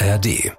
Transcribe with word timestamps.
ARD. 0.00 0.52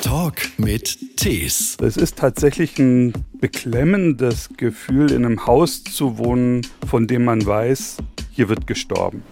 Talk 0.00 0.36
mit 0.58 1.16
Tees. 1.16 1.76
Es 1.82 1.96
ist 1.96 2.18
tatsächlich 2.18 2.78
ein 2.78 3.12
beklemmendes 3.40 4.48
Gefühl, 4.56 5.10
in 5.10 5.24
einem 5.24 5.44
Haus 5.46 5.82
zu 5.82 6.16
wohnen, 6.16 6.64
von 6.88 7.08
dem 7.08 7.24
man 7.24 7.44
weiß, 7.44 7.96
hier 8.30 8.48
wird 8.48 8.68
gestorben. 8.68 9.24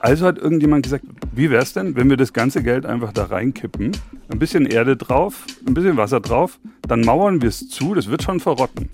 Also 0.00 0.26
hat 0.26 0.38
irgendjemand 0.38 0.82
gesagt, 0.82 1.04
wie 1.32 1.48
wäre 1.48 1.62
es 1.62 1.72
denn, 1.72 1.94
wenn 1.94 2.10
wir 2.10 2.16
das 2.16 2.32
ganze 2.32 2.64
Geld 2.64 2.84
einfach 2.84 3.12
da 3.12 3.26
reinkippen, 3.26 3.92
ein 4.28 4.38
bisschen 4.40 4.66
Erde 4.66 4.96
drauf, 4.96 5.46
ein 5.68 5.74
bisschen 5.74 5.96
Wasser 5.96 6.18
drauf, 6.18 6.58
dann 6.88 7.02
mauern 7.02 7.42
wir 7.42 7.48
es 7.48 7.68
zu, 7.68 7.94
das 7.94 8.08
wird 8.08 8.24
schon 8.24 8.40
verrotten. 8.40 8.90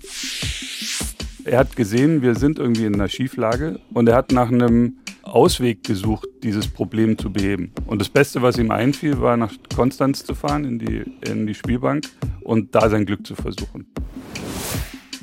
Er 1.43 1.57
hat 1.57 1.75
gesehen, 1.75 2.21
wir 2.21 2.35
sind 2.35 2.59
irgendwie 2.59 2.85
in 2.85 2.93
einer 2.93 3.09
Schieflage 3.09 3.79
und 3.93 4.07
er 4.07 4.15
hat 4.15 4.31
nach 4.31 4.51
einem 4.51 4.97
Ausweg 5.23 5.83
gesucht, 5.83 6.27
dieses 6.43 6.67
Problem 6.67 7.17
zu 7.17 7.31
beheben. 7.31 7.71
Und 7.87 7.99
das 7.99 8.09
Beste, 8.09 8.41
was 8.41 8.57
ihm 8.57 8.71
einfiel, 8.71 9.21
war 9.21 9.37
nach 9.37 9.53
Konstanz 9.75 10.23
zu 10.23 10.35
fahren, 10.35 10.65
in 10.65 10.79
die, 10.79 11.03
in 11.29 11.47
die 11.47 11.55
Spielbank 11.55 12.05
und 12.41 12.75
da 12.75 12.89
sein 12.89 13.05
Glück 13.05 13.25
zu 13.25 13.35
versuchen. 13.35 13.87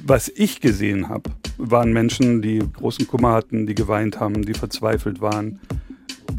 Was 0.05 0.29
ich 0.29 0.61
gesehen 0.61 1.09
habe, 1.09 1.31
waren 1.59 1.93
Menschen, 1.93 2.43
die 2.43 2.59
großen 2.59 3.07
Kummer 3.07 3.33
hatten, 3.33 3.67
die 3.67 3.75
geweint 3.75 4.19
haben, 4.19 4.45
die 4.45 4.55
verzweifelt 4.55 5.21
waren. 5.21 5.61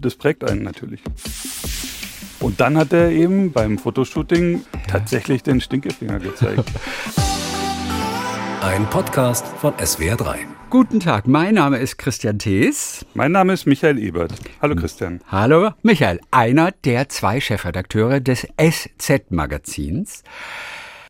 Das 0.02 0.16
prägt 0.16 0.43
einen 0.43 0.63
natürlich. 0.63 1.02
Und 2.39 2.59
dann 2.59 2.75
hat 2.75 2.91
er 2.91 3.11
eben 3.11 3.52
beim 3.52 3.77
Fotoshooting 3.77 4.61
tatsächlich 4.88 5.43
den 5.43 5.61
Stinkefinger 5.61 6.19
gezeigt. 6.19 6.66
Ein 8.61 8.88
Podcast 8.91 9.47
von 9.47 9.73
SWR3. 9.73 10.35
Guten 10.69 10.99
Tag, 10.99 11.25
mein 11.25 11.55
Name 11.55 11.79
ist 11.79 11.97
Christian 11.97 12.38
Thees. 12.38 13.03
Mein 13.15 13.31
Name 13.31 13.53
ist 13.53 13.65
Michael 13.65 13.97
Ebert. 13.97 14.33
Hallo 14.61 14.75
Christian. 14.75 15.19
Hallo 15.31 15.71
Michael, 15.81 16.19
einer 16.29 16.71
der 16.71 17.09
zwei 17.09 17.41
Chefredakteure 17.41 18.19
des 18.19 18.47
SZ-Magazins. 18.58 20.23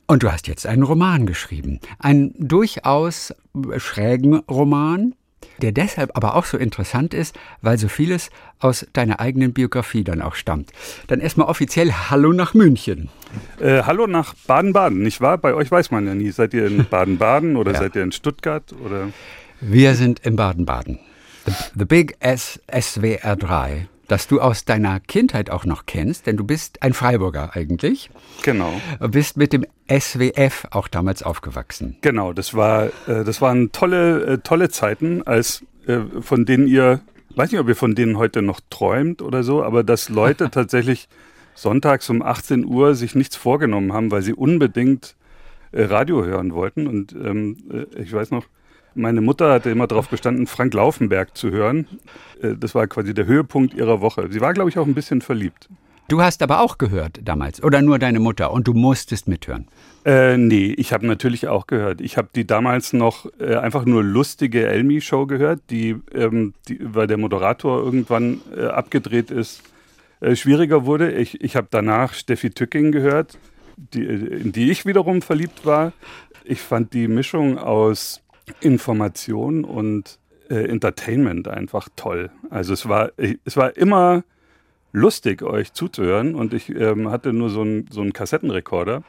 Und 0.08 0.24
du 0.24 0.32
hast 0.32 0.48
jetzt 0.48 0.66
einen 0.66 0.84
Roman 0.84 1.26
geschrieben. 1.26 1.82
Einen 2.00 2.34
durchaus 2.40 3.36
schrägen 3.80 4.36
Roman, 4.50 5.14
der 5.62 5.72
deshalb 5.72 6.12
aber 6.16 6.36
auch 6.36 6.46
so 6.46 6.58
interessant 6.58 7.14
ist, 7.14 7.38
weil 7.62 7.78
so 7.78 7.88
vieles 7.88 8.30
aus 8.60 8.86
deiner 8.94 9.20
eigenen 9.20 9.54
Biografie 9.54 10.04
dann 10.04 10.22
auch 10.22 10.36
stammt. 10.36 10.72
Dann 11.08 11.20
erstmal 11.20 11.48
offiziell 11.48 11.92
Hallo 12.10 12.34
nach 12.34 12.54
München. 12.54 13.10
Äh, 13.60 13.84
hallo 13.84 14.08
nach 14.08 14.34
Baden-Baden, 14.48 15.02
nicht 15.02 15.22
wahr? 15.22 15.38
Bei 15.38 15.54
euch 15.54 15.72
weiß 15.72 15.92
man 15.92 16.06
ja 16.08 16.16
nie. 16.16 16.32
Seid 16.32 16.54
ihr 16.54 16.68
in 16.68 16.86
Baden-Baden 16.90 17.56
oder 17.56 17.74
ja. 17.74 17.80
seid 17.80 17.96
ihr 17.96 18.04
in 18.04 18.12
Stuttgart? 18.12 18.74
Oder? 18.84 19.10
Wir 19.62 19.96
sind 19.96 20.20
in 20.20 20.36
Baden-Baden. 20.36 21.00
The, 21.46 21.52
the, 21.80 21.86
Big 21.86 22.18
S 22.20 22.60
SWR 22.72 23.36
3 23.36 23.88
das 24.12 24.28
du 24.28 24.42
aus 24.42 24.66
deiner 24.66 25.00
Kindheit 25.00 25.50
auch 25.50 25.64
noch 25.64 25.86
kennst, 25.86 26.28
denn 26.28 26.36
du 26.36 26.44
bist 26.44 26.84
ein 26.84 26.92
Freiburger 26.92 27.56
eigentlich. 27.56 28.10
Genau. 28.44 28.74
Bist 29.00 29.38
mit 29.38 29.54
dem 29.54 29.66
SWF 29.90 30.68
auch 30.72 30.90
damals 30.90 31.24
aufgewachsen. 31.24 31.96
Genau, 32.02 32.34
das 32.34 32.54
war, 32.54 32.88
äh, 33.08 33.24
das 33.24 33.40
waren 33.40 33.72
tolle, 33.72 34.26
äh, 34.26 34.38
tolle 34.40 34.68
Zeiten, 34.68 35.26
als 35.26 35.64
äh, 35.88 36.00
von 36.20 36.44
denen 36.46 36.68
ihr, 36.68 37.00
weiß 37.36 37.54
nicht, 37.54 37.62
ob 37.62 37.70
ihr 37.70 37.76
von 37.78 37.96
denen 37.96 38.18
heute 38.18 38.42
noch 38.42 38.60
träumt 38.70 39.22
oder 39.22 39.44
so, 39.44 39.64
aber 39.64 39.82
dass 39.82 40.10
Leute 40.10 40.50
tatsächlich 40.52 41.08
sonntags 41.56 42.10
um 42.10 42.22
18 42.22 42.66
Uhr 42.66 42.96
sich 42.96 43.16
nichts 43.16 43.38
vorgenommen 43.38 43.94
haben, 43.94 44.12
weil 44.12 44.24
sie 44.24 44.34
unbedingt 44.34 45.16
Radio 45.72 46.26
hören 46.26 46.54
wollten. 46.54 46.86
Und 46.86 47.14
ähm, 47.14 47.56
ich 47.96 48.12
weiß 48.12 48.32
noch, 48.32 48.44
meine 48.96 49.22
Mutter 49.22 49.52
hatte 49.52 49.70
immer 49.70 49.88
darauf 49.88 50.10
bestanden, 50.10 50.48
Frank 50.48 50.74
Laufenberg 50.74 51.38
zu 51.38 51.52
hören. 51.52 51.88
Äh, 52.42 52.56
das 52.58 52.76
war 52.76 52.88
quasi 52.88 53.14
der 53.14 53.26
Höhepunkt 53.26 53.74
ihrer 53.74 54.02
Woche. 54.02 54.28
Sie 54.32 54.42
war, 54.42 54.54
glaube 54.54 54.70
ich, 54.70 54.78
auch 54.78 54.88
ein 54.88 54.94
bisschen 54.94 55.22
verliebt. 55.22 55.70
Du 56.12 56.22
hast 56.22 56.44
aber 56.44 56.60
auch 56.60 56.78
gehört 56.78 57.22
damals 57.24 57.64
oder 57.64 57.82
nur 57.82 57.98
deine 57.98 58.20
Mutter 58.20 58.52
und 58.52 58.68
du 58.68 58.74
musstest 58.74 59.30
mithören? 59.30 59.68
Äh, 60.04 60.36
nee, 60.36 60.74
ich 60.78 60.92
habe 60.92 61.08
natürlich 61.08 61.48
auch 61.48 61.68
gehört. 61.68 62.02
Ich 62.02 62.18
habe 62.18 62.28
die 62.36 62.46
damals 62.46 62.92
noch 62.92 63.28
äh, 63.40 63.56
einfach 63.56 63.86
nur 63.86 64.04
lustige 64.04 64.68
Elmi-Show 64.68 65.26
gehört, 65.26 65.62
die, 65.70 65.96
ähm, 66.14 66.54
die, 66.68 66.80
weil 66.82 67.08
der 67.08 67.18
Moderator 67.18 67.82
irgendwann 67.82 68.42
äh, 68.54 68.66
abgedreht 68.66 69.32
ist, 69.32 69.64
äh, 70.20 70.36
schwieriger 70.36 70.86
wurde. 70.86 71.14
Ich, 71.14 71.40
ich 71.42 71.56
habe 71.56 71.68
danach 71.72 72.14
Steffi 72.14 72.50
Tücking 72.50 72.92
gehört, 72.92 73.38
die, 73.78 74.04
in 74.04 74.52
die 74.52 74.70
ich 74.70 74.86
wiederum 74.86 75.22
verliebt 75.22 75.66
war. 75.66 75.94
Ich 76.44 76.60
fand 76.60 76.94
die 76.94 77.08
Mischung 77.08 77.58
aus 77.58 78.22
Information 78.60 79.64
und 79.64 80.20
äh, 80.50 80.68
Entertainment 80.68 81.48
einfach 81.48 81.90
toll. 81.96 82.32
Also 82.50 82.74
es 82.74 82.88
war, 82.88 83.12
es 83.18 83.58
war 83.58 83.78
immer 83.78 84.24
lustig, 84.92 85.42
euch 85.44 85.74
zuzuhören 85.74 86.36
und 86.36 86.54
ich 86.54 86.70
ähm, 86.70 87.10
hatte 87.10 87.34
nur 87.34 87.50
so, 87.50 87.64
ein, 87.64 87.88
so 87.90 88.02
einen 88.02 88.14
Kassettenrekorder 88.14 89.04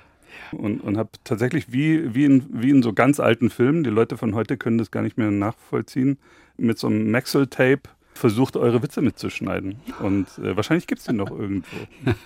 und, 0.53 0.81
und 0.81 0.97
habe 0.97 1.11
tatsächlich 1.25 1.73
wie, 1.73 2.15
wie, 2.15 2.25
in, 2.25 2.47
wie 2.51 2.71
in 2.71 2.83
so 2.83 2.93
ganz 2.93 3.21
alten 3.21 3.51
Filmen, 3.51 3.83
die 3.85 3.91
Leute 3.91 4.17
von 4.17 4.35
heute 4.35 4.57
können 4.57 4.79
das 4.79 4.91
gar 4.91 5.03
nicht 5.03 5.19
mehr 5.19 5.31
nachvollziehen, 5.31 6.19
mit 6.57 6.79
so 6.79 6.87
einem 6.87 7.11
Maxell-Tape 7.11 7.83
versucht, 8.15 8.57
eure 8.57 8.83
Witze 8.83 9.03
mitzuschneiden. 9.03 9.81
Und 10.01 10.27
äh, 10.39 10.57
wahrscheinlich 10.57 10.87
gibt 10.87 11.01
es 11.01 11.07
die 11.07 11.13
noch 11.13 11.31
irgendwo. 11.31 11.77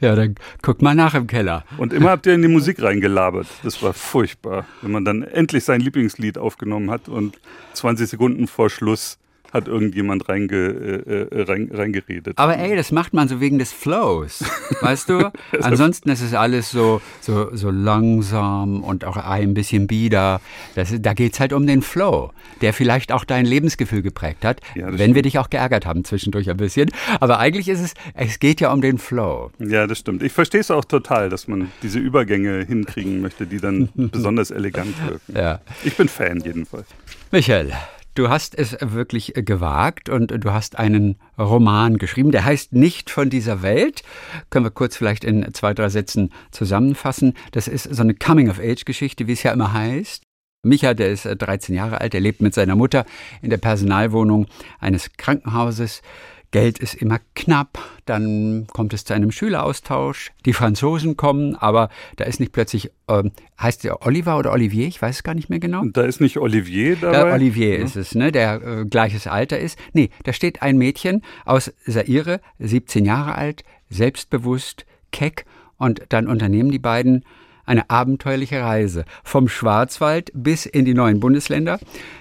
ja, 0.00 0.14
dann 0.14 0.34
guckt 0.62 0.82
mal 0.82 0.94
nach 0.94 1.14
im 1.14 1.26
Keller. 1.26 1.64
Und 1.78 1.92
immer 1.92 2.10
habt 2.10 2.26
ihr 2.26 2.34
in 2.34 2.42
die 2.42 2.48
Musik 2.48 2.82
reingelabert. 2.82 3.46
Das 3.62 3.82
war 3.82 3.92
furchtbar. 3.92 4.66
Wenn 4.80 4.92
man 4.92 5.04
dann 5.04 5.22
endlich 5.22 5.64
sein 5.64 5.80
Lieblingslied 5.80 6.38
aufgenommen 6.38 6.90
hat 6.90 7.08
und 7.08 7.38
20 7.74 8.08
Sekunden 8.08 8.46
vor 8.46 8.70
Schluss 8.70 9.18
hat 9.52 9.68
irgendjemand 9.68 10.28
reinge, 10.28 10.54
äh, 10.56 11.12
äh, 11.30 11.42
rein, 11.42 11.70
reingeredet. 11.72 12.38
Aber 12.38 12.56
ey, 12.56 12.74
das 12.74 12.90
macht 12.90 13.12
man 13.12 13.28
so 13.28 13.40
wegen 13.40 13.58
des 13.58 13.72
Flows, 13.72 14.44
weißt 14.80 15.08
du? 15.08 15.32
Ansonsten 15.60 16.08
ist 16.10 16.22
es 16.22 16.34
alles 16.34 16.70
so, 16.70 17.00
so, 17.20 17.54
so 17.54 17.70
langsam 17.70 18.82
und 18.82 19.04
auch 19.04 19.16
ein 19.16 19.54
bisschen 19.54 19.86
bieder. 19.86 20.40
Das, 20.74 20.94
da 20.98 21.12
geht 21.12 21.34
es 21.34 21.40
halt 21.40 21.52
um 21.52 21.66
den 21.66 21.82
Flow, 21.82 22.32
der 22.62 22.72
vielleicht 22.72 23.12
auch 23.12 23.24
dein 23.24 23.44
Lebensgefühl 23.44 24.02
geprägt 24.02 24.44
hat, 24.44 24.60
ja, 24.74 24.86
wenn 24.86 24.96
stimmt. 24.96 25.14
wir 25.16 25.22
dich 25.22 25.38
auch 25.38 25.50
geärgert 25.50 25.84
haben 25.84 26.04
zwischendurch 26.04 26.48
ein 26.48 26.56
bisschen. 26.56 26.90
Aber 27.20 27.38
eigentlich 27.38 27.68
ist 27.68 27.80
es, 27.80 27.94
es 28.14 28.38
geht 28.38 28.60
ja 28.60 28.72
um 28.72 28.80
den 28.80 28.98
Flow. 28.98 29.50
Ja, 29.58 29.86
das 29.86 29.98
stimmt. 29.98 30.22
Ich 30.22 30.32
verstehe 30.32 30.60
es 30.60 30.70
auch 30.70 30.84
total, 30.84 31.28
dass 31.28 31.46
man 31.46 31.70
diese 31.82 31.98
Übergänge 31.98 32.64
hinkriegen 32.64 33.20
möchte, 33.20 33.46
die 33.46 33.58
dann 33.58 33.90
besonders 33.94 34.50
elegant 34.50 34.94
wirken. 35.06 35.36
Ja. 35.36 35.60
Ich 35.84 35.96
bin 35.96 36.08
Fan 36.08 36.40
jedenfalls. 36.40 36.86
Michael, 37.30 37.72
Du 38.14 38.28
hast 38.28 38.58
es 38.58 38.76
wirklich 38.80 39.36
äh, 39.36 39.42
gewagt 39.42 40.10
und 40.10 40.32
du 40.44 40.52
hast 40.52 40.78
einen 40.78 41.16
Roman 41.38 41.96
geschrieben, 41.96 42.30
der 42.30 42.44
heißt 42.44 42.74
Nicht 42.74 43.08
von 43.10 43.30
dieser 43.30 43.62
Welt. 43.62 44.02
Können 44.50 44.66
wir 44.66 44.70
kurz 44.70 44.96
vielleicht 44.96 45.24
in 45.24 45.54
zwei, 45.54 45.72
drei 45.72 45.88
Sätzen 45.88 46.30
zusammenfassen. 46.50 47.34
Das 47.52 47.68
ist 47.68 47.84
so 47.84 48.02
eine 48.02 48.14
Coming-of-Age-Geschichte, 48.14 49.26
wie 49.26 49.32
es 49.32 49.42
ja 49.42 49.52
immer 49.52 49.72
heißt. 49.72 50.24
Micha, 50.62 50.92
der 50.92 51.10
ist 51.10 51.24
13 51.26 51.74
äh, 51.74 51.78
Jahre 51.78 52.00
alt, 52.02 52.12
der 52.12 52.20
lebt 52.20 52.42
mit 52.42 52.54
seiner 52.54 52.76
Mutter 52.76 53.06
in 53.40 53.48
der 53.48 53.56
Personalwohnung 53.56 54.46
eines 54.78 55.12
Krankenhauses. 55.16 56.02
Geld 56.52 56.78
ist 56.78 56.94
immer 56.94 57.18
knapp, 57.34 57.78
dann 58.04 58.66
kommt 58.68 58.92
es 58.92 59.04
zu 59.04 59.14
einem 59.14 59.32
Schüleraustausch, 59.32 60.32
die 60.44 60.52
Franzosen 60.52 61.16
kommen, 61.16 61.56
aber 61.56 61.88
da 62.16 62.24
ist 62.24 62.40
nicht 62.40 62.52
plötzlich, 62.52 62.90
äh, 63.08 63.24
heißt 63.60 63.84
der 63.84 64.06
Oliver 64.06 64.38
oder 64.38 64.52
Olivier, 64.52 64.86
ich 64.86 65.00
weiß 65.00 65.16
es 65.16 65.22
gar 65.22 65.34
nicht 65.34 65.48
mehr 65.48 65.58
genau. 65.58 65.82
Da 65.92 66.02
ist 66.02 66.20
nicht 66.20 66.38
Olivier 66.38 66.96
dabei? 66.96 67.24
Der 67.24 67.34
Olivier 67.34 67.78
ja. 67.78 67.84
ist 67.84 67.96
es, 67.96 68.14
ne, 68.14 68.30
der 68.30 68.62
äh, 68.62 68.84
gleiches 68.84 69.26
Alter 69.26 69.58
ist. 69.58 69.78
Nee, 69.94 70.10
da 70.24 70.32
steht 70.32 70.62
ein 70.62 70.76
Mädchen 70.76 71.22
aus 71.46 71.72
Saire, 71.86 72.40
17 72.58 73.06
Jahre 73.06 73.34
alt, 73.34 73.64
selbstbewusst, 73.88 74.84
keck 75.10 75.46
und 75.78 76.02
dann 76.10 76.28
unternehmen 76.28 76.70
die 76.70 76.78
beiden 76.78 77.24
eine 77.64 77.88
abenteuerliche 77.88 78.60
Reise 78.60 79.04
vom 79.24 79.48
Schwarzwald 79.48 80.30
bis 80.34 80.66
in 80.66 80.84
die 80.84 80.94
neuen 80.94 81.18
Bundesländer. 81.18 81.78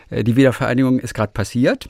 Äh, 0.09 0.23
die 0.23 0.37
Wiedervereinigung 0.37 0.99
ist 0.99 1.13
gerade 1.13 1.33
passiert. 1.33 1.89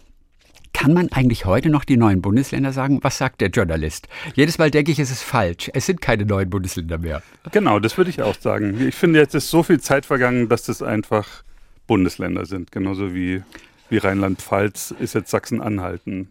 Kann 0.74 0.94
man 0.94 1.12
eigentlich 1.12 1.46
heute 1.46 1.70
noch 1.70 1.84
die 1.84 1.98
neuen 1.98 2.22
Bundesländer 2.22 2.72
sagen? 2.74 3.00
Was 3.02 3.18
sagt 3.18 3.42
der 3.42 3.50
Journalist? 3.50 4.08
Jedes 4.36 4.58
Mal 4.58 4.72
denke 4.72 4.92
ich, 4.92 5.00
es 5.00 5.12
ist 5.12 5.24
falsch. 5.24 5.70
Es 5.74 5.86
sind 5.86 6.02
keine 6.02 6.26
neuen 6.26 6.50
Bundesländer 6.50 6.98
mehr. 6.98 7.22
Genau, 7.52 7.80
das 7.80 7.98
würde 7.98 8.10
ich 8.10 8.22
auch 8.22 8.36
sagen. 8.40 8.88
Ich 8.88 8.96
finde, 8.96 9.20
jetzt 9.20 9.36
ist 9.36 9.50
so 9.50 9.64
viel 9.64 9.80
Zeit 9.80 10.06
vergangen, 10.06 10.50
dass 10.50 10.64
das 10.64 10.82
einfach 10.82 11.44
Bundesländer 11.88 12.46
sind. 12.46 12.72
Genauso 12.72 13.14
wie, 13.14 13.44
wie 13.90 13.98
Rheinland-Pfalz 13.98 14.96
ist 15.00 15.14
jetzt 15.14 15.30
Sachsen-Anhalten. 15.30 16.30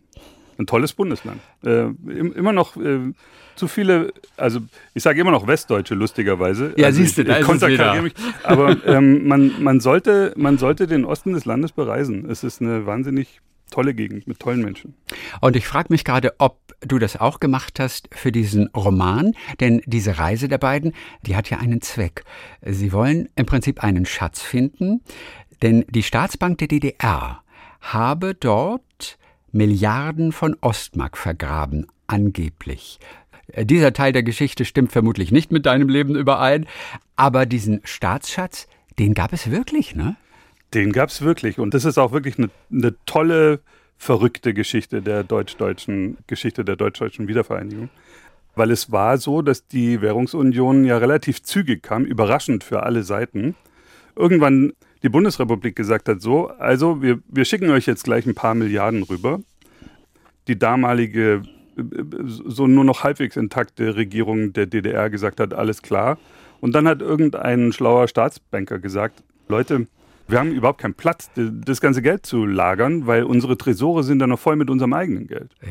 Ein 0.59 0.67
tolles 0.67 0.93
Bundesland. 0.95 1.41
Äh, 1.65 1.89
immer 2.09 2.53
noch 2.53 2.77
äh, 2.77 3.13
zu 3.57 3.69
viele, 3.69 4.13
also 4.37 4.61
ich 4.95 5.03
sage 5.03 5.21
immer 5.21 5.31
noch 5.31 5.47
Westdeutsche, 5.47 5.95
lustigerweise. 5.95 6.73
Ja, 6.77 6.87
also 6.87 7.03
siehst 7.03 7.19
du, 7.19 7.25
da 7.25 7.39
ich, 7.39 7.49
ich 7.49 8.03
mich. 8.03 8.15
Aber 8.43 8.77
ähm, 8.87 9.29
man, 9.29 9.63
man, 9.63 9.81
sollte, 9.81 10.33
man 10.37 10.59
sollte 10.59 10.87
den 10.87 11.05
Osten 11.05 11.35
des 11.35 11.45
Landes 11.45 11.73
bereisen. 11.73 12.29
Es 12.29 12.43
ist 12.43 12.61
eine 12.61 12.87
wahnsinnig 12.87 13.41
tolle 13.71 13.95
Gegend 13.95 14.27
mit 14.27 14.41
tollen 14.41 14.63
Menschen. 14.63 14.95
Und 15.41 15.57
ich 15.57 15.67
frage 15.67 15.89
mich 15.91 16.05
gerade, 16.05 16.35
ob 16.39 16.59
du 16.81 16.99
das 16.99 17.17
auch 17.17 17.41
gemacht 17.41 17.79
hast 17.81 18.09
für 18.13 18.33
diesen 18.33 18.69
Roman, 18.69 19.33
denn 19.61 19.83
diese 19.87 20.19
Reise 20.19 20.49
der 20.49 20.59
beiden, 20.59 20.93
die 21.23 21.37
hat 21.37 21.51
ja 21.51 21.59
einen 21.59 21.83
Zweck. 21.83 22.25
Sie 22.63 22.93
wollen 22.93 23.29
im 23.37 23.47
Prinzip 23.47 23.83
einen 23.83 24.07
Schatz 24.07 24.41
finden, 24.41 25.03
denn 25.63 25.85
die 25.89 26.03
Staatsbank 26.03 26.59
der 26.59 26.69
DDR 26.69 27.43
habe 27.81 28.35
dort 28.35 29.19
Milliarden 29.53 30.33
von 30.33 30.57
Ostmark 30.61 31.17
vergraben. 31.17 31.87
angeblich. 32.07 32.99
Dieser 33.57 33.93
Teil 33.93 34.13
der 34.13 34.23
Geschichte 34.23 34.65
stimmt 34.65 34.93
vermutlich 34.93 35.31
nicht 35.33 35.53
mit 35.53 35.67
deinem 35.67 35.89
Leben 35.89 36.17
überein, 36.17 36.67
aber 37.17 37.47
diesen 37.47 37.81
Staatsschatz, 37.85 38.67
den 38.99 39.15
gab 39.15 39.33
es 39.33 39.51
wirklich, 39.51 39.95
ne? 39.95 40.17
Den 40.75 40.93
gab 40.93 41.09
es 41.09 41.23
wirklich. 41.23 41.59
Und 41.59 41.75
das 41.75 41.85
ist 41.85 41.99
auch 41.99 42.13
wirklich 42.13 42.39
eine, 42.39 42.51
eine 42.73 42.95
tolle, 43.07 43.61
verrückte 43.97 44.55
Geschichte 44.55 45.03
der 45.03 45.25
deutsch-deutschen 45.25 46.17
Geschichte 46.27 46.65
der 46.65 46.77
deutsch-deutschen 46.77 47.29
Wiedervereinigung. 47.29 47.91
Weil 48.55 48.71
es 48.71 48.91
war 48.91 49.19
so, 49.19 49.43
dass 49.43 49.67
die 49.67 50.01
Währungsunion 50.01 50.85
ja 50.85 50.97
relativ 50.99 51.43
zügig 51.43 51.83
kam, 51.83 52.05
überraschend 52.05 52.65
für 52.65 52.83
alle 52.83 53.03
Seiten. 53.03 53.55
Irgendwann 54.17 54.73
die 55.03 55.09
Bundesrepublik 55.09 55.77
gesagt 55.77 56.09
hat, 56.09 56.21
so, 56.21 56.49
also 56.49 57.03
wir, 57.03 57.21
wir 57.29 57.45
schicken 57.45 57.71
euch 57.71 57.87
jetzt 57.87 58.05
gleich 58.05 58.27
ein 58.27 58.35
paar 58.35 58.55
Milliarden 58.55 59.03
rüber. 59.03 59.41
Die 60.49 60.59
damalige, 60.59 61.43
so 62.47 62.67
nur 62.67 62.85
noch 62.85 63.05
halbwegs 63.05 63.37
intakte 63.37 63.97
Regierung 63.97 64.53
der 64.53 64.67
DDR 64.67 65.11
gesagt 65.11 65.41
hat, 65.41 65.55
alles 65.55 65.83
klar. 65.83 66.19
Und 66.61 66.75
dann 66.75 66.89
hat 66.89 67.01
irgendein 67.01 67.73
schlauer 67.73 68.09
Staatsbanker 68.09 68.79
gesagt, 68.79 69.23
Leute, 69.49 69.87
wir 70.31 70.39
haben 70.39 70.53
überhaupt 70.53 70.81
keinen 70.81 70.95
Platz, 70.95 71.31
das 71.35 71.81
ganze 71.81 72.03
Geld 72.03 72.27
zu 72.27 72.47
lagern, 72.47 73.07
weil 73.07 73.25
unsere 73.25 73.57
Tresore 73.57 74.05
sind 74.05 74.19
dann 74.19 74.31
noch 74.31 74.39
voll 74.39 74.57
mit 74.57 74.71
unserem 74.71 74.93
eigenen 74.93 75.27
Geld. 75.27 75.55
Ja. 75.63 75.69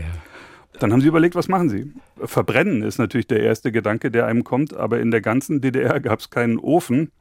Dann 0.80 0.94
haben 0.94 1.02
sie 1.02 1.08
überlegt, 1.08 1.36
was 1.36 1.48
machen 1.48 1.70
sie? 1.70 1.94
Verbrennen 2.24 2.84
ist 2.84 3.00
natürlich 3.00 3.28
der 3.28 3.42
erste 3.42 3.72
Gedanke, 3.72 4.12
der 4.12 4.28
einem 4.28 4.44
kommt, 4.44 4.74
aber 4.74 5.00
in 5.00 5.12
der 5.12 5.22
ganzen 5.22 5.62
DDR 5.62 6.00
gab 6.00 6.20
es 6.20 6.30
keinen 6.30 6.58
Ofen, 6.58 7.12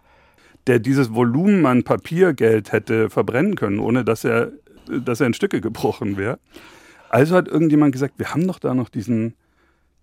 der 0.66 0.78
dieses 0.78 1.14
Volumen 1.14 1.66
an 1.66 1.82
Papiergeld 1.82 2.72
hätte 2.72 3.10
verbrennen 3.10 3.56
können, 3.56 3.80
ohne 3.80 4.04
dass 4.04 4.24
er, 4.24 4.52
dass 4.86 5.20
er 5.20 5.26
in 5.26 5.34
Stücke 5.34 5.60
gebrochen 5.60 6.16
wäre. 6.16 6.38
Also 7.08 7.34
hat 7.36 7.48
irgendjemand 7.48 7.92
gesagt, 7.92 8.14
wir 8.18 8.32
haben 8.32 8.46
doch 8.46 8.58
da 8.58 8.74
noch 8.74 8.90
diesen, 8.90 9.34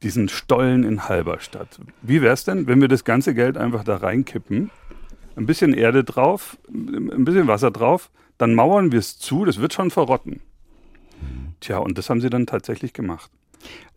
diesen 0.03 0.27
Stollen 0.27 0.83
in 0.83 1.07
Halberstadt. 1.07 1.79
Wie 2.01 2.21
wäre 2.21 2.33
es 2.33 2.43
denn, 2.43 2.67
wenn 2.67 2.81
wir 2.81 2.87
das 2.87 3.03
ganze 3.03 3.33
Geld 3.33 3.57
einfach 3.57 3.83
da 3.83 3.97
reinkippen, 3.97 4.71
ein 5.35 5.45
bisschen 5.45 5.73
Erde 5.73 6.03
drauf, 6.03 6.57
ein 6.69 7.25
bisschen 7.25 7.47
Wasser 7.47 7.71
drauf, 7.71 8.09
dann 8.37 8.53
mauern 8.53 8.91
wir 8.91 8.99
es 8.99 9.17
zu, 9.17 9.45
das 9.45 9.59
wird 9.59 9.73
schon 9.73 9.91
verrotten. 9.91 10.41
Tja, 11.59 11.77
und 11.77 11.97
das 11.97 12.09
haben 12.09 12.21
sie 12.21 12.29
dann 12.29 12.45
tatsächlich 12.45 12.93
gemacht. 12.93 13.31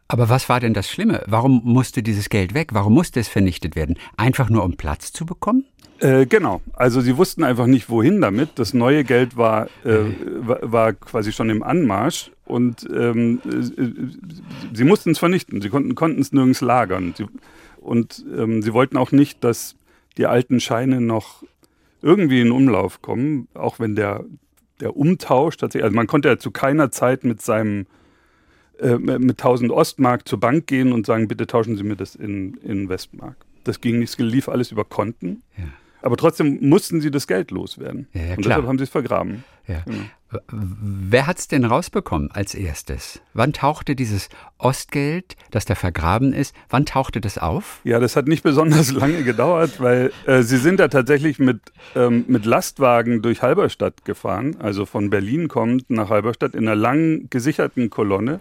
Aber 0.09 0.31
was 0.31 0.49
war 0.49 0.59
denn 0.59 0.73
das 0.73 0.89
Schlimme? 0.89 1.23
Warum 1.27 1.61
musste 1.65 2.03
dieses 2.03 2.31
Geld 2.31 2.55
weg? 2.55 2.71
Warum 2.73 2.95
musste 2.95 3.21
es 3.21 3.29
vernichtet 3.29 3.77
werden? 3.77 3.99
Einfach 4.17 4.49
nur 4.49 4.65
um 4.65 4.77
Platz 4.77 5.13
zu 5.13 5.27
bekommen? 5.27 5.67
Äh, 5.99 6.27
genau. 6.27 6.63
Also 6.73 7.01
sie 7.03 7.17
wussten 7.17 7.45
einfach 7.45 7.67
nicht, 7.67 7.91
wohin 7.91 8.21
damit. 8.21 8.51
Das 8.55 8.73
neue 8.73 9.05
Geld 9.05 9.37
war, 9.37 9.67
äh, 9.85 10.05
war, 10.63 10.95
quasi 10.95 11.33
schon 11.33 11.51
im 11.51 11.63
Anmarsch 11.63 12.31
und 12.47 12.89
ähm, 12.91 13.41
äh, 13.45 14.75
sie 14.75 14.85
mussten 14.85 15.11
es 15.11 15.19
vernichten. 15.19 15.61
Sie 15.61 15.69
konnten 15.69 16.21
es 16.21 16.33
nirgends 16.33 16.63
lagern. 16.63 17.15
Sie, 17.17 17.27
und 17.81 18.25
ähm, 18.35 18.63
sie 18.63 18.73
wollten 18.73 18.97
auch 18.97 19.13
nicht, 19.13 19.45
dass 19.45 19.77
die 20.19 20.27
alten 20.27 20.61
Scheine 20.61 21.01
noch 21.01 21.43
irgendwie 22.03 22.41
in 22.41 22.53
Umlauf 22.53 23.03
kommen, 23.03 23.49
auch 23.55 23.81
wenn 23.81 23.97
der, 23.97 24.25
der 24.81 24.97
Umtausch 24.97 25.57
tatsächlich, 25.57 25.85
also 25.85 25.97
man 25.97 26.07
konnte 26.07 26.29
ja 26.29 26.39
zu 26.39 26.51
keiner 26.51 26.91
Zeit 26.91 27.25
mit 27.25 27.41
seinem 27.41 27.87
äh, 28.81 28.97
mit 28.99 29.41
1000 29.41 29.73
Ostmark 29.73 30.29
zur 30.29 30.39
Bank 30.39 30.67
gehen 30.67 30.93
und 30.93 31.07
sagen, 31.07 31.27
bitte 31.27 31.47
tauschen 31.47 31.77
Sie 31.77 31.83
mir 31.83 31.97
das 31.97 32.15
in, 32.15 32.55
in 32.59 32.89
Westmark. 32.89 33.37
Das 33.65 33.81
ging 33.81 33.99
nicht, 33.99 34.11
es 34.11 34.19
lief 34.19 34.49
alles 34.49 34.71
über 34.71 34.85
Konten. 34.85 35.43
Ja. 35.57 35.65
Aber 36.01 36.17
trotzdem 36.17 36.59
mussten 36.61 37.01
sie 37.01 37.11
das 37.11 37.27
Geld 37.27 37.51
loswerden. 37.51 38.07
Ja, 38.13 38.23
ja, 38.23 38.37
und 38.37 38.45
deshalb 38.45 38.67
haben 38.67 38.79
sie 38.79 38.85
es 38.85 38.91
vergraben. 38.91 39.43
Ja. 39.67 39.81
Genau. 39.81 40.05
Wer 40.51 41.27
hat 41.27 41.39
es 41.39 41.49
denn 41.49 41.65
rausbekommen 41.65 42.31
als 42.31 42.55
erstes? 42.55 43.21
Wann 43.33 43.55
tauchte 43.55 43.97
dieses 43.97 44.29
Ostgeld, 44.59 45.37
das 45.51 45.65
da 45.65 45.75
vergraben 45.75 46.35
ist, 46.35 46.55
wann 46.69 46.85
tauchte 46.85 47.23
das 47.23 47.39
auf? 47.39 47.81
Ja, 47.85 47.99
das 47.99 48.15
hat 48.15 48.29
nicht 48.29 48.43
besonders 48.43 48.93
lange 48.93 49.25
gedauert, 49.25 49.81
weil 49.81 50.13
äh, 50.27 50.43
sie 50.43 50.59
sind 50.59 50.81
da 50.81 50.89
tatsächlich 50.89 51.39
mit, 51.39 51.61
ähm, 51.97 52.27
mit 52.29 52.45
Lastwagen 52.45 53.23
durch 53.23 53.41
Halberstadt 53.41 54.05
gefahren, 54.05 54.57
also 54.59 54.85
von 54.85 55.09
Berlin 55.09 55.49
kommt 55.49 55.89
nach 55.89 56.11
Halberstadt 56.11 56.55
in 56.55 56.69
einer 56.69 56.77
lang 56.77 57.31
gesicherten 57.31 57.89
Kolonne, 57.89 58.41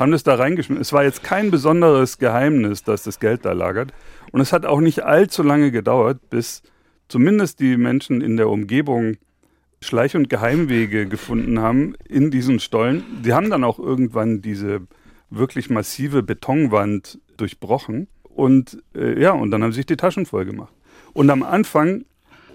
haben 0.00 0.10
das 0.10 0.24
da 0.24 0.34
reingeschmissen. 0.34 0.80
Es 0.80 0.92
war 0.92 1.04
jetzt 1.04 1.22
kein 1.22 1.52
besonderes 1.52 2.18
Geheimnis, 2.18 2.82
dass 2.82 3.04
das 3.04 3.20
Geld 3.20 3.44
da 3.44 3.52
lagert. 3.52 3.92
Und 4.32 4.40
es 4.40 4.52
hat 4.52 4.64
auch 4.64 4.80
nicht 4.80 5.04
allzu 5.04 5.42
lange 5.42 5.70
gedauert, 5.70 6.30
bis 6.30 6.62
zumindest 7.06 7.60
die 7.60 7.76
Menschen 7.76 8.20
in 8.20 8.36
der 8.36 8.48
Umgebung 8.48 9.16
Schleich- 9.82 10.14
und 10.14 10.28
Geheimwege 10.28 11.06
gefunden 11.06 11.60
haben 11.60 11.94
in 12.06 12.30
diesen 12.30 12.60
Stollen. 12.60 13.02
Die 13.24 13.32
haben 13.32 13.50
dann 13.50 13.64
auch 13.64 13.78
irgendwann 13.78 14.42
diese 14.42 14.82
wirklich 15.30 15.70
massive 15.70 16.22
Betonwand 16.22 17.18
durchbrochen 17.36 18.08
und 18.24 18.82
äh, 18.94 19.20
ja, 19.20 19.32
und 19.32 19.50
dann 19.50 19.62
haben 19.62 19.72
sich 19.72 19.86
die 19.86 19.96
Taschen 19.96 20.26
voll 20.26 20.44
gemacht. 20.44 20.72
Und 21.12 21.30
am 21.30 21.42
Anfang 21.42 22.04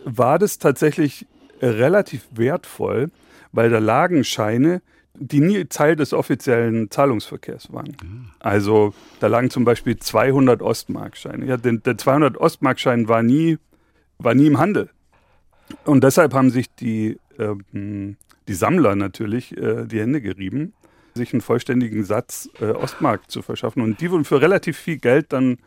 war 0.03 0.37
das 0.37 0.59
tatsächlich 0.59 1.25
relativ 1.61 2.27
wertvoll, 2.31 3.09
weil 3.51 3.69
da 3.69 3.79
lagen 3.79 4.23
Scheine, 4.23 4.81
die 5.15 5.39
nie 5.39 5.65
Teil 5.65 5.95
des 5.95 6.13
offiziellen 6.13 6.91
Zahlungsverkehrs 6.91 7.71
waren. 7.73 7.95
Also 8.39 8.93
da 9.19 9.27
lagen 9.27 9.49
zum 9.49 9.63
Beispiel 9.63 9.97
200 9.97 10.61
Ostmarkscheine. 10.61 11.45
Ja, 11.45 11.57
der, 11.57 11.73
der 11.73 11.97
200 11.97 12.37
Ostmarkschein 12.37 13.07
war 13.07 13.23
nie 13.23 13.57
war 14.17 14.33
nie 14.33 14.47
im 14.47 14.57
Handel. 14.57 14.89
Und 15.83 16.03
deshalb 16.03 16.33
haben 16.33 16.49
sich 16.49 16.73
die, 16.75 17.17
ähm, 17.39 18.17
die 18.47 18.53
Sammler 18.53 18.95
natürlich 18.95 19.55
äh, 19.57 19.85
die 19.85 19.99
Hände 19.99 20.21
gerieben, 20.21 20.73
sich 21.13 21.33
einen 21.33 21.41
vollständigen 21.41 22.03
Satz 22.03 22.49
äh, 22.59 22.71
Ostmark 22.71 23.29
zu 23.31 23.41
verschaffen. 23.41 23.81
Und 23.81 24.01
die 24.01 24.11
wurden 24.11 24.25
für 24.25 24.41
relativ 24.41 24.77
viel 24.77 24.97
Geld 24.97 25.33
dann 25.33 25.57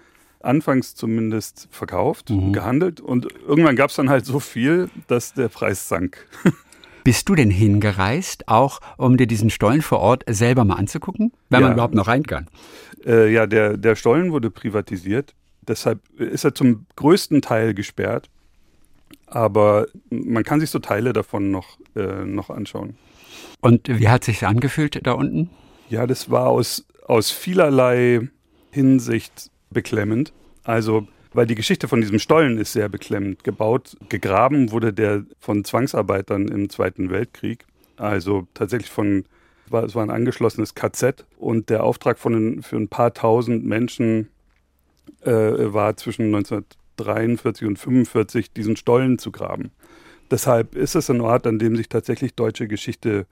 anfangs 0.41 0.95
zumindest 0.95 1.69
verkauft, 1.71 2.31
mhm. 2.31 2.53
gehandelt. 2.53 3.01
Und 3.01 3.29
irgendwann 3.47 3.77
gab 3.77 3.91
es 3.91 3.97
dann 3.97 4.09
halt 4.09 4.25
so 4.25 4.41
viel, 4.41 4.89
dass 5.09 5.35
der 5.35 5.49
Preis 5.49 5.89
sank. 5.89 6.27
Bist 7.05 7.29
du 7.29 7.35
denn 7.35 7.51
hingereist, 7.51 8.49
auch 8.49 8.81
um 8.99 9.17
dir 9.17 9.27
diesen 9.27 9.51
Stollen 9.51 9.83
vor 9.83 10.01
Ort 10.01 10.25
selber 10.29 10.65
mal 10.65 10.75
anzugucken, 10.75 11.33
wenn 11.49 11.61
ja. 11.61 11.67
man 11.67 11.73
überhaupt 11.75 11.95
noch 11.95 12.07
rein 12.07 12.25
kann? 12.25 12.49
Äh, 13.07 13.33
ja, 13.33 13.47
der, 13.47 13.79
der 13.79 13.97
Stollen 13.97 14.31
wurde 14.31 14.51
privatisiert. 14.51 15.35
Deshalb 15.67 16.01
ist 16.19 16.45
er 16.45 16.55
zum 16.55 16.87
größten 16.97 17.41
Teil 17.41 17.73
gesperrt 17.73 18.29
aber 19.31 19.87
man 20.11 20.45
kann 20.45 20.61
sich 20.61 20.71
so 20.71 20.79
Teile 20.79 21.13
davon 21.13 21.51
noch, 21.51 21.79
äh, 21.95 22.25
noch 22.25 22.51
anschauen. 22.51 22.97
Und 23.61 23.89
wie 23.89 24.09
hat 24.09 24.25
sich 24.25 24.47
angefühlt 24.47 25.01
da 25.07 25.13
unten? 25.13 25.51
Ja, 25.89 26.07
das 26.07 26.31
war 26.31 26.49
aus, 26.49 26.87
aus 27.07 27.31
vielerlei 27.31 28.29
Hinsicht 28.71 29.51
beklemmend. 29.71 30.33
Also, 30.65 31.07
weil 31.33 31.47
die 31.47 31.55
Geschichte 31.55 31.89
von 31.89 32.01
diesem 32.01 32.19
Stollen 32.19 32.59
ist 32.59 32.73
sehr 32.73 32.89
beklemmend. 32.89 33.45
Gebaut, 33.45 33.97
gegraben 34.09 34.71
wurde 34.71 34.93
der 34.93 35.25
von 35.41 35.65
Zwangsarbeitern 35.65 36.49
im 36.49 36.71
Zweiten 36.71 37.11
Weltkrieg. 37.11 37.65
Also 37.97 38.47
tatsächlich 38.55 38.91
von, 38.91 39.25
es 39.71 39.95
war 39.95 40.03
ein 40.03 40.11
angeschlossenes 40.11 40.75
KZ 40.75 41.27
und 41.37 41.69
der 41.71 41.85
Auftrag 41.85 42.19
von, 42.19 42.63
für 42.63 42.77
ein 42.77 42.89
paar 42.89 43.13
tausend 43.13 43.65
Menschen 43.65 44.29
äh, 45.23 45.33
war 45.33 45.97
zwischen 45.97 46.31
19 46.31 46.65
43 46.99 47.67
und 47.67 47.79
45 47.79 48.53
diesen 48.53 48.77
Stollen 48.77 49.19
zu 49.19 49.33
graben. 49.33 49.71
Deshalb 50.31 50.75
ist 50.75 50.95
es 50.95 51.09
ein 51.11 51.21
Ort, 51.21 51.47
an 51.47 51.59
dem 51.59 51.77
sich 51.77 51.89
tatsächlich 51.89 52.35
deutsche 52.35 52.69
Geschichte 52.69 53.27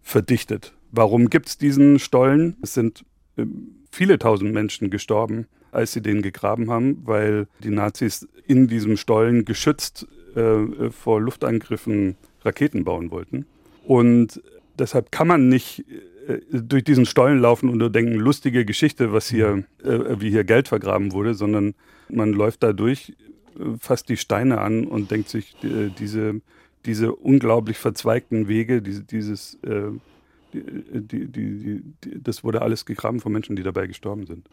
verdichtet. 0.00 0.72
Warum 0.90 1.30
gibt 1.30 1.48
es 1.48 1.58
diesen 1.58 1.98
Stollen? 1.98 2.56
Es 2.62 2.74
sind 2.74 3.04
ähm, 3.36 3.76
viele 3.90 4.18
tausend 4.18 4.52
Menschen 4.52 4.90
gestorben, 4.90 5.46
als 5.70 5.92
sie 5.92 6.02
den 6.02 6.22
gegraben 6.22 6.70
haben, 6.70 7.02
weil 7.04 7.46
die 7.62 7.70
Nazis 7.70 8.28
in 8.46 8.68
diesem 8.68 8.96
Stollen 8.96 9.44
geschützt 9.44 10.06
äh, 10.34 10.90
vor 10.90 11.20
Luftangriffen 11.20 12.16
Raketen 12.42 12.84
bauen 12.84 13.10
wollten. 13.10 13.46
Und 13.84 14.42
deshalb 14.78 15.12
kann 15.12 15.28
man 15.28 15.48
nicht 15.48 15.80
äh, 15.80 16.00
durch 16.50 16.84
diesen 16.84 17.06
Stollen 17.06 17.40
laufen 17.40 17.68
und 17.68 17.78
nur 17.78 17.90
denken, 17.90 18.14
lustige 18.14 18.64
Geschichte, 18.64 19.12
was 19.12 19.28
hier, 19.28 19.64
äh, 19.82 20.20
wie 20.20 20.30
hier 20.30 20.44
Geld 20.44 20.68
vergraben 20.68 21.12
wurde, 21.12 21.34
sondern 21.34 21.74
man 22.08 22.32
läuft 22.32 22.62
da 22.62 22.72
durch, 22.72 23.14
äh, 23.58 23.76
fasst 23.78 24.08
die 24.08 24.16
Steine 24.16 24.60
an 24.60 24.84
und 24.84 25.10
denkt 25.10 25.28
sich, 25.28 25.54
äh, 25.64 25.90
diese, 25.98 26.40
diese 26.84 27.14
unglaublich 27.14 27.78
verzweigten 27.78 28.48
Wege, 28.48 28.82
diese, 28.82 29.04
dieses, 29.04 29.58
äh, 29.62 29.90
die, 30.54 31.26
die, 31.28 31.56
die, 31.56 31.82
das 32.22 32.44
wurde 32.44 32.62
alles 32.62 32.84
gegraben 32.84 33.20
von 33.20 33.32
Menschen, 33.32 33.56
die 33.56 33.62
dabei 33.62 33.86
gestorben 33.86 34.26
sind. 34.26 34.46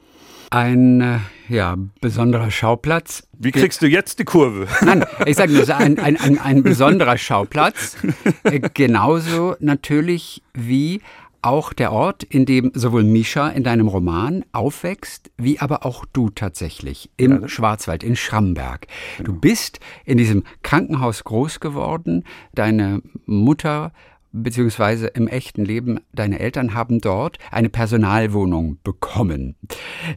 Ein 0.49 1.01
äh, 1.01 1.17
ja, 1.49 1.77
besonderer 2.01 2.51
Schauplatz. 2.51 3.27
Wie 3.37 3.51
kriegst 3.51 3.81
du 3.81 3.87
jetzt 3.87 4.19
die 4.19 4.23
Kurve? 4.23 4.67
Nein, 4.85 5.05
ich 5.25 5.35
sage 5.35 5.53
nur, 5.53 5.67
ein, 5.75 5.99
ein, 5.99 6.17
ein, 6.17 6.39
ein 6.39 6.63
besonderer 6.63 7.17
Schauplatz. 7.17 7.97
Äh, 8.43 8.61
genauso 8.73 9.55
natürlich 9.59 10.41
wie 10.53 11.01
auch 11.41 11.73
der 11.73 11.91
Ort, 11.91 12.23
in 12.23 12.45
dem 12.45 12.71
sowohl 12.73 13.03
Mischa 13.03 13.49
in 13.49 13.63
deinem 13.63 13.87
Roman 13.87 14.43
aufwächst, 14.51 15.31
wie 15.37 15.59
aber 15.59 15.85
auch 15.85 16.05
du 16.05 16.29
tatsächlich 16.29 17.09
im 17.17 17.41
ja, 17.41 17.47
Schwarzwald, 17.47 18.03
in 18.03 18.15
Schramberg. 18.15 18.87
Du 19.23 19.33
bist 19.33 19.79
in 20.05 20.17
diesem 20.17 20.43
Krankenhaus 20.63 21.23
groß 21.23 21.59
geworden. 21.59 22.23
Deine 22.53 23.01
Mutter 23.25 23.91
beziehungsweise 24.31 25.07
im 25.07 25.27
echten 25.27 25.65
Leben, 25.65 25.99
deine 26.13 26.39
Eltern 26.39 26.73
haben 26.73 27.01
dort 27.01 27.37
eine 27.51 27.69
Personalwohnung 27.69 28.77
bekommen. 28.83 29.55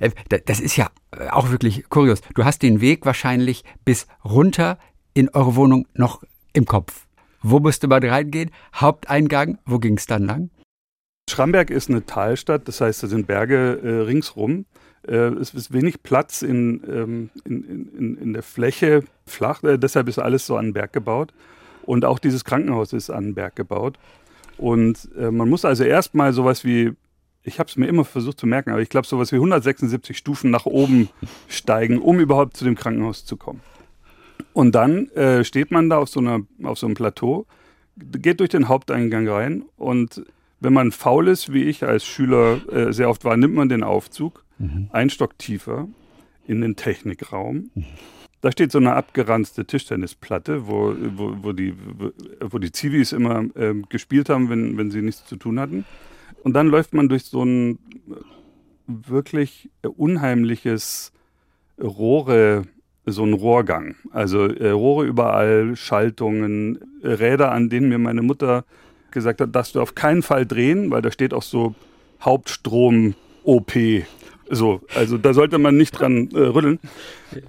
Äh, 0.00 0.10
das 0.44 0.60
ist 0.60 0.76
ja 0.76 0.90
auch 1.30 1.50
wirklich 1.50 1.88
kurios. 1.88 2.20
Du 2.34 2.44
hast 2.44 2.62
den 2.62 2.80
Weg 2.80 3.06
wahrscheinlich 3.06 3.64
bis 3.84 4.06
runter 4.24 4.78
in 5.14 5.28
eure 5.30 5.56
Wohnung 5.56 5.86
noch 5.94 6.22
im 6.52 6.66
Kopf. 6.66 7.06
Wo 7.42 7.58
musste 7.58 7.88
man 7.88 8.04
reingehen? 8.04 8.50
Haupteingang, 8.74 9.58
wo 9.64 9.78
ging 9.78 9.96
es 9.96 10.06
dann 10.06 10.24
lang? 10.24 10.50
Schramberg 11.32 11.70
ist 11.70 11.88
eine 11.88 12.04
Talstadt, 12.04 12.68
das 12.68 12.80
heißt, 12.80 13.02
da 13.02 13.06
sind 13.06 13.26
Berge 13.26 13.80
äh, 13.82 13.88
ringsrum. 14.02 14.66
Äh, 15.08 15.14
es 15.14 15.54
ist 15.54 15.72
wenig 15.72 16.02
Platz 16.02 16.42
in, 16.42 16.82
ähm, 16.86 17.30
in, 17.44 17.94
in, 17.96 18.18
in, 18.18 18.32
der 18.34 18.42
Fläche 18.42 19.02
flach, 19.26 19.62
äh, 19.62 19.78
deshalb 19.78 20.08
ist 20.08 20.18
alles 20.18 20.46
so 20.46 20.56
an 20.56 20.66
den 20.66 20.72
Berg 20.74 20.92
gebaut. 20.92 21.32
Und 21.84 22.04
auch 22.04 22.18
dieses 22.18 22.44
Krankenhaus 22.44 22.92
ist 22.92 23.08
an 23.10 23.24
den 23.24 23.34
Berg 23.34 23.56
gebaut. 23.56 23.98
Und 24.58 25.08
äh, 25.18 25.30
man 25.30 25.48
muss 25.48 25.64
also 25.64 25.84
erstmal 25.84 26.34
sowas 26.34 26.64
wie, 26.64 26.92
ich 27.42 27.58
habe 27.58 27.68
es 27.68 27.76
mir 27.76 27.86
immer 27.86 28.04
versucht 28.04 28.38
zu 28.38 28.46
merken, 28.46 28.70
aber 28.70 28.82
ich 28.82 28.90
glaube, 28.90 29.06
sowas 29.06 29.32
wie 29.32 29.36
176 29.36 30.16
Stufen 30.16 30.50
nach 30.50 30.66
oben 30.66 31.08
steigen, 31.48 31.98
um 31.98 32.20
überhaupt 32.20 32.58
zu 32.58 32.64
dem 32.66 32.76
Krankenhaus 32.76 33.24
zu 33.24 33.38
kommen. 33.38 33.60
Und 34.52 34.74
dann 34.74 35.08
äh, 35.12 35.44
steht 35.44 35.70
man 35.70 35.88
da 35.88 35.96
auf 35.96 36.10
so, 36.10 36.20
einer, 36.20 36.40
auf 36.62 36.78
so 36.78 36.86
einem 36.86 36.94
Plateau, 36.94 37.46
geht 37.96 38.40
durch 38.40 38.50
den 38.50 38.68
Haupteingang 38.68 39.26
rein 39.26 39.64
und 39.76 40.22
wenn 40.62 40.72
man 40.72 40.92
faul 40.92 41.28
ist, 41.28 41.52
wie 41.52 41.64
ich 41.64 41.84
als 41.84 42.04
Schüler 42.04 42.60
äh, 42.72 42.92
sehr 42.92 43.10
oft 43.10 43.24
war, 43.24 43.36
nimmt 43.36 43.54
man 43.54 43.68
den 43.68 43.82
Aufzug, 43.82 44.44
mhm. 44.58 44.88
ein 44.92 45.10
Stock 45.10 45.36
tiefer 45.38 45.88
in 46.46 46.60
den 46.60 46.76
Technikraum. 46.76 47.70
Mhm. 47.74 47.84
Da 48.40 48.50
steht 48.50 48.72
so 48.72 48.78
eine 48.78 48.94
abgeranzte 48.94 49.64
Tischtennisplatte, 49.64 50.66
wo, 50.66 50.94
wo, 51.16 51.36
wo, 51.42 51.52
die, 51.52 51.74
wo 52.40 52.58
die 52.58 52.72
Zivis 52.72 53.12
immer 53.12 53.44
äh, 53.54 53.74
gespielt 53.88 54.28
haben, 54.28 54.50
wenn, 54.50 54.76
wenn 54.76 54.90
sie 54.90 55.02
nichts 55.02 55.26
zu 55.26 55.36
tun 55.36 55.60
hatten. 55.60 55.84
Und 56.42 56.54
dann 56.54 56.68
läuft 56.68 56.92
man 56.92 57.08
durch 57.08 57.24
so 57.24 57.44
ein 57.44 57.78
wirklich 58.86 59.70
unheimliches 59.82 61.12
Rohre, 61.80 62.64
so 63.06 63.24
ein 63.24 63.32
Rohrgang. 63.32 63.94
Also 64.10 64.46
äh, 64.46 64.70
Rohre 64.70 65.06
überall, 65.06 65.76
Schaltungen, 65.76 66.78
Räder, 67.02 67.52
an 67.52 67.68
denen 67.68 67.88
mir 67.88 67.98
meine 67.98 68.22
Mutter 68.22 68.64
gesagt 69.12 69.40
hat, 69.40 69.54
darfst 69.54 69.74
du 69.74 69.80
auf 69.80 69.94
keinen 69.94 70.22
Fall 70.22 70.46
drehen, 70.46 70.90
weil 70.90 71.02
da 71.02 71.10
steht 71.10 71.32
auch 71.34 71.42
so 71.42 71.74
Hauptstrom 72.20 73.14
OP 73.44 73.72
so, 74.54 74.82
also 74.94 75.16
da 75.16 75.32
sollte 75.32 75.56
man 75.56 75.78
nicht 75.78 75.92
dran 75.92 76.28
äh, 76.34 76.38
rütteln. 76.38 76.78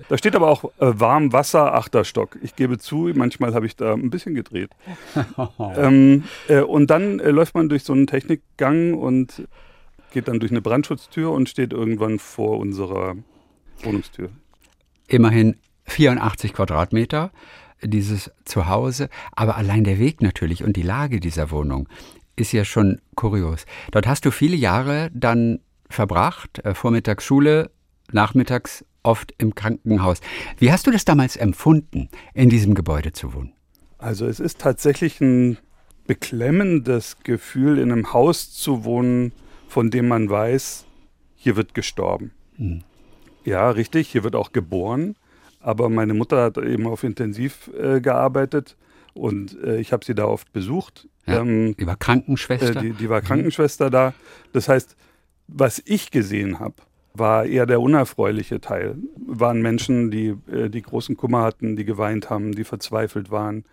Da 0.07 0.17
steht 0.17 0.37
aber 0.37 0.47
auch 0.47 0.63
äh, 0.63 0.69
Warmwasser, 0.79 1.73
Achterstock. 1.73 2.37
Ich 2.41 2.55
gebe 2.55 2.77
zu, 2.77 3.11
manchmal 3.13 3.53
habe 3.53 3.65
ich 3.65 3.75
da 3.75 3.93
ein 3.93 4.09
bisschen 4.09 4.35
gedreht. 4.35 4.69
ähm, 5.75 6.23
äh, 6.47 6.61
und 6.61 6.89
dann 6.89 7.19
äh, 7.19 7.31
läuft 7.31 7.55
man 7.55 7.67
durch 7.67 7.83
so 7.83 7.91
einen 7.91 8.07
Technikgang 8.07 8.93
und 8.93 9.45
geht 10.13 10.29
dann 10.29 10.39
durch 10.39 10.51
eine 10.53 10.61
Brandschutztür 10.61 11.31
und 11.31 11.49
steht 11.49 11.73
irgendwann 11.73 12.19
vor 12.19 12.57
unserer 12.57 13.15
Wohnungstür. 13.81 14.29
Immerhin 15.07 15.57
84 15.87 16.53
Quadratmeter 16.53 17.31
dieses 17.83 18.31
Zuhause, 18.45 19.09
aber 19.31 19.55
allein 19.57 19.83
der 19.83 19.99
Weg 19.99 20.21
natürlich 20.21 20.63
und 20.63 20.75
die 20.75 20.81
Lage 20.83 21.19
dieser 21.19 21.51
Wohnung 21.51 21.87
ist 22.35 22.51
ja 22.51 22.65
schon 22.65 22.99
kurios. 23.15 23.65
Dort 23.91 24.07
hast 24.07 24.25
du 24.25 24.31
viele 24.31 24.55
Jahre 24.55 25.11
dann 25.13 25.59
verbracht, 25.89 26.59
äh, 26.65 26.73
vormittags 26.73 27.23
Schule, 27.23 27.71
nachmittags 28.11 28.85
oft 29.03 29.33
im 29.37 29.53
Krankenhaus. 29.53 30.21
Wie 30.57 30.71
hast 30.71 30.87
du 30.87 30.91
das 30.91 31.05
damals 31.05 31.35
empfunden, 31.35 32.09
in 32.33 32.49
diesem 32.49 32.73
Gebäude 32.73 33.11
zu 33.11 33.33
wohnen? 33.33 33.53
Also 33.97 34.25
es 34.25 34.39
ist 34.39 34.59
tatsächlich 34.59 35.21
ein 35.21 35.57
beklemmendes 36.07 37.17
Gefühl, 37.23 37.77
in 37.77 37.91
einem 37.91 38.13
Haus 38.13 38.51
zu 38.51 38.83
wohnen, 38.83 39.31
von 39.67 39.91
dem 39.91 40.07
man 40.07 40.29
weiß, 40.29 40.85
hier 41.35 41.55
wird 41.55 41.73
gestorben. 41.73 42.31
Mhm. 42.57 42.83
Ja, 43.45 43.69
richtig, 43.69 44.09
hier 44.09 44.23
wird 44.23 44.35
auch 44.35 44.53
geboren. 44.53 45.15
Aber 45.63 45.89
meine 45.89 46.13
Mutter 46.13 46.43
hat 46.43 46.57
eben 46.57 46.87
auf 46.87 47.03
Intensiv 47.03 47.71
äh, 47.79 48.01
gearbeitet 48.01 48.75
und 49.13 49.57
äh, 49.63 49.79
ich 49.79 49.93
habe 49.93 50.03
sie 50.03 50.13
da 50.13 50.25
oft 50.25 50.51
besucht. 50.51 51.07
Ja, 51.25 51.39
ähm, 51.39 51.75
die 51.77 51.87
war 51.87 51.95
Krankenschwester? 51.95 52.75
Äh, 52.75 52.81
die, 52.81 52.91
die, 52.91 53.09
war 53.09 53.21
mhm. 53.21 53.25
Krankenschwester 53.25 53.87
mhm. 53.87 53.91
da. 53.91 54.13
Das 54.51 54.67
heißt, 54.67 54.97
was 55.47 55.81
ich 55.85 56.11
gesehen 56.11 56.59
habe, 56.59 56.75
war 57.13 57.45
eher 57.45 57.65
der 57.65 57.79
unerfreuliche 57.79 58.59
Teil. 58.59 58.97
Waren 59.25 59.61
Menschen, 59.61 60.11
die, 60.11 60.35
äh, 60.51 60.69
die 60.69 60.81
großen 60.81 61.15
Kummer 61.15 61.43
hatten, 61.43 61.77
die 61.77 61.85
geweint 61.85 62.29
haben, 62.29 62.51
die 62.51 62.65
verzweifelt 62.65 63.31
waren. 63.31 63.63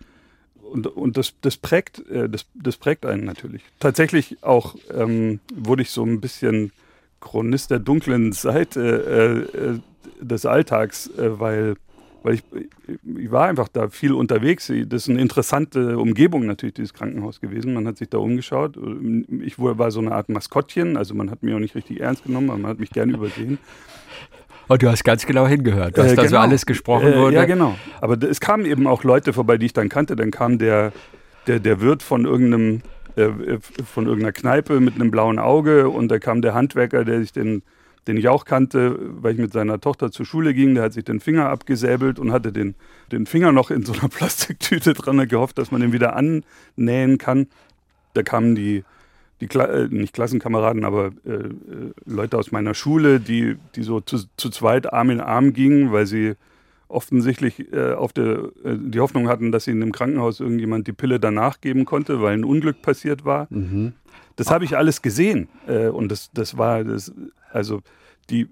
Und, 0.61 0.87
und 0.87 1.17
das, 1.17 1.33
das, 1.41 1.57
prägt, 1.57 2.07
äh, 2.07 2.29
das, 2.29 2.45
das 2.55 2.77
prägt 2.77 3.05
einen 3.05 3.25
natürlich. 3.25 3.63
Tatsächlich 3.79 4.43
auch 4.43 4.75
ähm, 4.93 5.41
wurde 5.53 5.81
ich 5.81 5.89
so 5.89 6.05
ein 6.05 6.21
bisschen 6.21 6.71
Chronist 7.19 7.69
der 7.71 7.79
dunklen 7.79 8.31
Seite 8.31 9.49
äh, 9.51 9.90
des 10.21 10.45
Alltags, 10.45 11.07
äh, 11.17 11.39
weil 11.39 11.75
weil 12.23 12.35
ich, 12.35 12.43
ich 13.17 13.31
war 13.31 13.47
einfach 13.47 13.67
da 13.67 13.89
viel 13.89 14.13
unterwegs. 14.13 14.71
Das 14.85 15.03
ist 15.03 15.09
eine 15.09 15.19
interessante 15.19 15.97
Umgebung 15.97 16.45
natürlich, 16.45 16.75
dieses 16.75 16.93
Krankenhaus 16.93 17.41
gewesen. 17.41 17.73
Man 17.73 17.87
hat 17.87 17.97
sich 17.97 18.09
da 18.09 18.19
umgeschaut. 18.19 18.77
Ich 19.43 19.57
war 19.57 19.89
so 19.89 20.01
eine 20.01 20.11
Art 20.11 20.29
Maskottchen, 20.29 20.97
also 20.97 21.15
man 21.15 21.31
hat 21.31 21.41
mich 21.41 21.55
auch 21.55 21.59
nicht 21.59 21.73
richtig 21.73 21.99
ernst 21.99 22.25
genommen, 22.25 22.51
aber 22.51 22.59
man 22.59 22.69
hat 22.69 22.79
mich 22.79 22.91
gerne 22.91 23.13
übersehen. 23.13 23.57
Und 24.67 24.75
oh, 24.75 24.77
du 24.77 24.89
hast 24.89 25.03
ganz 25.03 25.25
genau 25.25 25.47
hingehört, 25.47 25.97
was 25.97 26.11
äh, 26.11 26.15
da 26.15 26.21
so 26.21 26.27
genau. 26.27 26.41
alles 26.41 26.65
gesprochen 26.65 27.13
äh, 27.13 27.17
wurde. 27.17 27.35
Ja, 27.37 27.45
genau. 27.45 27.75
Aber 27.99 28.21
es 28.21 28.39
kamen 28.39 28.65
eben 28.65 28.85
auch 28.87 29.03
Leute 29.03 29.33
vorbei, 29.33 29.57
die 29.57 29.65
ich 29.65 29.73
dann 29.73 29.89
kannte. 29.89 30.15
Dann 30.15 30.29
kam 30.31 30.59
der, 30.59 30.93
der, 31.47 31.59
der 31.59 31.81
Wirt 31.81 32.03
von 32.03 32.25
irgendeinem 32.25 32.83
äh, 33.15 33.29
von 33.83 34.05
irgendeiner 34.05 34.31
Kneipe 34.31 34.79
mit 34.79 34.95
einem 34.95 35.11
blauen 35.11 35.39
Auge 35.39 35.89
und 35.89 36.09
da 36.09 36.19
kam 36.19 36.41
der 36.41 36.53
Handwerker, 36.53 37.03
der 37.03 37.19
sich 37.19 37.33
den 37.33 37.63
den 38.07 38.17
ich 38.17 38.27
auch 38.27 38.45
kannte, 38.45 38.97
weil 38.99 39.33
ich 39.33 39.39
mit 39.39 39.53
seiner 39.53 39.79
Tochter 39.79 40.11
zur 40.11 40.25
Schule 40.25 40.53
ging. 40.53 40.73
Der 40.73 40.83
hat 40.85 40.93
sich 40.93 41.03
den 41.03 41.19
Finger 41.19 41.49
abgesäbelt 41.49 42.19
und 42.19 42.31
hatte 42.31 42.51
den, 42.51 42.75
den 43.11 43.25
Finger 43.25 43.51
noch 43.51 43.71
in 43.71 43.83
so 43.83 43.93
einer 43.93 44.07
Plastiktüte 44.09 44.93
dran 44.93 45.19
und 45.19 45.29
gehofft, 45.29 45.57
dass 45.57 45.71
man 45.71 45.81
den 45.81 45.93
wieder 45.93 46.15
annähen 46.15 47.17
kann. 47.17 47.47
Da 48.13 48.23
kamen 48.23 48.55
die, 48.55 48.83
die 49.39 49.47
Kla 49.47 49.65
äh, 49.65 49.87
nicht 49.87 50.13
Klassenkameraden, 50.13 50.83
aber 50.83 51.11
äh, 51.25 51.31
äh, 51.31 51.51
Leute 52.05 52.37
aus 52.37 52.51
meiner 52.51 52.73
Schule, 52.73 53.19
die, 53.19 53.57
die 53.75 53.83
so 53.83 54.01
zu, 54.01 54.19
zu 54.35 54.49
zweit 54.49 54.91
Arm 54.91 55.09
in 55.11 55.21
Arm 55.21 55.53
gingen, 55.53 55.91
weil 55.91 56.05
sie 56.07 56.35
offensichtlich 56.91 57.71
äh, 57.71 57.93
auf 57.93 58.13
der, 58.13 58.49
äh, 58.63 58.77
die 58.77 58.99
Hoffnung 58.99 59.27
hatten, 59.27 59.51
dass 59.51 59.67
ihnen 59.67 59.81
im 59.81 59.91
Krankenhaus 59.91 60.39
irgendjemand 60.39 60.87
die 60.87 60.93
Pille 60.93 61.19
danach 61.19 61.61
geben 61.61 61.85
konnte, 61.85 62.21
weil 62.21 62.33
ein 62.33 62.43
Unglück 62.43 62.81
passiert 62.81 63.25
war. 63.25 63.47
Mhm. 63.49 63.93
Das 64.41 64.49
habe 64.49 64.65
ich 64.65 64.75
alles 64.75 65.03
gesehen. 65.03 65.49
Äh, 65.67 65.89
und 65.89 66.09
das, 66.09 66.31
das 66.33 66.57
war, 66.57 66.83
das, 66.83 67.11
also 67.51 67.81
die, 68.31 68.47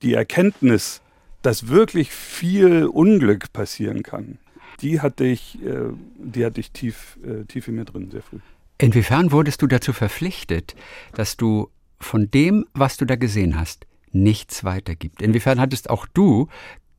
die 0.00 0.14
Erkenntnis, 0.14 1.02
dass 1.42 1.68
wirklich 1.68 2.10
viel 2.10 2.86
Unglück 2.86 3.52
passieren 3.52 4.02
kann, 4.02 4.38
die 4.80 5.02
hatte 5.02 5.24
ich, 5.26 5.62
äh, 5.62 5.90
die 6.16 6.46
hatte 6.46 6.60
ich 6.60 6.70
tief, 6.70 7.18
äh, 7.22 7.44
tief 7.44 7.68
in 7.68 7.74
mir 7.74 7.84
drin, 7.84 8.10
sehr 8.10 8.22
früh. 8.22 8.38
Inwiefern 8.78 9.30
wurdest 9.30 9.60
du 9.60 9.66
dazu 9.66 9.92
verpflichtet, 9.92 10.74
dass 11.12 11.36
du 11.36 11.68
von 12.00 12.30
dem, 12.30 12.64
was 12.72 12.96
du 12.96 13.04
da 13.04 13.16
gesehen 13.16 13.60
hast, 13.60 13.86
nichts 14.12 14.64
weitergibst? 14.64 15.20
Inwiefern 15.20 15.60
hattest 15.60 15.90
auch 15.90 16.06
du 16.06 16.48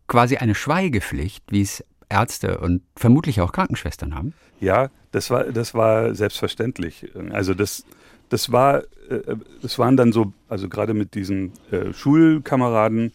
quasi 0.07 0.37
eine 0.37 0.53
Schweigepflicht, 0.53 1.43
wie 1.49 1.61
es 1.61 1.83
Ärzte 2.07 2.59
und 2.59 2.83
vermutlich 2.95 3.41
auch 3.41 3.51
Krankenschwestern 3.51 4.13
haben? 4.13 4.33
Ja, 4.59 4.91
das 5.11 5.31
war, 5.31 5.45
das 5.45 5.73
war 5.73 6.13
selbstverständlich. 6.13 7.07
Also 7.31 7.55
das, 7.55 7.83
das 8.29 8.51
war, 8.51 8.83
äh, 9.09 9.35
das 9.61 9.79
waren 9.79 9.97
dann 9.97 10.11
so, 10.11 10.33
also 10.49 10.69
gerade 10.69 10.93
mit 10.93 11.15
diesen 11.15 11.53
äh, 11.71 11.93
Schulkameraden, 11.93 13.11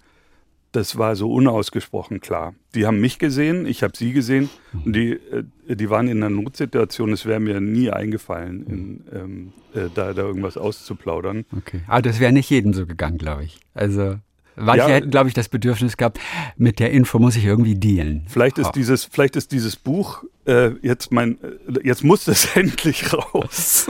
das 0.72 0.96
war 0.96 1.16
so 1.16 1.30
unausgesprochen 1.30 2.20
klar. 2.20 2.54
Die 2.74 2.86
haben 2.86 3.00
mich 3.00 3.18
gesehen, 3.18 3.66
ich 3.66 3.82
habe 3.82 3.96
sie 3.96 4.12
gesehen 4.12 4.48
und 4.84 4.94
die, 4.94 5.12
äh, 5.12 5.76
die 5.76 5.90
waren 5.90 6.08
in 6.08 6.22
einer 6.22 6.30
Notsituation. 6.30 7.12
Es 7.12 7.26
wäre 7.26 7.40
mir 7.40 7.60
nie 7.60 7.90
eingefallen, 7.90 8.66
in, 8.66 9.04
ähm, 9.14 9.52
äh, 9.74 9.90
da, 9.94 10.14
da 10.14 10.22
irgendwas 10.22 10.56
auszuplaudern. 10.56 11.44
Okay, 11.56 11.82
aber 11.86 12.02
das 12.02 12.20
wäre 12.20 12.32
nicht 12.32 12.48
jedem 12.48 12.72
so 12.72 12.86
gegangen, 12.86 13.18
glaube 13.18 13.44
ich. 13.44 13.60
Also 13.74 14.16
Manche 14.56 14.88
ja, 14.88 14.94
hätten, 14.94 15.10
glaube 15.10 15.28
ich, 15.28 15.34
das 15.34 15.48
Bedürfnis 15.48 15.96
gehabt, 15.96 16.20
mit 16.56 16.78
der 16.78 16.90
Info 16.90 17.18
muss 17.18 17.36
ich 17.36 17.44
irgendwie 17.44 17.74
dealen. 17.74 18.24
Vielleicht 18.28 18.58
ist 18.58 18.68
oh. 18.68 18.72
dieses, 18.74 19.04
vielleicht 19.04 19.36
ist 19.36 19.52
dieses 19.52 19.76
Buch 19.76 20.24
äh, 20.46 20.70
jetzt 20.82 21.12
mein, 21.12 21.38
äh, 21.42 21.86
jetzt 21.86 22.04
muss 22.04 22.28
es 22.28 22.44
endlich 22.56 23.12
raus, 23.12 23.86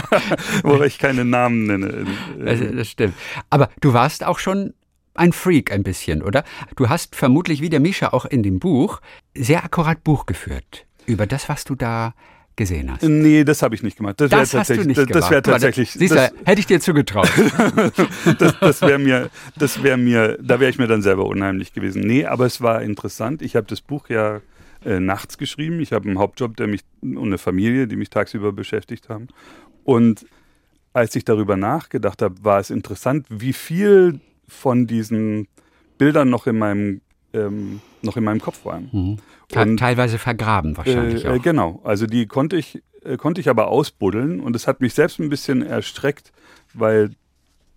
wo 0.62 0.82
ich 0.82 0.98
keine 0.98 1.24
Namen 1.24 1.66
nenne. 1.66 2.06
Das, 2.38 2.60
das 2.74 2.88
stimmt. 2.88 3.14
Aber 3.50 3.70
du 3.80 3.92
warst 3.92 4.24
auch 4.24 4.38
schon 4.38 4.74
ein 5.14 5.32
Freak 5.32 5.72
ein 5.72 5.82
bisschen, 5.82 6.22
oder? 6.22 6.44
Du 6.76 6.88
hast 6.88 7.16
vermutlich 7.16 7.62
wie 7.62 7.70
der 7.70 7.80
Misha 7.80 8.08
auch 8.08 8.26
in 8.26 8.42
dem 8.42 8.58
Buch 8.58 9.00
sehr 9.34 9.64
akkurat 9.64 10.04
Buch 10.04 10.26
geführt 10.26 10.86
über 11.06 11.26
das, 11.26 11.48
was 11.48 11.64
du 11.64 11.74
da 11.74 12.14
gesehen 12.56 12.90
hast. 12.90 13.02
Nee, 13.02 13.44
das 13.44 13.62
habe 13.62 13.74
ich 13.74 13.82
nicht 13.82 13.98
gemacht. 13.98 14.20
Das, 14.20 14.30
das 14.30 14.54
hast 14.54 14.70
du 14.70 14.84
nicht 14.84 14.98
das, 14.98 15.06
das 15.06 15.30
wäre 15.30 15.42
tatsächlich. 15.42 15.92
Siehst 15.92 16.14
du, 16.14 16.32
hätte 16.44 16.58
ich 16.58 16.66
dir 16.66 16.80
zugetraut. 16.80 17.30
das 18.38 18.58
das 18.58 18.80
wäre 18.82 18.98
mir, 18.98 19.30
das 19.58 19.82
wäre 19.82 19.98
mir, 19.98 20.38
da 20.40 20.58
wäre 20.58 20.70
ich 20.70 20.78
mir 20.78 20.86
dann 20.86 21.02
selber 21.02 21.26
unheimlich 21.26 21.74
gewesen. 21.74 22.02
Nee, 22.02 22.24
aber 22.24 22.46
es 22.46 22.62
war 22.62 22.82
interessant. 22.82 23.42
Ich 23.42 23.56
habe 23.56 23.66
das 23.66 23.82
Buch 23.82 24.08
ja 24.08 24.40
äh, 24.86 25.00
nachts 25.00 25.36
geschrieben. 25.36 25.80
Ich 25.80 25.92
habe 25.92 26.08
einen 26.08 26.18
Hauptjob, 26.18 26.56
der 26.56 26.68
mich 26.68 26.82
und 27.02 27.18
eine 27.18 27.38
Familie, 27.38 27.88
die 27.88 27.96
mich 27.96 28.08
tagsüber 28.08 28.52
beschäftigt 28.52 29.08
haben. 29.08 29.26
Und 29.84 30.26
als 30.92 31.16
ich 31.16 31.24
darüber 31.24 31.56
nachgedacht 31.56 32.22
habe, 32.22 32.36
war 32.42 32.60
es 32.60 32.70
interessant, 32.70 33.26
wie 33.28 33.52
viel 33.52 34.20
von 34.48 34.86
diesen 34.86 35.48
Bildern 35.98 36.30
noch 36.30 36.46
in 36.46 36.58
meinem 36.58 37.00
ähm, 37.32 37.80
noch 38.02 38.16
in 38.16 38.24
meinem 38.24 38.40
Kopf 38.40 38.64
waren. 38.64 38.88
Mhm. 38.92 39.16
Und, 39.54 39.76
Teilweise 39.78 40.18
vergraben 40.18 40.76
wahrscheinlich 40.76 41.24
äh, 41.24 41.28
auch. 41.28 41.42
genau, 41.42 41.80
also 41.82 42.06
die 42.06 42.26
konnte 42.26 42.56
ich 42.56 42.82
äh, 43.02 43.16
konnte 43.16 43.40
ich 43.40 43.48
aber 43.48 43.68
ausbuddeln 43.68 44.40
und 44.40 44.54
es 44.54 44.66
hat 44.66 44.80
mich 44.80 44.94
selbst 44.94 45.18
ein 45.18 45.28
bisschen 45.28 45.62
erstreckt, 45.62 46.32
weil 46.74 47.10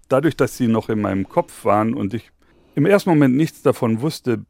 dadurch, 0.07 0.37
dass 0.37 0.57
sie 0.57 0.67
noch 0.67 0.89
in 0.89 1.01
meinem 1.01 1.27
Kopf 1.27 1.65
waren 1.65 1.93
und 1.93 2.13
ich 2.13 2.31
im 2.75 2.85
ersten 2.85 3.09
Moment 3.09 3.35
nichts 3.35 3.61
davon 3.63 4.01
wusste, 4.01 4.45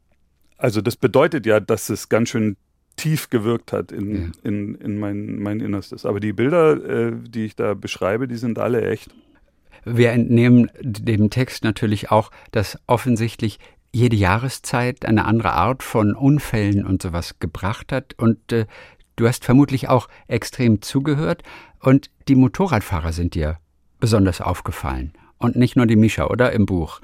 also 0.60 0.80
das 0.80 0.96
bedeutet 0.96 1.46
ja, 1.46 1.60
dass 1.60 1.88
es 1.88 2.08
ganz 2.08 2.30
schön 2.30 2.56
tief 2.96 3.30
gewirkt 3.30 3.72
hat 3.72 3.92
in, 3.92 4.14
ja. 4.14 4.28
in, 4.42 4.74
in 4.74 4.98
mein, 4.98 5.38
mein 5.38 5.60
Innerstes. 5.60 6.04
Aber 6.04 6.20
die 6.20 6.32
Bilder, 6.32 6.72
äh, 6.84 7.12
die 7.16 7.46
ich 7.46 7.56
da 7.56 7.74
beschreibe, 7.74 8.28
die 8.28 8.36
sind 8.36 8.58
alle 8.58 8.86
echt. 8.88 9.10
Wir 9.84 10.12
entnehmen 10.12 10.70
dem 10.82 11.30
Text 11.30 11.64
natürlich 11.64 12.10
auch, 12.10 12.30
dass 12.50 12.78
offensichtlich 12.86 13.58
jede 13.92 14.16
Jahreszeit 14.16 15.06
eine 15.06 15.24
andere 15.24 15.52
Art 15.52 15.82
von 15.82 16.14
Unfällen 16.14 16.84
und 16.84 17.00
sowas 17.00 17.38
gebracht 17.38 17.90
hat. 17.90 18.14
Und 18.18 18.52
äh, 18.52 18.66
du 19.16 19.26
hast 19.26 19.44
vermutlich 19.44 19.88
auch 19.88 20.08
extrem 20.28 20.82
zugehört. 20.82 21.42
Und 21.80 22.10
die 22.28 22.34
Motorradfahrer 22.34 23.12
sind 23.12 23.34
dir 23.34 23.58
besonders 23.98 24.40
aufgefallen. 24.42 25.12
Und 25.38 25.56
nicht 25.56 25.74
nur 25.74 25.86
die 25.86 25.96
Mischa, 25.96 26.26
oder? 26.26 26.52
Im 26.52 26.66
Buch. 26.66 27.00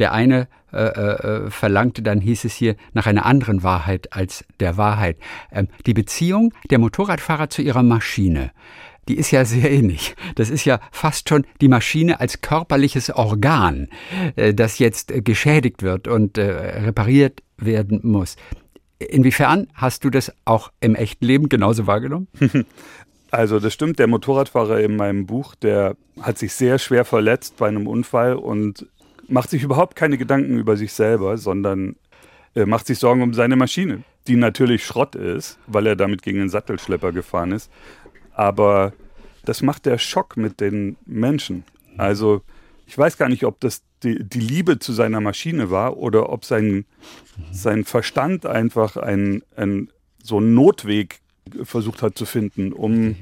Der 0.00 0.12
eine 0.12 0.48
äh, 0.72 0.78
äh, 0.78 1.50
verlangte, 1.50 2.02
dann 2.02 2.20
hieß 2.20 2.44
es 2.44 2.54
hier, 2.54 2.74
nach 2.92 3.06
einer 3.06 3.26
anderen 3.26 3.62
Wahrheit 3.62 4.12
als 4.12 4.44
der 4.58 4.76
Wahrheit. 4.76 5.18
Ähm, 5.52 5.68
die 5.86 5.94
Beziehung 5.94 6.52
der 6.70 6.78
Motorradfahrer 6.78 7.50
zu 7.50 7.62
ihrer 7.62 7.82
Maschine, 7.82 8.50
die 9.08 9.16
ist 9.16 9.30
ja 9.30 9.44
sehr 9.44 9.70
ähnlich. 9.70 10.14
Das 10.36 10.50
ist 10.50 10.64
ja 10.64 10.80
fast 10.92 11.28
schon 11.28 11.44
die 11.60 11.68
Maschine 11.68 12.20
als 12.20 12.40
körperliches 12.40 13.10
Organ, 13.10 13.88
äh, 14.36 14.54
das 14.54 14.78
jetzt 14.78 15.10
äh, 15.10 15.20
geschädigt 15.20 15.82
wird 15.82 16.08
und 16.08 16.38
äh, 16.38 16.44
repariert 16.80 17.42
werden 17.56 18.00
muss. 18.02 18.36
Inwiefern 18.98 19.68
hast 19.74 20.04
du 20.04 20.10
das 20.10 20.32
auch 20.44 20.70
im 20.80 20.94
echten 20.94 21.24
Leben 21.24 21.48
genauso 21.48 21.86
wahrgenommen? 21.86 22.28
Also 23.32 23.60
das 23.60 23.72
stimmt, 23.72 24.00
der 24.00 24.08
Motorradfahrer 24.08 24.80
in 24.80 24.96
meinem 24.96 25.24
Buch, 25.24 25.54
der 25.54 25.96
hat 26.20 26.36
sich 26.36 26.52
sehr 26.52 26.80
schwer 26.80 27.04
verletzt 27.04 27.58
bei 27.58 27.68
einem 27.68 27.86
Unfall 27.86 28.34
und 28.34 28.86
macht 29.30 29.50
sich 29.50 29.62
überhaupt 29.62 29.96
keine 29.96 30.18
Gedanken 30.18 30.58
über 30.58 30.76
sich 30.76 30.92
selber, 30.92 31.38
sondern 31.38 31.96
äh, 32.54 32.66
macht 32.66 32.86
sich 32.86 32.98
Sorgen 32.98 33.22
um 33.22 33.34
seine 33.34 33.56
Maschine, 33.56 34.02
die 34.26 34.36
natürlich 34.36 34.84
Schrott 34.84 35.14
ist, 35.14 35.58
weil 35.66 35.86
er 35.86 35.96
damit 35.96 36.22
gegen 36.22 36.38
den 36.38 36.48
Sattelschlepper 36.48 37.12
gefahren 37.12 37.52
ist. 37.52 37.70
Aber 38.34 38.92
das 39.44 39.62
macht 39.62 39.86
der 39.86 39.98
Schock 39.98 40.36
mit 40.36 40.60
den 40.60 40.96
Menschen. 41.06 41.64
Also 41.96 42.42
ich 42.86 42.96
weiß 42.96 43.16
gar 43.16 43.28
nicht, 43.28 43.44
ob 43.44 43.60
das 43.60 43.82
die, 44.02 44.22
die 44.24 44.40
Liebe 44.40 44.78
zu 44.78 44.92
seiner 44.92 45.20
Maschine 45.20 45.70
war 45.70 45.96
oder 45.96 46.30
ob 46.30 46.44
sein, 46.44 46.84
sein 47.52 47.84
Verstand 47.84 48.46
einfach 48.46 48.96
ein, 48.96 49.42
ein, 49.56 49.90
so 50.22 50.38
einen 50.38 50.54
Notweg 50.54 51.20
versucht 51.62 52.02
hat 52.02 52.16
zu 52.16 52.26
finden, 52.26 52.72
um, 52.72 53.16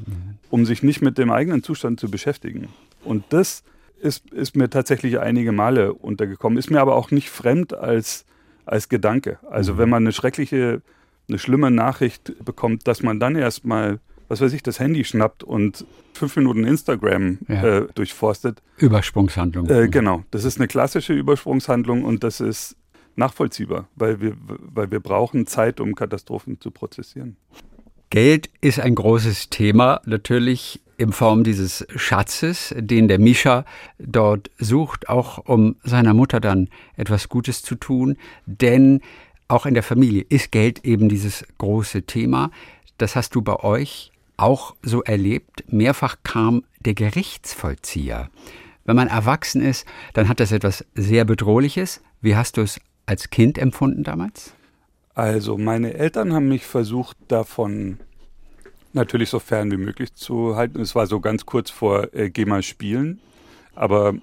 um 0.50 0.64
sich 0.66 0.82
nicht 0.82 1.02
mit 1.02 1.18
dem 1.18 1.30
eigenen 1.30 1.62
Zustand 1.62 2.00
zu 2.00 2.10
beschäftigen. 2.10 2.68
Und 3.04 3.24
das 3.30 3.62
ist, 4.00 4.30
ist 4.30 4.56
mir 4.56 4.70
tatsächlich 4.70 5.18
einige 5.18 5.52
Male 5.52 5.92
untergekommen, 5.92 6.58
ist 6.58 6.70
mir 6.70 6.80
aber 6.80 6.96
auch 6.96 7.10
nicht 7.10 7.30
fremd 7.30 7.74
als, 7.74 8.24
als 8.64 8.88
Gedanke. 8.88 9.38
Also 9.50 9.74
mhm. 9.74 9.78
wenn 9.78 9.88
man 9.90 10.02
eine 10.04 10.12
schreckliche, 10.12 10.82
eine 11.28 11.38
schlimme 11.38 11.70
Nachricht 11.70 12.44
bekommt, 12.44 12.86
dass 12.86 13.02
man 13.02 13.20
dann 13.20 13.36
erstmal, 13.36 14.00
was 14.28 14.40
weiß 14.40 14.52
ich, 14.52 14.62
das 14.62 14.80
Handy 14.80 15.04
schnappt 15.04 15.42
und 15.42 15.84
fünf 16.14 16.36
Minuten 16.36 16.64
Instagram 16.64 17.38
ja. 17.48 17.78
äh, 17.78 17.86
durchforstet. 17.94 18.62
Übersprungshandlung. 18.78 19.68
Äh, 19.68 19.88
genau, 19.88 20.24
das 20.30 20.44
ist 20.44 20.58
eine 20.58 20.68
klassische 20.68 21.12
Übersprungshandlung 21.12 22.04
und 22.04 22.24
das 22.24 22.40
ist 22.40 22.76
nachvollziehbar, 23.16 23.88
weil 23.96 24.20
wir, 24.20 24.36
weil 24.46 24.90
wir 24.90 25.00
brauchen 25.00 25.46
Zeit, 25.46 25.80
um 25.80 25.94
Katastrophen 25.94 26.60
zu 26.60 26.70
prozessieren. 26.70 27.36
Geld 28.10 28.48
ist 28.60 28.80
ein 28.80 28.94
großes 28.94 29.50
Thema, 29.50 30.00
natürlich 30.06 30.80
in 30.98 31.12
Form 31.12 31.44
dieses 31.44 31.86
Schatzes, 31.94 32.74
den 32.76 33.08
der 33.08 33.20
Mischa 33.20 33.64
dort 33.98 34.50
sucht, 34.58 35.08
auch 35.08 35.38
um 35.46 35.76
seiner 35.84 36.12
Mutter 36.12 36.40
dann 36.40 36.68
etwas 36.96 37.28
Gutes 37.28 37.62
zu 37.62 37.76
tun. 37.76 38.16
Denn 38.46 39.00
auch 39.46 39.64
in 39.64 39.74
der 39.74 39.84
Familie 39.84 40.26
ist 40.28 40.50
Geld 40.50 40.84
eben 40.84 41.08
dieses 41.08 41.46
große 41.56 42.02
Thema. 42.02 42.50
Das 42.98 43.14
hast 43.14 43.34
du 43.36 43.42
bei 43.42 43.56
euch 43.60 44.10
auch 44.36 44.74
so 44.82 45.02
erlebt. 45.02 45.64
Mehrfach 45.72 46.16
kam 46.24 46.64
der 46.80 46.94
Gerichtsvollzieher. 46.94 48.28
Wenn 48.84 48.96
man 48.96 49.08
erwachsen 49.08 49.62
ist, 49.62 49.86
dann 50.14 50.28
hat 50.28 50.40
das 50.40 50.50
etwas 50.50 50.84
sehr 50.94 51.24
Bedrohliches. 51.24 52.02
Wie 52.20 52.34
hast 52.34 52.56
du 52.56 52.62
es 52.62 52.80
als 53.06 53.30
Kind 53.30 53.56
empfunden 53.56 54.02
damals? 54.02 54.52
Also 55.14 55.58
meine 55.58 55.94
Eltern 55.94 56.32
haben 56.32 56.48
mich 56.48 56.64
versucht 56.64 57.16
davon 57.28 57.98
natürlich 58.98 59.30
so 59.30 59.38
fern 59.38 59.70
wie 59.70 59.78
möglich 59.78 60.12
zu 60.14 60.56
halten. 60.56 60.80
Es 60.80 60.94
war 60.94 61.06
so 61.06 61.20
ganz 61.20 61.46
kurz 61.46 61.70
vor 61.70 62.12
äh, 62.14 62.28
Geh 62.28 62.44
mal 62.44 62.62
spielen. 62.62 63.20
Aber 63.74 64.14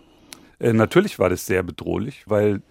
äh, 0.59 0.73
natürlich 0.73 1.17
war 1.17 1.29
das 1.29 1.45
sehr 1.45 1.63
bedrohlich, 1.63 2.23
weil 2.27 2.61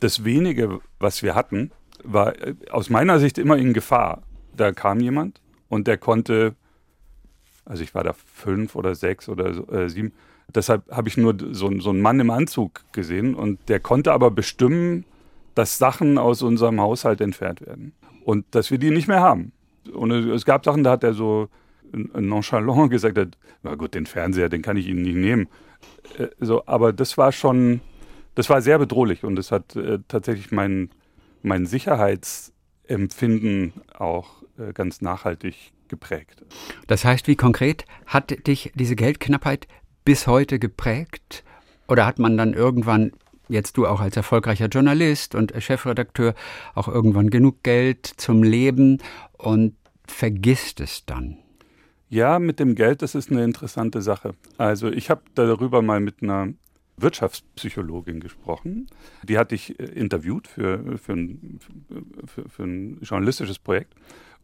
das 0.00 0.24
wenige, 0.24 0.80
was 0.98 1.22
wir 1.22 1.34
hatten, 1.34 1.72
war 2.02 2.38
äh, 2.40 2.54
aus 2.70 2.90
meiner 2.90 3.18
Sicht 3.18 3.38
immer 3.38 3.56
in 3.56 3.72
Gefahr. 3.72 4.22
Da 4.56 4.72
kam 4.72 5.00
jemand 5.00 5.40
und 5.68 5.86
der 5.86 5.98
konnte, 5.98 6.54
also 7.64 7.82
ich 7.82 7.94
war 7.94 8.04
da 8.04 8.12
fünf 8.12 8.76
oder 8.76 8.94
sechs 8.94 9.28
oder 9.28 9.46
äh, 9.72 9.88
sieben, 9.88 10.12
deshalb 10.54 10.88
habe 10.90 11.08
ich 11.08 11.16
nur 11.16 11.34
so, 11.52 11.70
so 11.80 11.90
einen 11.90 12.02
Mann 12.02 12.20
im 12.20 12.30
Anzug 12.30 12.82
gesehen 12.92 13.34
und 13.34 13.58
der 13.68 13.80
konnte 13.80 14.12
aber 14.12 14.30
bestimmen, 14.30 15.04
dass 15.54 15.78
Sachen 15.78 16.18
aus 16.18 16.42
unserem 16.42 16.80
Haushalt 16.80 17.20
entfernt 17.20 17.60
werden 17.60 17.94
und 18.24 18.44
dass 18.54 18.70
wir 18.70 18.78
die 18.78 18.90
nicht 18.90 19.08
mehr 19.08 19.20
haben. 19.20 19.52
Und 19.92 20.10
es 20.10 20.44
gab 20.44 20.64
Sachen, 20.64 20.84
da 20.84 20.92
hat 20.92 21.04
er 21.04 21.14
so 21.14 21.48
nonchalant 21.92 22.90
gesagt, 22.90 23.18
na 23.62 23.74
gut, 23.74 23.94
den 23.94 24.06
Fernseher, 24.06 24.48
den 24.48 24.62
kann 24.62 24.76
ich 24.76 24.88
Ihnen 24.88 25.02
nicht 25.02 25.16
nehmen. 25.16 25.48
Äh, 26.18 26.28
so, 26.40 26.66
aber 26.66 26.92
das 26.92 27.16
war 27.18 27.32
schon, 27.32 27.80
das 28.34 28.50
war 28.50 28.62
sehr 28.62 28.78
bedrohlich 28.78 29.24
und 29.24 29.38
es 29.38 29.52
hat 29.52 29.76
äh, 29.76 30.00
tatsächlich 30.08 30.50
mein, 30.50 30.90
mein 31.42 31.66
Sicherheitsempfinden 31.66 33.74
auch 33.96 34.42
äh, 34.58 34.72
ganz 34.72 35.00
nachhaltig 35.00 35.72
geprägt. 35.88 36.42
Das 36.86 37.04
heißt, 37.04 37.28
wie 37.28 37.36
konkret 37.36 37.84
hat 38.06 38.46
dich 38.46 38.72
diese 38.74 38.96
Geldknappheit 38.96 39.68
bis 40.04 40.26
heute 40.26 40.58
geprägt? 40.58 41.44
Oder 41.86 42.06
hat 42.06 42.18
man 42.18 42.38
dann 42.38 42.54
irgendwann 42.54 43.12
jetzt 43.48 43.76
du 43.76 43.86
auch 43.86 44.00
als 44.00 44.16
erfolgreicher 44.16 44.66
Journalist 44.66 45.34
und 45.34 45.52
Chefredakteur 45.58 46.34
auch 46.74 46.88
irgendwann 46.88 47.30
genug 47.30 47.62
Geld 47.62 48.06
zum 48.06 48.42
Leben 48.42 48.98
und 49.36 49.74
vergisst 50.06 50.80
es 50.80 51.04
dann. 51.06 51.38
Ja, 52.08 52.38
mit 52.38 52.60
dem 52.60 52.74
Geld, 52.74 53.02
das 53.02 53.14
ist 53.14 53.30
eine 53.30 53.44
interessante 53.44 54.02
Sache. 54.02 54.34
Also 54.58 54.88
ich 54.88 55.10
habe 55.10 55.22
darüber 55.34 55.82
mal 55.82 56.00
mit 56.00 56.22
einer 56.22 56.48
Wirtschaftspsychologin 56.96 58.20
gesprochen. 58.20 58.86
Die 59.24 59.38
hatte 59.38 59.54
ich 59.54 59.78
äh, 59.80 59.84
interviewt 59.84 60.46
für, 60.46 60.98
für, 60.98 61.12
ein, 61.12 61.58
für, 62.26 62.48
für 62.48 62.62
ein 62.62 62.98
journalistisches 63.02 63.58
Projekt. 63.58 63.94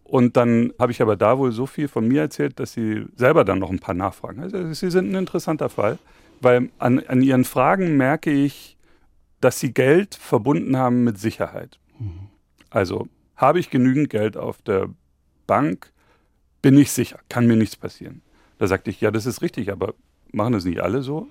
Und 0.02 0.36
dann 0.36 0.72
habe 0.78 0.90
ich 0.90 1.00
aber 1.00 1.14
da 1.14 1.38
wohl 1.38 1.52
so 1.52 1.66
viel 1.66 1.86
von 1.86 2.08
mir 2.08 2.22
erzählt, 2.22 2.58
dass 2.58 2.72
sie 2.72 3.04
selber 3.14 3.44
dann 3.44 3.60
noch 3.60 3.70
ein 3.70 3.78
paar 3.78 3.94
Nachfragen. 3.94 4.40
Also 4.40 4.72
sie 4.72 4.90
sind 4.90 5.12
ein 5.12 5.14
interessanter 5.14 5.68
Fall, 5.68 5.98
weil 6.40 6.70
an, 6.78 6.98
an 7.06 7.22
ihren 7.22 7.44
Fragen 7.44 7.96
merke 7.96 8.32
ich, 8.32 8.76
dass 9.40 9.60
sie 9.60 9.72
Geld 9.72 10.14
verbunden 10.14 10.76
haben 10.76 11.04
mit 11.04 11.18
Sicherheit. 11.18 11.78
Mhm. 11.98 12.28
Also 12.68 13.08
habe 13.36 13.58
ich 13.58 13.70
genügend 13.70 14.10
Geld 14.10 14.36
auf 14.36 14.60
der 14.62 14.90
Bank, 15.46 15.92
bin 16.62 16.78
ich 16.78 16.92
sicher, 16.92 17.18
kann 17.28 17.46
mir 17.46 17.56
nichts 17.56 17.76
passieren. 17.76 18.22
Da 18.58 18.66
sagte 18.66 18.90
ich, 18.90 19.00
ja, 19.00 19.10
das 19.10 19.26
ist 19.26 19.42
richtig, 19.42 19.72
aber 19.72 19.94
machen 20.32 20.52
das 20.52 20.64
nicht 20.64 20.80
alle 20.80 21.02
so? 21.02 21.28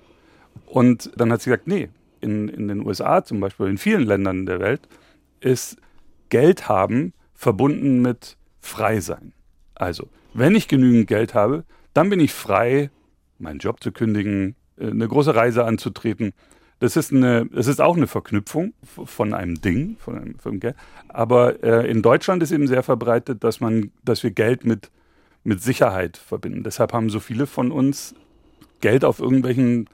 Und 0.66 1.12
dann 1.16 1.32
hat 1.32 1.40
sie 1.40 1.50
gesagt, 1.50 1.68
nee, 1.68 1.88
in, 2.20 2.48
in 2.48 2.68
den 2.68 2.84
USA 2.84 3.24
zum 3.24 3.40
Beispiel, 3.40 3.66
in 3.66 3.78
vielen 3.78 4.02
Ländern 4.02 4.46
der 4.46 4.60
Welt, 4.60 4.88
ist 5.40 5.76
Geld 6.28 6.68
haben 6.68 7.12
verbunden 7.34 8.02
mit 8.02 8.36
frei 8.58 9.00
sein. 9.00 9.32
Also, 9.74 10.08
wenn 10.34 10.54
ich 10.54 10.68
genügend 10.68 11.06
Geld 11.06 11.34
habe, 11.34 11.64
dann 11.94 12.10
bin 12.10 12.20
ich 12.20 12.32
frei, 12.32 12.90
meinen 13.38 13.58
Job 13.58 13.82
zu 13.82 13.92
kündigen, 13.92 14.54
äh, 14.76 14.88
eine 14.88 15.08
große 15.08 15.34
Reise 15.34 15.64
anzutreten 15.64 16.34
das 16.80 16.96
ist, 16.96 17.12
eine, 17.12 17.46
das 17.46 17.66
ist 17.66 17.80
auch 17.80 17.96
eine 17.96 18.06
Verknüpfung 18.06 18.72
von 18.82 19.34
einem 19.34 19.60
Ding, 19.60 19.96
von 19.98 20.16
einem, 20.16 20.38
von 20.38 20.60
Geld. 20.60 20.74
Aber 21.08 21.62
äh, 21.62 21.88
in 21.90 22.02
Deutschland 22.02 22.42
ist 22.42 22.52
eben 22.52 22.66
sehr 22.66 22.82
verbreitet, 22.82 23.44
dass, 23.44 23.60
man, 23.60 23.92
dass 24.02 24.22
wir 24.22 24.30
Geld 24.30 24.64
mit, 24.64 24.90
mit 25.44 25.62
Sicherheit 25.62 26.16
verbinden. 26.16 26.64
Deshalb 26.64 26.92
haben 26.92 27.10
so 27.10 27.20
viele 27.20 27.46
von 27.46 27.70
uns 27.70 28.14
Geld 28.80 29.04
auf 29.04 29.20
irgendwelchen 29.20 29.88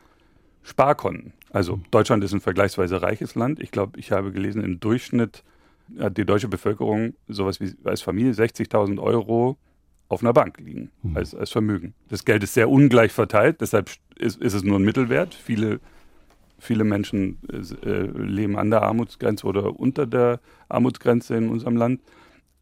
Sparkonten. 0.62 1.32
Also 1.50 1.80
Deutschland 1.90 2.22
ist 2.22 2.32
ein 2.32 2.40
vergleichsweise 2.40 3.02
reiches 3.02 3.34
Land. 3.34 3.60
Ich 3.60 3.72
glaube, 3.72 3.98
ich 3.98 4.12
habe 4.12 4.30
gelesen, 4.30 4.62
im 4.62 4.78
Durchschnitt 4.78 5.42
hat 5.98 6.16
die 6.16 6.24
deutsche 6.24 6.48
Bevölkerung 6.48 7.14
sowas 7.26 7.60
wie 7.60 7.74
als 7.84 8.02
Familie 8.02 8.32
60.000 8.32 9.00
Euro 9.00 9.58
auf 10.08 10.22
einer 10.22 10.32
Bank 10.32 10.58
liegen 10.60 10.90
mhm. 11.02 11.16
als, 11.16 11.34
als 11.34 11.50
Vermögen. 11.50 11.94
Das 12.08 12.24
Geld 12.24 12.44
ist 12.44 12.54
sehr 12.54 12.68
ungleich 12.68 13.12
verteilt, 13.12 13.60
deshalb 13.60 13.90
ist, 14.16 14.40
ist 14.40 14.54
es 14.54 14.62
nur 14.62 14.78
ein 14.78 14.84
Mittelwert. 14.84 15.34
Viele, 15.34 15.80
viele 16.58 16.84
Menschen 16.84 17.38
äh, 17.50 18.02
leben 18.02 18.56
an 18.56 18.70
der 18.70 18.82
Armutsgrenze 18.82 19.46
oder 19.46 19.78
unter 19.78 20.06
der 20.06 20.40
Armutsgrenze 20.68 21.36
in 21.36 21.48
unserem 21.48 21.76
Land. 21.76 22.00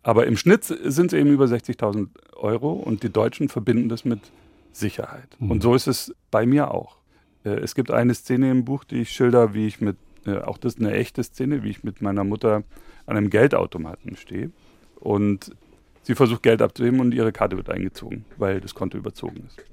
Aber 0.03 0.27
im 0.27 0.37
Schnitt 0.37 0.65
sind 0.65 1.13
es 1.13 1.19
eben 1.19 1.31
über 1.31 1.47
60.000 1.47 2.09
Euro 2.37 2.73
und 2.73 3.03
die 3.03 3.11
Deutschen 3.11 3.49
verbinden 3.49 3.89
das 3.89 4.05
mit 4.05 4.21
Sicherheit. 4.73 5.29
Mhm. 5.39 5.51
Und 5.51 5.63
so 5.63 5.75
ist 5.75 5.87
es 5.87 6.15
bei 6.31 6.45
mir 6.47 6.71
auch. 6.73 6.97
Äh, 7.45 7.51
es 7.51 7.75
gibt 7.75 7.91
eine 7.91 8.15
Szene 8.15 8.51
im 8.51 8.65
Buch, 8.65 8.85
die 8.85 9.03
ich 9.03 9.11
schilder, 9.11 9.55
wie 9.55 9.67
ich 9.67 9.81
mit, 9.81 9.97
äh, 10.27 10.39
auch 10.39 10.59
das 10.59 10.75
ist 10.75 10.81
eine 10.81 10.93
echte 10.93 11.23
Szene, 11.23 11.63
wie 11.63 11.71
ich 11.71 11.85
mit 11.85 12.03
meiner 12.03 12.25
Mutter 12.25 12.65
an 13.07 13.17
einem 13.17 13.31
Geldautomaten 13.31 14.17
stehe. 14.17 14.51
Und 14.97 15.53
Sie 16.05 16.15
versucht 16.15 16.43
Geld 16.43 16.61
abzuheben 16.61 17.01
und 17.01 17.15
ihre 17.15 17.33
Karte 17.33 17.57
wird 17.57 17.71
eingezogen, 17.71 18.27
weil 18.37 18.61
das 18.61 18.75
Konto 18.75 18.99
überzogen 18.99 19.45
ist. 19.47 19.65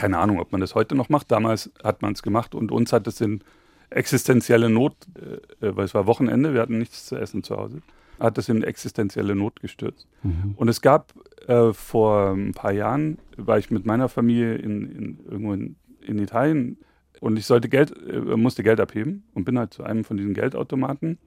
Keine 0.00 0.16
Ahnung, 0.16 0.40
ob 0.40 0.50
man 0.50 0.62
das 0.62 0.74
heute 0.74 0.94
noch 0.94 1.10
macht. 1.10 1.30
Damals 1.30 1.70
hat 1.84 2.00
man 2.00 2.14
es 2.14 2.22
gemacht 2.22 2.54
und 2.54 2.72
uns 2.72 2.90
hat 2.90 3.06
es 3.06 3.20
in 3.20 3.44
existenzielle 3.90 4.70
Not, 4.70 4.94
äh, 5.14 5.66
äh, 5.66 5.76
weil 5.76 5.84
es 5.84 5.92
war 5.92 6.06
Wochenende, 6.06 6.54
wir 6.54 6.62
hatten 6.62 6.78
nichts 6.78 7.04
zu 7.04 7.16
essen 7.16 7.42
zu 7.42 7.54
Hause, 7.58 7.82
hat 8.18 8.38
es 8.38 8.48
in 8.48 8.62
existenzielle 8.62 9.34
Not 9.34 9.60
gestürzt. 9.60 10.08
Mhm. 10.22 10.54
Und 10.56 10.68
es 10.68 10.80
gab 10.80 11.12
äh, 11.46 11.74
vor 11.74 12.30
ein 12.30 12.52
paar 12.52 12.72
Jahren, 12.72 13.18
war 13.36 13.58
ich 13.58 13.70
mit 13.70 13.84
meiner 13.84 14.08
Familie 14.08 14.54
in, 14.54 14.90
in 14.90 15.18
irgendwo 15.28 15.52
in, 15.52 15.76
in, 16.00 16.18
Italien 16.18 16.78
und 17.20 17.38
ich 17.38 17.44
sollte 17.44 17.68
Geld, 17.68 17.92
äh, 18.08 18.36
musste 18.36 18.62
Geld 18.62 18.80
abheben 18.80 19.24
und 19.34 19.44
bin 19.44 19.58
halt 19.58 19.74
zu 19.74 19.82
einem 19.82 20.04
von 20.04 20.16
diesen 20.16 20.32
Geldautomaten 20.32 21.18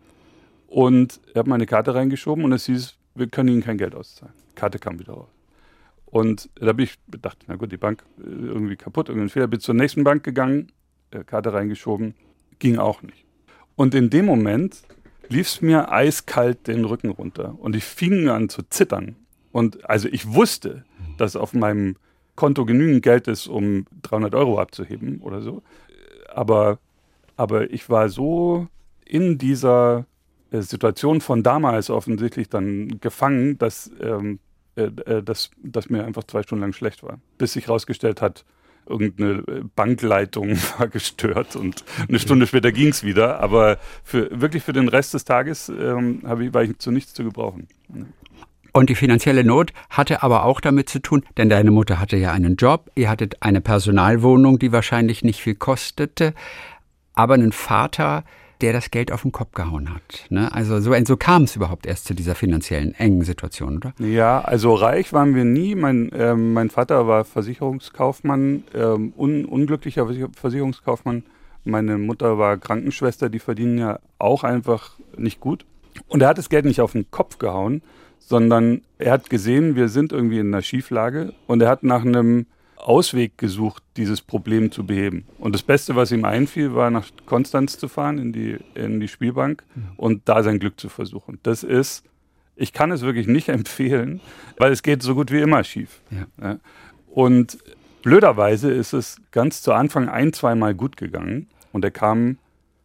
und 0.66 1.22
habe 1.36 1.48
meine 1.48 1.68
Karte 1.68 1.94
reingeschoben 1.94 2.44
und 2.44 2.54
es 2.54 2.66
hieß, 2.66 2.98
wir 3.14 3.28
können 3.28 3.50
Ihnen 3.50 3.64
kein 3.64 3.78
Geld 3.78 3.94
auszahlen. 3.94 4.34
Karte 4.56 4.80
kam 4.80 4.98
wieder 4.98 5.14
raus. 5.14 5.30
Und 6.14 6.52
da 6.54 6.68
habe 6.68 6.84
ich 6.84 7.00
gedacht, 7.10 7.40
na 7.48 7.56
gut, 7.56 7.72
die 7.72 7.78
Bank 7.78 8.04
äh, 8.20 8.30
irgendwie 8.30 8.76
kaputt, 8.76 9.10
irgendein 9.10 9.30
Fehler. 9.30 9.48
Bin 9.48 9.60
zur 9.60 9.74
nächsten 9.74 10.04
Bank 10.04 10.24
gegangen, 10.24 10.72
äh, 11.10 11.24
Karte 11.24 11.52
reingeschoben, 11.54 12.14
ging 12.60 12.78
auch 12.78 13.02
nicht. 13.02 13.26
Und 13.76 13.96
in 13.96 14.12
dem 14.12 14.28
Moment 14.28 14.84
lief 15.28 15.48
es 15.48 15.62
mir 15.64 15.92
eiskalt 15.92 16.68
den 16.68 16.86
Rücken 16.86 17.10
runter 17.10 17.56
und 17.58 17.76
ich 17.76 17.84
fing 17.84 18.30
an 18.30 18.48
zu 18.48 18.62
zittern. 18.62 19.16
Und 19.52 19.90
also 19.90 20.08
ich 20.08 20.32
wusste, 20.32 20.86
dass 21.18 21.36
auf 21.36 21.56
meinem 21.56 21.96
Konto 22.36 22.64
genügend 22.64 23.02
Geld 23.02 23.28
ist, 23.28 23.48
um 23.48 23.88
300 24.04 24.36
Euro 24.36 24.60
abzuheben 24.60 25.20
oder 25.20 25.42
so. 25.42 25.64
Aber, 26.32 26.78
aber 27.38 27.72
ich 27.72 27.90
war 27.90 28.10
so 28.10 28.68
in 29.04 29.40
dieser 29.40 30.06
äh, 30.52 30.62
Situation 30.62 31.22
von 31.22 31.42
damals 31.42 31.90
offensichtlich 31.90 32.50
dann 32.50 33.00
gefangen, 33.02 33.58
dass, 33.58 33.90
ähm, 34.00 34.38
äh, 34.76 34.86
äh, 35.06 35.22
dass, 35.24 35.52
dass 35.62 35.90
mir 35.90 36.04
einfach 36.04 36.24
zwei 36.24 36.42
Stunden 36.44 36.62
lang 36.62 36.74
schlecht 36.74 37.04
war. 37.04 37.20
Bis 37.38 37.54
sich 37.54 37.68
herausgestellt 37.68 38.22
hat, 38.22 38.44
irgendeine 38.88 39.44
äh, 39.48 39.62
Bankleitung 39.76 40.58
war 40.78 40.88
gestört 40.88 41.56
und 41.56 41.84
eine 42.08 42.20
Stunde 42.20 42.48
später 42.48 42.72
ging 42.72 42.90
es 42.90 43.04
wieder. 43.04 43.40
Aber 43.40 43.78
für, 44.04 44.30
wirklich 44.42 44.64
für 44.64 44.74
den 44.74 44.88
Rest 44.88 45.14
des 45.14 45.26
Tages 45.26 45.70
ähm, 45.70 46.24
ich, 46.42 46.54
war 46.54 46.64
ich 46.64 46.78
zu 46.80 46.92
nichts 46.92 47.14
zu 47.14 47.24
gebrauchen. 47.24 47.68
Und 48.72 48.90
die 48.90 48.96
finanzielle 48.96 49.44
Not 49.44 49.72
hatte 49.92 50.24
aber 50.24 50.44
auch 50.44 50.60
damit 50.60 50.90
zu 50.90 51.00
tun, 51.00 51.24
denn 51.38 51.50
deine 51.50 51.70
Mutter 51.70 52.00
hatte 52.00 52.18
ja 52.18 52.32
einen 52.32 52.56
Job, 52.56 52.90
ihr 52.96 53.10
hattet 53.10 53.44
eine 53.44 53.62
Personalwohnung, 53.62 54.58
die 54.58 54.72
wahrscheinlich 54.72 55.24
nicht 55.24 55.40
viel 55.40 55.54
kostete, 55.54 56.34
aber 57.14 57.36
einen 57.36 57.52
Vater, 57.52 58.24
der 58.64 58.72
das 58.72 58.92
Geld 58.92 59.12
auf 59.12 59.24
den 59.24 59.34
Kopf 59.34 59.52
gehauen 59.52 59.94
hat. 59.94 60.26
Ne? 60.30 60.52
Also 60.54 60.80
so, 60.80 60.94
so 61.06 61.18
kam 61.18 61.44
es 61.44 61.58
überhaupt 61.58 61.86
erst 61.86 62.06
zu 62.06 62.16
dieser 62.16 62.34
finanziellen 62.34 62.96
engen 62.96 63.24
Situation, 63.24 63.76
oder? 63.76 63.94
Ja, 64.00 64.40
also 64.40 64.74
reich 64.74 65.12
waren 65.12 65.36
wir 65.36 65.44
nie. 65.44 65.76
Mein, 65.76 66.10
äh, 66.14 66.34
mein 66.34 66.70
Vater 66.70 67.06
war 67.06 67.26
Versicherungskaufmann, 67.26 68.64
äh, 68.74 68.86
un, 68.86 69.44
unglücklicher 69.44 70.08
Versicherungskaufmann. 70.34 71.24
Meine 71.66 71.98
Mutter 71.98 72.38
war 72.38 72.58
Krankenschwester, 72.58 73.30
die 73.30 73.40
verdienen 73.40 73.78
ja 73.78 74.00
auch 74.18 74.46
einfach 74.46 74.98
nicht 75.18 75.42
gut. 75.42 75.66
Und 76.08 76.22
er 76.22 76.30
hat 76.30 76.38
das 76.38 76.50
Geld 76.50 76.64
nicht 76.64 76.80
auf 76.80 76.94
den 76.94 77.12
Kopf 77.12 77.40
gehauen, 77.40 77.82
sondern 78.20 78.82
er 78.98 79.12
hat 79.12 79.30
gesehen, 79.30 79.76
wir 79.76 79.90
sind 79.90 80.14
irgendwie 80.14 80.40
in 80.40 80.48
einer 80.48 80.62
Schieflage 80.62 81.34
und 81.48 81.62
er 81.62 81.68
hat 81.68 81.84
nach 81.84 82.06
einem 82.06 82.46
Ausweg 82.84 83.38
gesucht, 83.38 83.84
dieses 83.98 84.22
Problem 84.22 84.72
zu 84.72 84.86
beheben. 84.86 85.26
Und 85.40 85.56
das 85.56 85.64
Beste, 85.64 85.96
was 85.96 86.12
ihm 86.12 86.26
einfiel, 86.26 86.76
war 86.76 86.90
nach 86.92 87.08
Konstanz 87.26 87.78
zu 87.78 87.88
fahren, 87.88 88.18
in 88.18 88.34
die, 88.34 88.58
in 88.76 89.00
die 89.00 89.08
Spielbank 89.08 89.64
mhm. 89.76 89.84
und 89.98 90.22
da 90.26 90.44
sein 90.44 90.60
Glück 90.60 90.80
zu 90.80 90.90
versuchen. 90.90 91.40
Das 91.44 91.64
ist, 91.64 92.04
ich 92.56 92.74
kann 92.74 92.92
es 92.92 93.02
wirklich 93.02 93.28
nicht 93.28 93.50
empfehlen, 93.60 94.22
weil 94.58 94.72
es 94.72 94.84
geht 94.84 95.02
so 95.02 95.16
gut 95.16 95.32
wie 95.32 95.42
immer 95.42 95.64
schief. 95.64 96.02
Ja. 96.42 96.60
Und 97.10 97.58
blöderweise 98.02 98.72
ist 98.72 98.94
es 98.94 99.18
ganz 99.32 99.62
zu 99.62 99.74
Anfang 99.74 100.10
ein, 100.10 100.34
zweimal 100.34 100.76
gut 100.76 100.98
gegangen 100.98 101.48
und 101.72 101.86
er 101.86 101.92
kam 101.92 102.38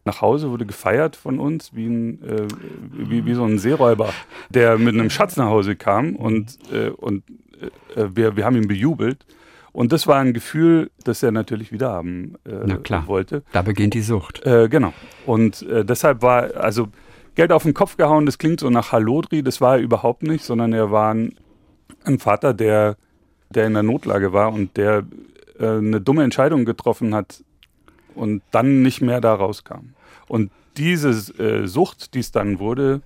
nach 0.05 0.21
Hause, 0.21 0.49
wurde 0.49 0.65
gefeiert 0.65 1.15
von 1.15 1.39
uns, 1.39 1.75
wie, 1.75 1.87
ein, 1.87 2.23
äh, 2.23 2.47
wie, 2.91 3.25
wie 3.25 3.33
so 3.33 3.43
ein 3.43 3.59
Seeräuber, 3.59 4.13
der 4.49 4.77
mit 4.77 4.95
einem 4.95 5.09
Schatz 5.09 5.37
nach 5.37 5.47
Hause 5.47 5.75
kam 5.75 6.15
und, 6.15 6.57
äh, 6.71 6.89
und 6.89 7.23
äh, 7.95 8.07
wir, 8.13 8.35
wir 8.35 8.45
haben 8.45 8.55
ihn 8.55 8.67
bejubelt. 8.67 9.25
Und 9.71 9.91
das 9.91 10.07
war 10.07 10.17
ein 10.17 10.33
Gefühl, 10.33 10.89
das 11.03 11.23
er 11.23 11.31
natürlich 11.31 11.71
wieder 11.71 11.89
haben 11.91 12.35
äh, 12.45 12.51
Na 12.65 12.77
klar, 12.77 13.07
wollte. 13.07 13.43
Da 13.51 13.61
beginnt 13.61 13.93
die 13.93 14.01
Sucht. 14.01 14.45
Äh, 14.45 14.67
genau. 14.69 14.93
Und 15.25 15.61
äh, 15.63 15.85
deshalb 15.85 16.21
war, 16.21 16.55
also 16.55 16.87
Geld 17.35 17.51
auf 17.51 17.63
den 17.63 17.73
Kopf 17.73 17.97
gehauen, 17.97 18.25
das 18.25 18.37
klingt 18.37 18.59
so 18.59 18.69
nach 18.69 18.91
Hallodri, 18.91 19.43
das 19.43 19.61
war 19.61 19.77
er 19.77 19.81
überhaupt 19.81 20.23
nicht, 20.23 20.43
sondern 20.43 20.73
er 20.73 20.91
war 20.91 21.13
ein, 21.13 21.35
ein 22.03 22.19
Vater, 22.19 22.53
der, 22.53 22.97
der 23.49 23.67
in 23.67 23.73
der 23.73 23.83
Notlage 23.83 24.33
war 24.33 24.51
und 24.51 24.75
der 24.75 25.05
äh, 25.59 25.65
eine 25.65 26.01
dumme 26.01 26.23
Entscheidung 26.23 26.65
getroffen 26.65 27.13
hat 27.13 27.43
und 28.15 28.41
dann 28.51 28.81
nicht 28.81 29.01
mehr 29.01 29.21
da 29.21 29.33
rauskam. 29.33 29.93
Und 30.27 30.51
diese 30.77 31.09
äh, 31.41 31.67
Sucht, 31.67 32.13
die 32.13 32.19
es 32.19 32.31
dann 32.31 32.59
wurde, 32.59 33.01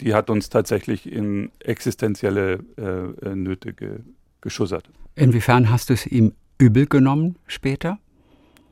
die 0.00 0.14
hat 0.14 0.30
uns 0.30 0.48
tatsächlich 0.48 1.10
in 1.10 1.50
existenzielle 1.60 2.60
äh, 2.76 3.34
Nöte 3.34 3.72
ge 3.72 4.00
geschussert. 4.44 4.88
Inwiefern 5.16 5.70
hast 5.70 5.90
du 5.90 5.94
es 5.94 6.06
ihm 6.06 6.34
übel 6.58 6.86
genommen 6.86 7.36
später? 7.48 7.98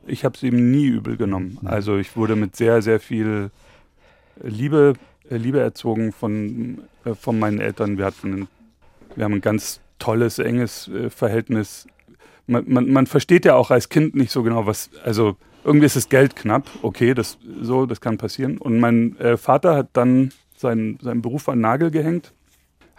Ich 0.06 0.24
habe 0.24 0.36
es 0.36 0.42
ihm 0.44 0.70
nie 0.70 0.86
übel 0.86 1.16
genommen. 1.16 1.58
Also 1.64 1.96
ich 1.96 2.16
wurde 2.16 2.36
mit 2.36 2.54
sehr, 2.54 2.82
sehr 2.82 3.00
viel 3.00 3.50
Liebe, 4.40 4.94
äh, 5.28 5.36
Liebe 5.36 5.60
erzogen 5.60 6.12
von, 6.12 6.82
äh, 7.04 7.14
von 7.14 7.38
meinen 7.38 7.60
Eltern. 7.60 7.98
Wir 7.98 8.06
hatten 8.06 8.48
wir 9.16 9.24
haben 9.24 9.34
ein 9.34 9.40
ganz 9.40 9.80
tolles, 9.98 10.38
enges 10.38 10.88
äh, 10.88 11.10
Verhältnis. 11.10 11.86
Man, 12.46 12.64
man, 12.66 12.90
man 12.90 13.06
versteht 13.06 13.44
ja 13.44 13.54
auch 13.54 13.70
als 13.70 13.88
Kind 13.88 14.14
nicht 14.14 14.32
so 14.32 14.42
genau, 14.42 14.66
was, 14.66 14.90
also 15.04 15.36
irgendwie 15.64 15.86
ist 15.86 15.96
das 15.96 16.08
Geld 16.08 16.34
knapp, 16.34 16.68
okay, 16.82 17.14
das 17.14 17.38
so, 17.60 17.86
das 17.86 18.00
kann 18.00 18.18
passieren. 18.18 18.58
Und 18.58 18.80
mein 18.80 19.16
äh, 19.18 19.36
Vater 19.36 19.76
hat 19.76 19.90
dann 19.92 20.32
seinen, 20.56 20.98
seinen 21.00 21.22
Beruf 21.22 21.48
an 21.48 21.60
Nagel 21.60 21.90
gehängt 21.90 22.32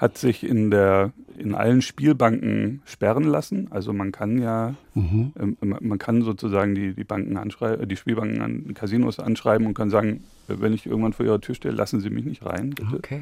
hat 0.03 0.17
sich 0.17 0.43
in, 0.43 0.69
der, 0.69 1.13
in 1.37 1.55
allen 1.55 1.81
Spielbanken 1.81 2.81
sperren 2.83 3.23
lassen. 3.23 3.69
Also 3.71 3.93
man 3.93 4.11
kann 4.11 4.37
ja, 4.37 4.75
mhm. 4.95 5.31
ähm, 5.39 5.57
man 5.61 5.97
kann 5.97 6.23
sozusagen 6.23 6.75
die, 6.75 6.93
die 6.93 7.05
Banken 7.05 7.37
anschreiben, 7.37 7.87
die 7.87 7.95
Spielbanken 7.95 8.41
an 8.41 8.73
Casinos 8.73 9.19
anschreiben 9.19 9.65
und 9.65 9.75
kann 9.75 9.89
sagen, 9.89 10.25
wenn 10.49 10.73
ich 10.73 10.85
irgendwann 10.85 11.13
vor 11.13 11.25
ihrer 11.25 11.39
Tür 11.39 11.55
stehe, 11.55 11.73
lassen 11.73 12.01
Sie 12.01 12.09
mich 12.09 12.25
nicht 12.25 12.45
rein, 12.45 12.71
bitte. 12.71 12.97
Okay. 12.97 13.21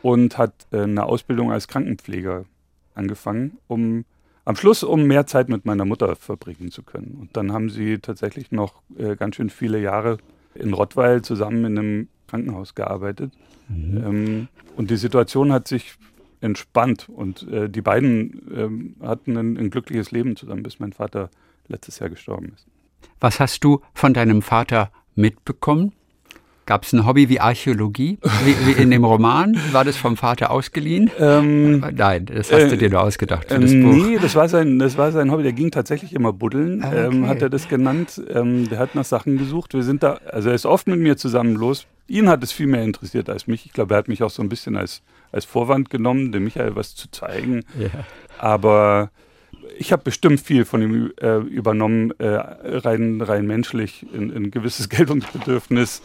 Und 0.00 0.38
hat 0.38 0.54
äh, 0.72 0.84
eine 0.84 1.04
Ausbildung 1.04 1.52
als 1.52 1.68
Krankenpfleger 1.68 2.46
angefangen, 2.94 3.58
um 3.68 4.06
am 4.46 4.56
Schluss, 4.56 4.82
um 4.82 5.06
mehr 5.06 5.26
Zeit 5.26 5.50
mit 5.50 5.66
meiner 5.66 5.84
Mutter 5.84 6.16
verbringen 6.16 6.70
zu 6.70 6.82
können. 6.82 7.18
Und 7.20 7.36
dann 7.36 7.52
haben 7.52 7.68
sie 7.68 7.98
tatsächlich 7.98 8.52
noch 8.52 8.80
äh, 8.96 9.16
ganz 9.16 9.36
schön 9.36 9.50
viele 9.50 9.78
Jahre 9.78 10.16
in 10.54 10.72
Rottweil 10.74 11.22
zusammen 11.22 11.64
in 11.64 11.78
einem 11.78 12.08
Krankenhaus 12.26 12.74
gearbeitet. 12.74 13.32
Mhm. 13.68 13.96
Ähm, 14.04 14.48
und 14.76 14.90
die 14.90 14.96
Situation 14.96 15.52
hat 15.52 15.68
sich 15.68 15.94
entspannt 16.40 17.08
und 17.08 17.46
äh, 17.48 17.68
die 17.68 17.82
beiden 17.82 18.50
ähm, 18.54 18.96
hatten 19.02 19.36
ein, 19.36 19.56
ein 19.56 19.70
wie 19.70 20.10
Leben 20.10 20.36
zusammen, 20.36 20.62
bis 20.62 20.80
mein 20.80 20.92
Vater 20.92 21.30
letztes 21.68 21.98
Jahr 21.98 22.10
gestorben 22.10 22.52
ist. 22.54 22.66
Was 23.20 23.40
hast 23.40 23.64
du 23.64 23.80
von 23.94 24.14
deinem 24.14 24.42
Vater 24.42 24.90
mitbekommen? 25.14 25.92
Gab 26.70 26.84
es 26.84 26.92
ein 26.92 27.04
Hobby 27.04 27.28
wie 27.28 27.40
Archäologie, 27.40 28.18
wie, 28.44 28.54
wie, 28.64 28.80
in 28.80 28.92
dem 28.92 29.04
Roman? 29.04 29.60
War 29.72 29.84
das 29.84 29.96
vom 29.96 30.16
Vater 30.16 30.52
ausgeliehen? 30.52 31.10
Ähm, 31.18 31.80
Nein, 31.80 32.26
das 32.26 32.52
hast 32.52 32.70
du 32.70 32.76
dir 32.76 32.88
nur 32.88 33.00
ausgedacht 33.02 33.48
für 33.48 33.58
das 33.58 33.72
äh, 33.72 33.82
Buch. 33.82 33.92
Nee, 33.92 34.18
das 34.22 34.36
war, 34.36 34.48
sein, 34.48 34.78
das 34.78 34.96
war 34.96 35.10
sein 35.10 35.32
Hobby. 35.32 35.42
Der 35.42 35.52
ging 35.52 35.72
tatsächlich 35.72 36.14
immer 36.14 36.32
buddeln, 36.32 36.84
ah, 36.84 36.92
ähm, 36.92 37.06
okay. 37.06 37.16
ähm, 37.16 37.26
hat 37.26 37.42
er 37.42 37.50
das 37.50 37.68
genannt. 37.68 38.22
Ähm, 38.32 38.68
der 38.68 38.78
hat 38.78 38.94
nach 38.94 39.04
Sachen 39.04 39.36
gesucht. 39.36 39.74
Wir 39.74 39.82
sind 39.82 40.04
da, 40.04 40.20
also 40.30 40.50
er 40.50 40.54
ist 40.54 40.64
oft 40.64 40.86
mit 40.86 41.00
mir 41.00 41.16
zusammen 41.16 41.56
los. 41.56 41.88
Ihn 42.06 42.28
hat 42.28 42.40
es 42.44 42.52
viel 42.52 42.68
mehr 42.68 42.84
interessiert 42.84 43.28
als 43.28 43.48
mich. 43.48 43.66
Ich 43.66 43.72
glaube, 43.72 43.94
er 43.94 43.98
hat 43.98 44.06
mich 44.06 44.22
auch 44.22 44.30
so 44.30 44.40
ein 44.40 44.48
bisschen 44.48 44.76
als, 44.76 45.02
als 45.32 45.44
Vorwand 45.44 45.90
genommen, 45.90 46.30
dem 46.30 46.44
Michael 46.44 46.76
was 46.76 46.94
zu 46.94 47.10
zeigen. 47.10 47.64
Yeah. 47.76 47.90
Aber 48.38 49.10
ich 49.76 49.92
habe 49.92 50.02
bestimmt 50.02 50.40
viel 50.40 50.64
von 50.64 50.82
ihm 50.82 51.12
äh, 51.20 51.38
übernommen, 51.38 52.12
äh, 52.18 52.26
rein, 52.26 53.20
rein 53.20 53.46
menschlich, 53.46 54.06
ein, 54.14 54.30
ein 54.30 54.50
gewisses 54.50 54.88
Geltungsbedürfnis, 54.90 56.02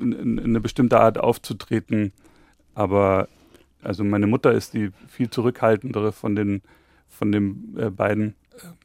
eine 0.00 0.60
bestimmte 0.60 1.00
Art 1.00 1.18
aufzutreten. 1.18 2.12
Aber 2.74 3.28
also 3.82 4.04
meine 4.04 4.26
Mutter 4.26 4.52
ist 4.52 4.74
die 4.74 4.90
viel 5.08 5.30
zurückhaltendere 5.30 6.12
von 6.12 6.34
den, 6.34 6.62
von 7.08 7.32
den 7.32 7.76
äh, 7.78 7.90
beiden. 7.90 8.34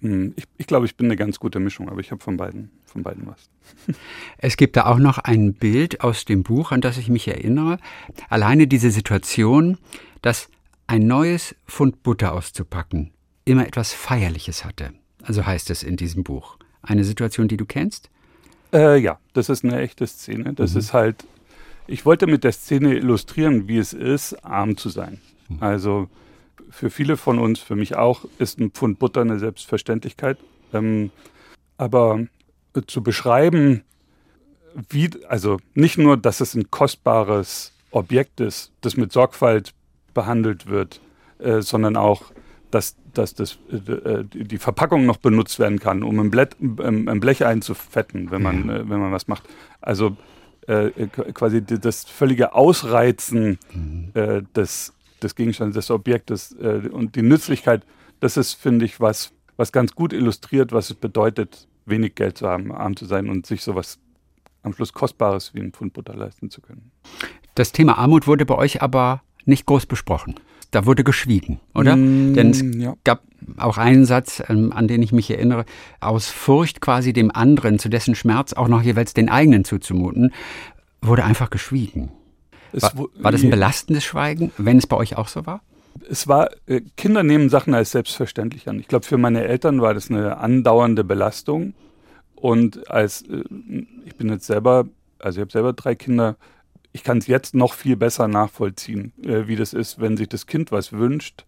Hm, 0.02 0.34
ich, 0.36 0.46
ich 0.58 0.68
glaube, 0.68 0.86
ich 0.86 0.96
bin 0.98 1.08
eine 1.08 1.16
ganz 1.16 1.40
gute 1.40 1.60
Mischung, 1.60 1.90
aber 1.90 2.00
ich 2.00 2.12
habe 2.12 2.22
von 2.22 2.38
beiden, 2.38 2.72
von 2.86 3.04
beiden 3.04 3.28
was. 3.28 3.50
Es 4.38 4.58
gibt 4.58 4.76
da 4.76 4.86
auch 4.86 5.00
noch 5.00 5.18
ein 5.20 5.54
Bild 5.54 6.02
aus 6.02 6.26
dem 6.26 6.44
Buch, 6.44 6.72
an 6.72 6.82
das 6.82 6.98
ich 6.98 7.10
mich 7.10 7.28
erinnere. 7.28 7.78
Alleine 8.30 8.68
diese 8.68 8.92
Situation, 8.92 9.78
dass 10.22 10.50
ein 10.88 11.06
neues 11.06 11.56
Pfund 11.68 12.04
Butter 12.04 12.34
auszupacken 12.34 13.12
immer 13.50 13.68
etwas 13.68 13.94
Feierliches 13.94 14.64
hatte. 14.64 14.94
Also 15.24 15.46
heißt 15.46 15.70
es 15.70 15.84
in 15.84 15.98
diesem 15.98 16.24
Buch. 16.24 16.58
Eine 16.82 17.04
Situation, 17.04 17.48
die 17.48 17.58
du 17.58 17.66
kennst? 17.66 18.10
Äh, 18.72 18.98
ja, 19.00 19.20
das 19.34 19.50
ist 19.50 19.64
eine 19.64 19.80
echte 19.80 20.06
Szene. 20.08 20.54
Das 20.54 20.74
mhm. 20.74 20.80
ist 20.80 20.94
halt, 20.94 21.26
ich 21.88 22.06
wollte 22.06 22.28
mit 22.28 22.44
der 22.44 22.52
Szene 22.52 22.96
illustrieren, 22.96 23.68
wie 23.68 23.78
es 23.78 23.94
ist, 23.94 24.34
arm 24.46 24.78
zu 24.78 24.90
sein. 24.90 25.20
Mhm. 25.50 25.58
Also 25.62 26.10
für 26.70 26.90
viele 26.90 27.18
von 27.18 27.40
uns, 27.40 27.60
für 27.60 27.76
mich 27.76 27.96
auch, 27.96 28.26
ist 28.38 28.60
ein 28.60 28.72
Pfund 28.72 29.00
Butter 29.00 29.22
eine 29.22 29.40
Selbstverständlichkeit. 29.40 30.38
Ähm, 30.74 31.12
aber 31.78 32.26
zu 32.88 33.02
beschreiben, 33.02 33.84
wie, 34.90 35.10
also 35.28 35.58
nicht 35.74 35.98
nur, 35.98 36.18
dass 36.18 36.42
es 36.42 36.54
ein 36.54 36.70
kostbares 36.70 37.74
Objekt 37.92 38.40
ist, 38.40 38.72
das 38.82 38.98
mit 38.98 39.12
Sorgfalt 39.12 39.74
behandelt 40.14 40.68
wird, 40.68 41.02
äh, 41.40 41.62
sondern 41.62 41.96
auch, 41.96 42.32
dass, 42.72 42.96
dass 43.14 43.34
das, 43.34 43.58
äh, 43.72 44.24
die 44.24 44.58
Verpackung 44.58 45.06
noch 45.06 45.18
benutzt 45.18 45.60
werden 45.60 45.80
kann, 45.80 46.04
um 46.04 46.20
ein, 46.20 46.30
Blech, 46.30 46.50
ein 46.60 47.20
Blech 47.20 47.46
einzufetten, 47.46 48.32
wenn 48.32 48.42
man, 48.42 48.70
äh, 48.70 48.90
wenn 48.90 49.00
man 49.00 49.12
was 49.12 49.28
macht. 49.28 49.44
Also 49.82 50.18
äh, 50.68 50.92
quasi 51.34 51.64
das 51.64 52.06
völlige 52.06 52.54
Ausreizen 52.54 53.58
mhm. 53.74 54.12
äh, 54.14 54.44
des, 54.56 54.94
des 55.22 55.36
Gegenstands, 55.36 55.76
des 55.76 55.90
Objektes 55.90 56.56
äh, 56.62 56.90
und 56.92 57.16
die 57.16 57.24
Nützlichkeit, 57.24 57.86
das 58.20 58.38
ist, 58.38 58.54
finde 58.54 58.86
ich, 58.86 59.00
was, 59.00 59.32
was 59.58 59.72
ganz 59.72 59.96
gut 59.96 60.14
illustriert, 60.14 60.72
was 60.72 60.90
es 60.90 60.96
bedeutet, 60.96 61.68
wenig 61.86 62.16
Geld 62.16 62.38
zu 62.38 62.48
haben, 62.48 62.72
arm 62.72 62.96
zu 62.96 63.06
sein 63.06 63.30
und 63.30 63.46
sich 63.48 63.64
sowas 63.64 64.00
am 64.62 64.74
Schluss 64.74 64.94
Kostbares 64.94 65.54
wie 65.54 65.60
ein 65.60 65.72
Pfund 65.72 65.94
Butter 65.94 66.16
leisten 66.16 66.50
zu 66.50 66.62
können. 66.62 66.92
Das 67.56 67.72
Thema 67.72 67.98
Armut 67.98 68.28
wurde 68.28 68.46
bei 68.46 68.56
euch 68.56 68.82
aber 68.82 69.24
nicht 69.46 69.66
groß 69.66 69.86
besprochen. 69.86 70.36
Da 70.72 70.86
wurde 70.86 71.04
geschwiegen, 71.04 71.60
oder? 71.74 71.96
Mm, 71.96 72.36
Denn 72.36 72.52
es 72.52 72.62
ja. 72.62 72.94
gab 73.04 73.24
auch 73.58 73.78
einen 73.78 74.06
Satz, 74.06 74.44
ähm, 74.48 74.72
an 74.72 74.88
den 74.88 75.02
ich 75.02 75.12
mich 75.12 75.30
erinnere, 75.32 75.66
aus 76.00 76.28
Furcht 76.28 76.82
quasi 76.82 77.14
dem 77.14 77.32
anderen, 77.32 77.80
zu 77.80 77.90
dessen 77.90 78.16
Schmerz 78.16 78.54
auch 78.54 78.68
noch 78.68 78.82
jeweils 78.82 79.14
den 79.14 79.30
eigenen 79.30 79.66
zuzumuten, 79.66 80.34
wurde 81.02 81.24
einfach 81.24 81.50
geschwiegen. 81.50 82.12
War, 82.72 82.92
war, 83.18 83.32
das 83.32 83.42
ein 83.42 83.50
belastendes 83.50 84.04
Schweigen, 84.04 84.52
wenn 84.58 84.78
es 84.78 84.86
bei 84.86 84.96
euch 84.96 85.18
auch 85.18 85.28
so 85.28 85.46
war? 85.46 85.62
Es 86.08 86.28
war, 86.28 86.50
äh, 86.68 86.82
Kinder 86.98 87.24
nehmen 87.24 87.50
Sachen 87.50 87.74
als 87.74 87.92
selbstverständlich 87.92 88.70
an. 88.70 88.80
Ich 88.80 88.88
glaube, 88.88 89.06
für 89.06 89.18
meine 89.18 89.44
Eltern 89.44 89.82
war 89.82 89.94
das 89.94 90.12
eine 90.12 90.38
andauernde 90.38 91.04
Belastung. 91.04 91.74
Und 92.36 92.90
als, 92.90 93.24
äh, 93.24 93.44
ich 94.06 94.16
bin 94.16 94.30
jetzt 94.30 94.46
selber, 94.46 94.88
also 95.18 95.40
ich 95.40 95.42
habe 95.42 95.52
selber 95.52 95.74
drei 95.74 95.96
Kinder, 95.96 96.38
ich 96.92 97.04
kann 97.04 97.20
es 97.20 97.28
jetzt 97.28 97.56
noch 97.56 97.74
viel 97.74 97.96
besser 97.96 98.28
nachvollziehen, 98.28 99.14
äh, 99.24 99.48
wie 99.48 99.56
das 99.56 99.74
ist, 99.74 100.00
wenn 100.00 100.18
sich 100.18 100.30
das 100.30 100.48
Kind 100.48 100.72
was 100.72 100.92
wünscht 100.92 101.46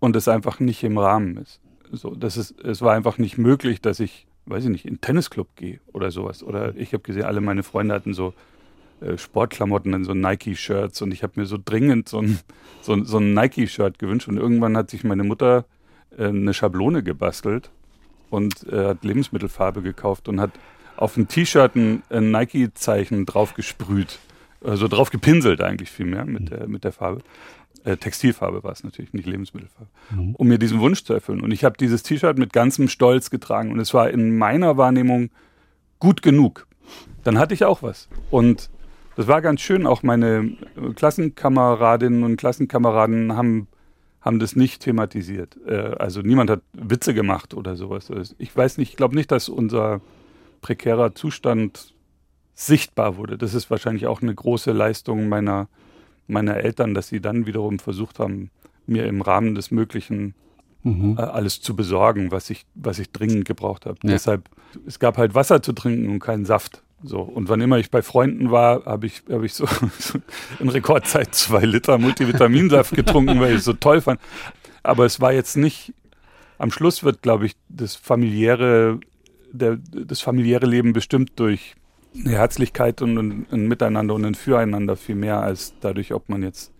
und 0.00 0.16
es 0.16 0.28
einfach 0.28 0.60
nicht 0.60 0.82
im 0.84 0.98
Rahmen 0.98 1.36
ist. 1.38 1.60
So, 1.92 2.14
das 2.14 2.36
ist, 2.36 2.60
es 2.60 2.82
war 2.82 2.94
einfach 2.94 3.18
nicht 3.18 3.38
möglich, 3.38 3.80
dass 3.80 4.00
ich, 4.00 4.26
weiß 4.46 4.64
ich 4.64 4.70
nicht, 4.70 4.84
in 4.84 4.94
den 4.94 5.00
Tennisclub 5.00 5.48
gehe 5.56 5.80
oder 5.92 6.10
sowas. 6.10 6.42
Oder 6.42 6.76
ich 6.76 6.92
habe 6.92 7.02
gesehen, 7.02 7.24
alle 7.24 7.40
meine 7.40 7.62
Freunde 7.62 7.94
hatten 7.94 8.12
so 8.12 8.34
äh, 9.00 9.16
Sportklamotten, 9.16 9.92
dann 9.92 10.04
so 10.04 10.12
Nike-Shirts 10.12 11.00
und 11.02 11.12
ich 11.12 11.22
habe 11.22 11.34
mir 11.36 11.46
so 11.46 11.58
dringend 11.62 12.08
so 12.08 12.18
ein, 12.18 12.38
so, 12.82 13.02
so 13.04 13.18
ein 13.18 13.32
Nike-Shirt 13.34 13.98
gewünscht 13.98 14.28
und 14.28 14.36
irgendwann 14.36 14.76
hat 14.76 14.90
sich 14.90 15.04
meine 15.04 15.24
Mutter 15.24 15.64
äh, 16.18 16.26
eine 16.26 16.52
Schablone 16.52 17.02
gebastelt 17.02 17.70
und 18.28 18.66
äh, 18.70 18.88
hat 18.88 19.04
Lebensmittelfarbe 19.04 19.80
gekauft 19.80 20.28
und 20.28 20.40
hat 20.40 20.50
auf 20.96 21.16
ein 21.16 21.28
T-Shirt 21.28 21.76
ein, 21.76 22.02
ein 22.10 22.30
Nike-Zeichen 22.30 23.26
drauf 23.26 23.54
gesprüht 23.54 24.18
also 24.64 24.88
drauf 24.88 25.10
gepinselt 25.10 25.60
eigentlich 25.60 25.90
viel 25.90 26.06
mehr 26.06 26.24
mit 26.24 26.50
der, 26.50 26.68
mit 26.68 26.84
der 26.84 26.92
Farbe. 26.92 27.22
Äh, 27.84 27.96
Textilfarbe 27.96 28.64
war 28.64 28.72
es 28.72 28.82
natürlich, 28.82 29.12
nicht 29.12 29.26
Lebensmittelfarbe, 29.26 29.90
mhm. 30.10 30.34
um 30.34 30.48
mir 30.48 30.58
diesen 30.58 30.80
Wunsch 30.80 31.04
zu 31.04 31.14
erfüllen. 31.14 31.40
Und 31.40 31.52
ich 31.52 31.64
habe 31.64 31.76
dieses 31.78 32.02
T-Shirt 32.02 32.38
mit 32.38 32.52
ganzem 32.52 32.88
Stolz 32.88 33.30
getragen 33.30 33.70
und 33.70 33.78
es 33.78 33.94
war 33.94 34.10
in 34.10 34.36
meiner 34.36 34.76
Wahrnehmung 34.76 35.30
gut 35.98 36.22
genug. 36.22 36.66
Dann 37.24 37.38
hatte 37.38 37.54
ich 37.54 37.64
auch 37.64 37.82
was. 37.82 38.08
Und 38.30 38.70
das 39.16 39.26
war 39.28 39.40
ganz 39.40 39.60
schön. 39.60 39.86
Auch 39.86 40.02
meine 40.02 40.56
Klassenkameradinnen 40.94 42.22
und 42.22 42.36
Klassenkameraden 42.36 43.36
haben, 43.36 43.66
haben 44.20 44.38
das 44.38 44.56
nicht 44.56 44.82
thematisiert. 44.82 45.56
Äh, 45.66 45.94
also 45.98 46.20
niemand 46.20 46.50
hat 46.50 46.62
Witze 46.72 47.14
gemacht 47.14 47.54
oder 47.54 47.76
sowas. 47.76 48.10
Ich 48.38 48.54
weiß 48.56 48.78
nicht, 48.78 48.90
ich 48.90 48.96
glaube 48.96 49.14
nicht, 49.14 49.30
dass 49.30 49.48
unser 49.48 50.00
prekärer 50.60 51.14
Zustand 51.14 51.94
sichtbar 52.56 53.18
wurde. 53.18 53.36
Das 53.36 53.54
ist 53.54 53.70
wahrscheinlich 53.70 54.06
auch 54.06 54.22
eine 54.22 54.34
große 54.34 54.72
Leistung 54.72 55.28
meiner, 55.28 55.68
meiner 56.26 56.56
Eltern, 56.56 56.94
dass 56.94 57.08
sie 57.08 57.20
dann 57.20 57.46
wiederum 57.46 57.78
versucht 57.78 58.18
haben, 58.18 58.50
mir 58.86 59.06
im 59.06 59.20
Rahmen 59.20 59.54
des 59.54 59.70
Möglichen 59.70 60.34
mhm. 60.82 61.16
äh, 61.18 61.22
alles 61.22 61.60
zu 61.60 61.76
besorgen, 61.76 62.30
was 62.30 62.48
ich, 62.48 62.64
was 62.74 62.98
ich 62.98 63.12
dringend 63.12 63.44
gebraucht 63.44 63.84
habe. 63.84 63.98
Ja. 64.02 64.12
Deshalb, 64.12 64.48
es 64.86 64.98
gab 64.98 65.18
halt 65.18 65.34
Wasser 65.34 65.62
zu 65.62 65.74
trinken 65.74 66.08
und 66.08 66.18
keinen 66.18 66.46
Saft. 66.46 66.82
So. 67.02 67.20
Und 67.20 67.50
wann 67.50 67.60
immer 67.60 67.76
ich 67.76 67.90
bei 67.90 68.00
Freunden 68.00 68.50
war, 68.50 68.86
habe 68.86 69.06
ich, 69.06 69.22
hab 69.30 69.42
ich 69.42 69.52
so, 69.52 69.66
so 69.98 70.18
in 70.58 70.70
Rekordzeit 70.70 71.34
zwei 71.34 71.64
Liter 71.66 71.98
Multivitaminsaft 71.98 72.94
getrunken, 72.94 73.38
weil 73.38 73.52
ich 73.52 73.58
es 73.58 73.64
so 73.64 73.74
toll 73.74 74.00
fand. 74.00 74.18
Aber 74.82 75.04
es 75.04 75.20
war 75.20 75.34
jetzt 75.34 75.58
nicht, 75.58 75.92
am 76.56 76.70
Schluss 76.70 77.04
wird, 77.04 77.20
glaube 77.20 77.44
ich, 77.44 77.52
das 77.68 77.96
familiäre, 77.96 78.98
der, 79.52 79.76
das 79.76 80.22
familiäre 80.22 80.64
Leben 80.64 80.94
bestimmt 80.94 81.32
durch 81.36 81.74
eine 82.24 82.34
Herzlichkeit 82.34 83.02
und 83.02 83.18
ein, 83.18 83.46
ein, 83.50 83.68
Miteinander 83.68 84.14
und 84.14 84.24
ein 84.24 84.34
Füreinander 84.34 84.96
viel 84.96 85.14
mehr 85.14 85.40
als 85.40 85.74
dadurch, 85.80 86.12
ob 86.12 86.28
man 86.28 86.42
jetzt 86.42 86.72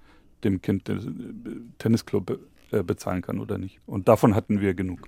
dem 0.45 0.63
Kind 0.63 0.89
den 0.89 1.73
Tennisclub 1.79 2.39
äh, 2.71 2.83
bezahlen 2.83 3.23
kann 3.23 3.41
oder 3.41 3.59
nicht. 3.59 3.81
Und 3.87 4.09
davon 4.09 4.35
hatten 4.35 4.61
wir 4.61 4.75
genug. 4.75 5.01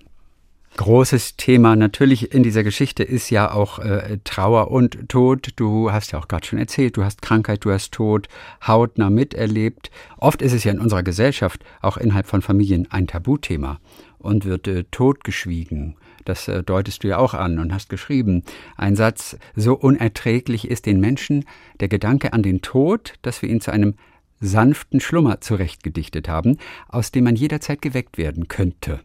Großes 0.76 1.36
Thema 1.36 1.74
natürlich 1.74 2.32
in 2.32 2.42
dieser 2.42 2.62
Geschichte 2.62 3.02
ist 3.02 3.30
ja 3.30 3.50
auch 3.50 3.78
äh, 3.78 4.18
Trauer 4.22 4.70
und 4.70 5.08
Tod. 5.08 5.48
Du 5.56 5.90
hast 5.90 6.12
ja 6.12 6.18
auch 6.18 6.28
gerade 6.28 6.46
schon 6.46 6.58
erzählt, 6.58 6.96
du 6.96 7.04
hast 7.04 7.22
Krankheit, 7.22 7.64
du 7.64 7.72
hast 7.72 7.92
Tod 7.92 8.28
hautnah 8.66 9.10
miterlebt. 9.10 9.90
Oft 10.18 10.42
ist 10.42 10.52
es 10.52 10.64
ja 10.64 10.72
in 10.72 10.78
unserer 10.78 11.02
Gesellschaft, 11.02 11.64
auch 11.80 11.96
innerhalb 11.96 12.26
von 12.26 12.42
Familien, 12.42 12.86
ein 12.90 13.06
Tabuthema 13.06 13.80
und 14.18 14.44
wird 14.44 14.68
äh, 14.68 14.84
totgeschwiegen. 14.90 15.96
Das 16.28 16.46
äh, 16.46 16.62
deutest 16.62 17.02
du 17.04 17.08
ja 17.08 17.16
auch 17.16 17.32
an 17.32 17.58
und 17.58 17.72
hast 17.72 17.88
geschrieben. 17.88 18.42
Ein 18.76 18.96
Satz, 18.96 19.38
so 19.56 19.74
unerträglich 19.74 20.68
ist 20.68 20.84
den 20.84 21.00
Menschen 21.00 21.46
der 21.80 21.88
Gedanke 21.88 22.34
an 22.34 22.42
den 22.42 22.60
Tod, 22.60 23.14
dass 23.22 23.40
wir 23.40 23.48
ihn 23.48 23.62
zu 23.62 23.70
einem 23.70 23.94
sanften 24.38 25.00
Schlummer 25.00 25.40
zurechtgedichtet 25.40 26.28
haben, 26.28 26.58
aus 26.86 27.12
dem 27.12 27.24
man 27.24 27.34
jederzeit 27.34 27.80
geweckt 27.80 28.18
werden 28.18 28.46
könnte. 28.46 29.00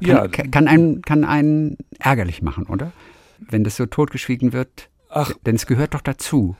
Kann, 0.00 0.08
ja. 0.08 0.28
kann, 0.28 0.68
einen, 0.68 1.02
kann 1.02 1.24
einen 1.24 1.76
ärgerlich 1.98 2.40
machen, 2.40 2.66
oder? 2.66 2.92
Wenn 3.38 3.64
das 3.64 3.74
so 3.74 3.86
totgeschwiegen 3.86 4.52
wird. 4.52 4.88
Ach. 5.10 5.32
Denn 5.44 5.56
es 5.56 5.66
gehört 5.66 5.94
doch 5.94 6.02
dazu. 6.02 6.54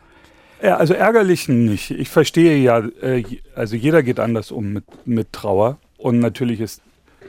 Ja, 0.61 0.77
also 0.77 0.93
ärgerlich 0.93 1.49
nicht. 1.49 1.93
Ich 1.93 2.09
verstehe 2.09 2.59
ja, 2.59 2.81
äh, 3.01 3.23
also 3.55 3.77
jeder 3.77 4.03
geht 4.03 4.19
anders 4.19 4.51
um 4.51 4.73
mit, 4.73 4.85
mit 5.07 5.33
Trauer. 5.33 5.79
Und 5.99 6.19
natürlich 6.19 6.61
ist 6.61 6.83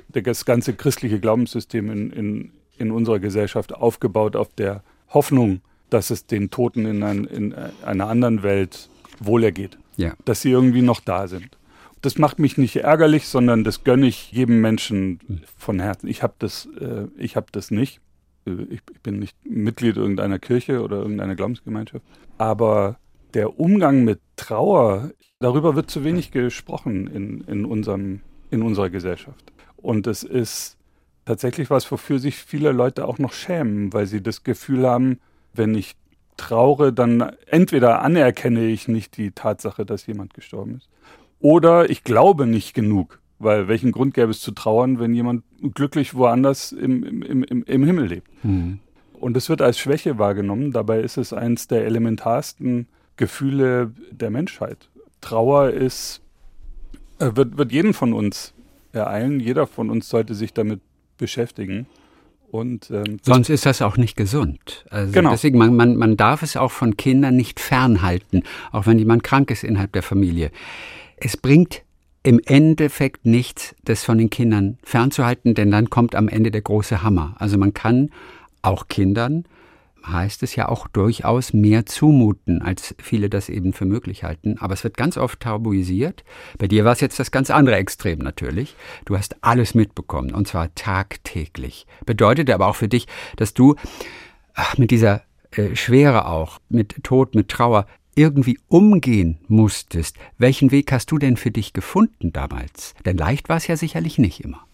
das 0.09 0.45
ganze 0.45 0.73
christliche 0.73 1.19
Glaubenssystem 1.19 1.91
in, 1.91 2.11
in, 2.11 2.51
in 2.77 2.91
unserer 2.91 3.19
Gesellschaft 3.19 3.73
aufgebaut 3.73 4.35
auf 4.35 4.53
der 4.53 4.83
Hoffnung, 5.09 5.61
dass 5.89 6.09
es 6.09 6.25
den 6.25 6.49
Toten 6.49 6.85
in, 6.85 7.03
ein, 7.03 7.25
in 7.25 7.53
einer 7.53 8.07
anderen 8.07 8.43
Welt 8.43 8.89
wohlergeht. 9.19 9.77
Ja. 9.95 10.13
Dass 10.25 10.41
sie 10.41 10.51
irgendwie 10.51 10.81
noch 10.81 10.99
da 10.99 11.27
sind. 11.27 11.57
Das 12.01 12.17
macht 12.17 12.39
mich 12.39 12.57
nicht 12.57 12.75
ärgerlich, 12.75 13.27
sondern 13.27 13.63
das 13.63 13.83
gönne 13.83 14.05
ich 14.07 14.31
jedem 14.31 14.61
Menschen 14.61 15.43
von 15.57 15.79
Herzen. 15.79 16.07
Ich 16.07 16.21
habe 16.21 16.35
das, 16.39 16.67
äh, 16.79 17.07
ich 17.17 17.35
hab 17.35 17.51
das 17.51 17.71
nicht. 17.71 18.01
Äh, 18.45 18.63
ich, 18.69 18.81
ich 18.93 19.01
bin 19.01 19.19
nicht 19.19 19.35
Mitglied 19.43 19.97
irgendeiner 19.97 20.39
Kirche 20.39 20.81
oder 20.83 20.97
irgendeiner 20.97 21.35
Glaubensgemeinschaft. 21.35 22.05
Aber 22.37 22.97
der 23.33 23.59
Umgang 23.59 24.03
mit 24.03 24.19
Trauer, 24.35 25.11
darüber 25.39 25.75
wird 25.75 25.89
zu 25.89 26.03
wenig 26.03 26.31
gesprochen 26.31 27.07
in, 27.07 27.41
in, 27.41 27.65
unserem, 27.65 28.21
in 28.51 28.61
unserer 28.61 28.89
Gesellschaft. 28.89 29.51
Und 29.87 30.05
es 30.05 30.21
ist 30.21 30.75
tatsächlich 31.23 31.69
was, 31.69 31.89
wofür 31.89 32.19
sich 32.19 32.35
viele 32.35 32.73
Leute 32.73 33.07
auch 33.07 33.19
noch 33.19 33.31
schämen, 33.31 33.93
weil 33.93 34.05
sie 34.05 34.21
das 34.21 34.43
Gefühl 34.43 34.85
haben, 34.85 35.21
wenn 35.53 35.75
ich 35.75 35.95
traure, 36.35 36.91
dann 36.91 37.31
entweder 37.45 38.01
anerkenne 38.01 38.65
ich 38.65 38.89
nicht 38.89 39.15
die 39.15 39.31
Tatsache, 39.31 39.85
dass 39.85 40.05
jemand 40.05 40.33
gestorben 40.33 40.75
ist, 40.75 40.89
oder 41.39 41.89
ich 41.89 42.03
glaube 42.03 42.47
nicht 42.47 42.73
genug, 42.73 43.21
weil 43.39 43.69
welchen 43.69 43.93
Grund 43.93 44.13
gäbe 44.13 44.31
es 44.31 44.41
zu 44.41 44.51
trauern, 44.51 44.99
wenn 44.99 45.13
jemand 45.13 45.45
glücklich 45.73 46.15
woanders 46.15 46.73
im, 46.73 47.03
im, 47.03 47.43
im, 47.43 47.63
im 47.63 47.83
Himmel 47.85 48.07
lebt? 48.07 48.27
Mhm. 48.43 48.79
Und 49.13 49.37
es 49.37 49.47
wird 49.47 49.61
als 49.61 49.79
Schwäche 49.79 50.19
wahrgenommen, 50.19 50.73
dabei 50.73 50.99
ist 50.99 51.15
es 51.15 51.31
eines 51.31 51.69
der 51.69 51.85
elementarsten 51.85 52.87
Gefühle 53.15 53.93
der 54.11 54.31
Menschheit. 54.31 54.89
Trauer 55.21 55.69
ist, 55.69 56.21
äh, 57.19 57.31
wird, 57.35 57.57
wird 57.57 57.71
jeden 57.71 57.93
von 57.93 58.11
uns 58.11 58.53
ereilen. 58.91 59.39
Jeder 59.39 59.67
von 59.67 59.89
uns 59.89 60.09
sollte 60.09 60.35
sich 60.35 60.53
damit 60.53 60.81
beschäftigen. 61.17 61.87
Und, 62.49 62.89
ähm, 62.91 63.19
Sonst 63.23 63.49
ist 63.49 63.65
das 63.65 63.81
auch 63.81 63.97
nicht 63.97 64.15
gesund. 64.15 64.85
Also 64.89 65.11
genau. 65.11 65.31
Deswegen, 65.31 65.57
man, 65.57 65.75
man, 65.75 65.97
man 65.97 66.15
darf 66.15 66.43
es 66.43 66.55
auch 66.55 66.71
von 66.71 66.95
Kindern 66.95 67.35
nicht 67.35 67.59
fernhalten, 67.59 68.43
auch 68.71 68.85
wenn 68.87 68.97
jemand 68.99 69.23
krank 69.23 69.51
ist 69.51 69.63
innerhalb 69.63 69.91
der 69.91 70.03
Familie. 70.03 70.51
Es 71.17 71.35
bringt 71.35 71.83
im 72.23 72.39
Endeffekt 72.45 73.25
nichts, 73.25 73.75
das 73.83 74.03
von 74.03 74.17
den 74.17 74.29
Kindern 74.29 74.77
fernzuhalten, 74.83 75.55
denn 75.55 75.71
dann 75.71 75.89
kommt 75.89 76.15
am 76.15 76.27
Ende 76.27 76.51
der 76.51 76.61
große 76.61 77.03
Hammer. 77.03 77.35
Also 77.37 77.57
man 77.57 77.73
kann 77.73 78.11
auch 78.61 78.87
Kindern 78.87 79.45
heißt 80.11 80.43
es 80.43 80.55
ja 80.55 80.69
auch 80.69 80.87
durchaus 80.87 81.53
mehr 81.53 81.85
zumuten, 81.85 82.61
als 82.61 82.95
viele 82.99 83.29
das 83.29 83.49
eben 83.49 83.73
für 83.73 83.85
möglich 83.85 84.23
halten. 84.23 84.57
Aber 84.59 84.73
es 84.73 84.83
wird 84.83 84.97
ganz 84.97 85.17
oft 85.17 85.39
tabuisiert. 85.39 86.23
Bei 86.57 86.67
dir 86.67 86.85
war 86.85 86.93
es 86.93 87.01
jetzt 87.01 87.19
das 87.19 87.31
ganz 87.31 87.49
andere 87.49 87.75
Extrem 87.75 88.19
natürlich. 88.19 88.75
Du 89.05 89.17
hast 89.17 89.37
alles 89.41 89.75
mitbekommen 89.75 90.33
und 90.33 90.47
zwar 90.47 90.73
tagtäglich. 90.75 91.87
Bedeutet 92.05 92.49
aber 92.49 92.67
auch 92.67 92.75
für 92.75 92.87
dich, 92.87 93.07
dass 93.35 93.53
du 93.53 93.75
ach, 94.53 94.77
mit 94.77 94.91
dieser 94.91 95.23
äh, 95.51 95.75
Schwere 95.75 96.27
auch, 96.27 96.59
mit 96.69 97.03
Tod, 97.03 97.35
mit 97.35 97.49
Trauer 97.49 97.87
irgendwie 98.15 98.59
umgehen 98.67 99.37
musstest. 99.47 100.17
Welchen 100.37 100.71
Weg 100.71 100.91
hast 100.91 101.11
du 101.11 101.17
denn 101.19 101.37
für 101.37 101.51
dich 101.51 101.73
gefunden 101.73 102.33
damals? 102.33 102.95
Denn 103.05 103.15
leicht 103.15 103.47
war 103.47 103.57
es 103.57 103.67
ja 103.67 103.77
sicherlich 103.77 104.17
nicht 104.17 104.43
immer. 104.43 104.65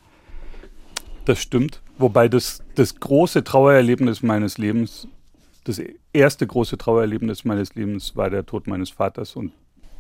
Das 1.25 1.39
stimmt. 1.39 1.81
Wobei 1.97 2.27
das, 2.27 2.63
das 2.75 2.99
große 2.99 3.43
Trauererlebnis 3.43 4.23
meines 4.23 4.57
Lebens 4.57 5.07
das 5.63 5.81
erste 6.11 6.45
große 6.45 6.77
Trauererlebnis 6.77 7.45
meines 7.45 7.75
Lebens 7.75 8.15
war 8.15 8.29
der 8.29 8.45
Tod 8.45 8.67
meines 8.67 8.89
Vaters 8.89 9.35
und 9.35 9.51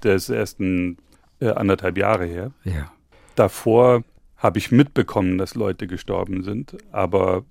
der 0.03 0.15
ist 0.15 0.29
erst 0.29 0.59
ein, 0.59 0.97
äh, 1.39 1.49
anderthalb 1.49 1.97
Jahre 1.97 2.25
her. 2.25 2.51
Ja. 2.63 2.91
Davor 3.35 4.03
habe 4.37 4.57
ich 4.59 4.71
mitbekommen, 4.71 5.37
dass 5.37 5.55
Leute 5.55 5.87
gestorben 5.87 6.43
sind, 6.43 6.77
aber 6.91 7.45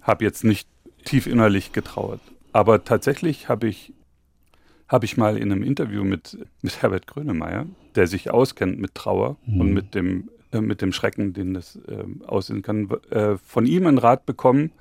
habe 0.00 0.24
jetzt 0.24 0.44
nicht 0.44 0.68
tief 1.04 1.26
innerlich 1.26 1.72
getrauert. 1.72 2.20
Aber 2.52 2.84
tatsächlich 2.84 3.48
habe 3.48 3.68
ich, 3.68 3.92
hab 4.88 5.04
ich 5.04 5.16
mal 5.16 5.36
in 5.36 5.52
einem 5.52 5.62
Interview 5.62 6.04
mit, 6.04 6.38
mit 6.62 6.82
Herbert 6.82 7.06
Grönemeyer, 7.06 7.66
der 7.94 8.06
sich 8.06 8.30
auskennt 8.30 8.78
mit 8.78 8.94
Trauer 8.94 9.36
mhm. 9.46 9.60
und 9.60 9.72
mit 9.72 9.94
dem, 9.94 10.30
äh, 10.52 10.60
mit 10.60 10.80
dem 10.80 10.92
Schrecken, 10.92 11.34
den 11.34 11.54
das 11.54 11.76
äh, 11.86 12.04
aussehen 12.26 12.62
kann, 12.62 12.88
äh, 13.10 13.36
von 13.36 13.66
ihm 13.66 13.86
einen 13.86 13.98
Rat 13.98 14.24
bekommen, 14.24 14.72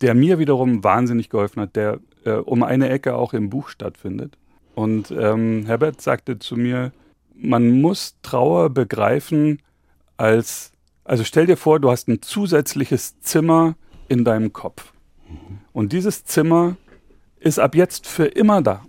der 0.00 0.14
mir 0.14 0.40
wiederum 0.40 0.82
wahnsinnig 0.82 1.30
geholfen 1.30 1.60
hat, 1.62 1.76
der 1.76 2.00
äh, 2.24 2.32
um 2.32 2.62
eine 2.62 2.88
Ecke 2.88 3.14
auch 3.14 3.34
im 3.34 3.50
Buch 3.50 3.68
stattfindet. 3.68 4.36
Und 4.74 5.10
ähm, 5.10 5.66
Herbert 5.66 6.00
sagte 6.00 6.38
zu 6.38 6.56
mir, 6.56 6.92
man 7.34 7.80
muss 7.80 8.16
Trauer 8.22 8.70
begreifen 8.70 9.60
als, 10.16 10.72
also 11.04 11.24
stell 11.24 11.46
dir 11.46 11.56
vor, 11.56 11.80
du 11.80 11.90
hast 11.90 12.08
ein 12.08 12.22
zusätzliches 12.22 13.20
Zimmer 13.20 13.74
in 14.08 14.24
deinem 14.24 14.52
Kopf. 14.52 14.92
Und 15.72 15.92
dieses 15.92 16.24
Zimmer 16.24 16.76
ist 17.40 17.58
ab 17.58 17.74
jetzt 17.74 18.06
für 18.06 18.26
immer 18.26 18.62
da. 18.62 18.84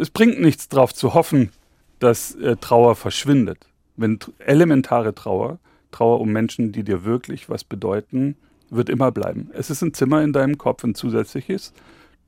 Es 0.00 0.10
bringt 0.10 0.40
nichts 0.40 0.68
darauf 0.68 0.94
zu 0.94 1.14
hoffen, 1.14 1.50
dass 1.98 2.34
äh, 2.36 2.56
Trauer 2.56 2.96
verschwindet. 2.96 3.66
Wenn 3.96 4.18
elementare 4.38 5.14
Trauer, 5.14 5.58
Trauer 5.90 6.20
um 6.20 6.32
Menschen, 6.32 6.72
die 6.72 6.82
dir 6.82 7.04
wirklich 7.04 7.48
was 7.48 7.64
bedeuten, 7.64 8.36
wird 8.70 8.88
immer 8.88 9.12
bleiben. 9.12 9.50
Es 9.52 9.70
ist 9.70 9.82
ein 9.82 9.92
Zimmer 9.92 10.22
in 10.22 10.32
deinem 10.32 10.58
Kopf, 10.58 10.82
ein 10.84 10.94
zusätzliches. 10.94 11.72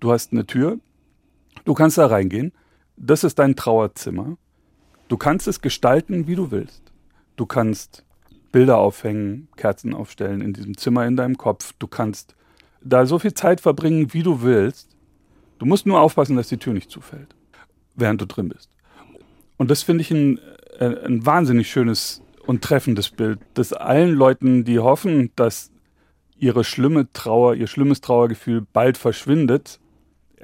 Du 0.05 0.13
hast 0.13 0.33
eine 0.33 0.45
Tür, 0.45 0.81
du 1.65 1.73
kannst 1.73 1.97
da 1.97 2.05
reingehen. 2.05 2.53
Das 2.99 3.25
ist 3.25 3.39
dein 3.39 3.57
Trauerzimmer. 3.57 4.37
Du 5.09 5.17
kannst 5.17 5.49
es 5.49 5.63
gestalten, 5.63 6.27
wie 6.27 6.35
du 6.35 6.51
willst. 6.51 6.83
Du 7.37 7.47
kannst 7.47 8.05
Bilder 8.53 8.77
aufhängen, 8.77 9.49
Kerzen 9.57 9.95
aufstellen 9.95 10.43
in 10.43 10.53
diesem 10.53 10.77
Zimmer 10.77 11.07
in 11.07 11.17
deinem 11.17 11.39
Kopf. 11.39 11.73
Du 11.79 11.87
kannst 11.87 12.35
da 12.83 13.07
so 13.07 13.19
viel 13.19 13.33
Zeit 13.33 13.63
verbringen, 13.63 14.13
wie 14.13 14.23
du 14.23 14.43
willst. 14.43 14.95
Du 15.59 15.65
musst 15.65 15.87
nur 15.87 16.03
aufpassen, 16.03 16.37
dass 16.37 16.49
die 16.49 16.59
Tür 16.59 16.75
nicht 16.75 16.91
zufällt, 16.91 17.35
während 17.95 18.21
du 18.21 18.27
drin 18.27 18.51
bist. 18.51 18.69
Und 19.57 19.71
das 19.71 19.83
finde 19.83 20.03
ich 20.03 20.11
ein, 20.11 20.39
äh, 20.81 21.07
ein 21.07 21.25
wahnsinnig 21.25 21.71
schönes 21.71 22.21
und 22.45 22.61
treffendes 22.61 23.09
Bild, 23.09 23.39
das 23.55 23.73
allen 23.73 24.13
Leuten, 24.13 24.65
die 24.65 24.81
hoffen, 24.81 25.31
dass 25.35 25.71
ihre 26.37 26.63
schlimme 26.63 27.11
Trauer, 27.15 27.55
ihr 27.55 27.69
schlimmes 27.69 28.03
Trauergefühl 28.03 28.67
bald 28.71 28.99
verschwindet, 28.99 29.81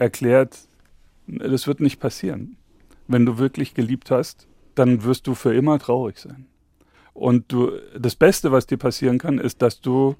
erklärt, 0.00 0.58
das 1.26 1.66
wird 1.66 1.80
nicht 1.80 2.00
passieren. 2.00 2.56
Wenn 3.06 3.26
du 3.26 3.38
wirklich 3.38 3.74
geliebt 3.74 4.10
hast, 4.10 4.46
dann 4.74 5.04
wirst 5.04 5.26
du 5.26 5.34
für 5.34 5.54
immer 5.54 5.78
traurig 5.78 6.18
sein. 6.18 6.46
Und 7.12 7.52
du, 7.52 7.72
das 7.98 8.16
Beste, 8.16 8.50
was 8.50 8.66
dir 8.66 8.78
passieren 8.78 9.18
kann, 9.18 9.38
ist, 9.38 9.62
dass 9.62 9.80
du 9.80 10.16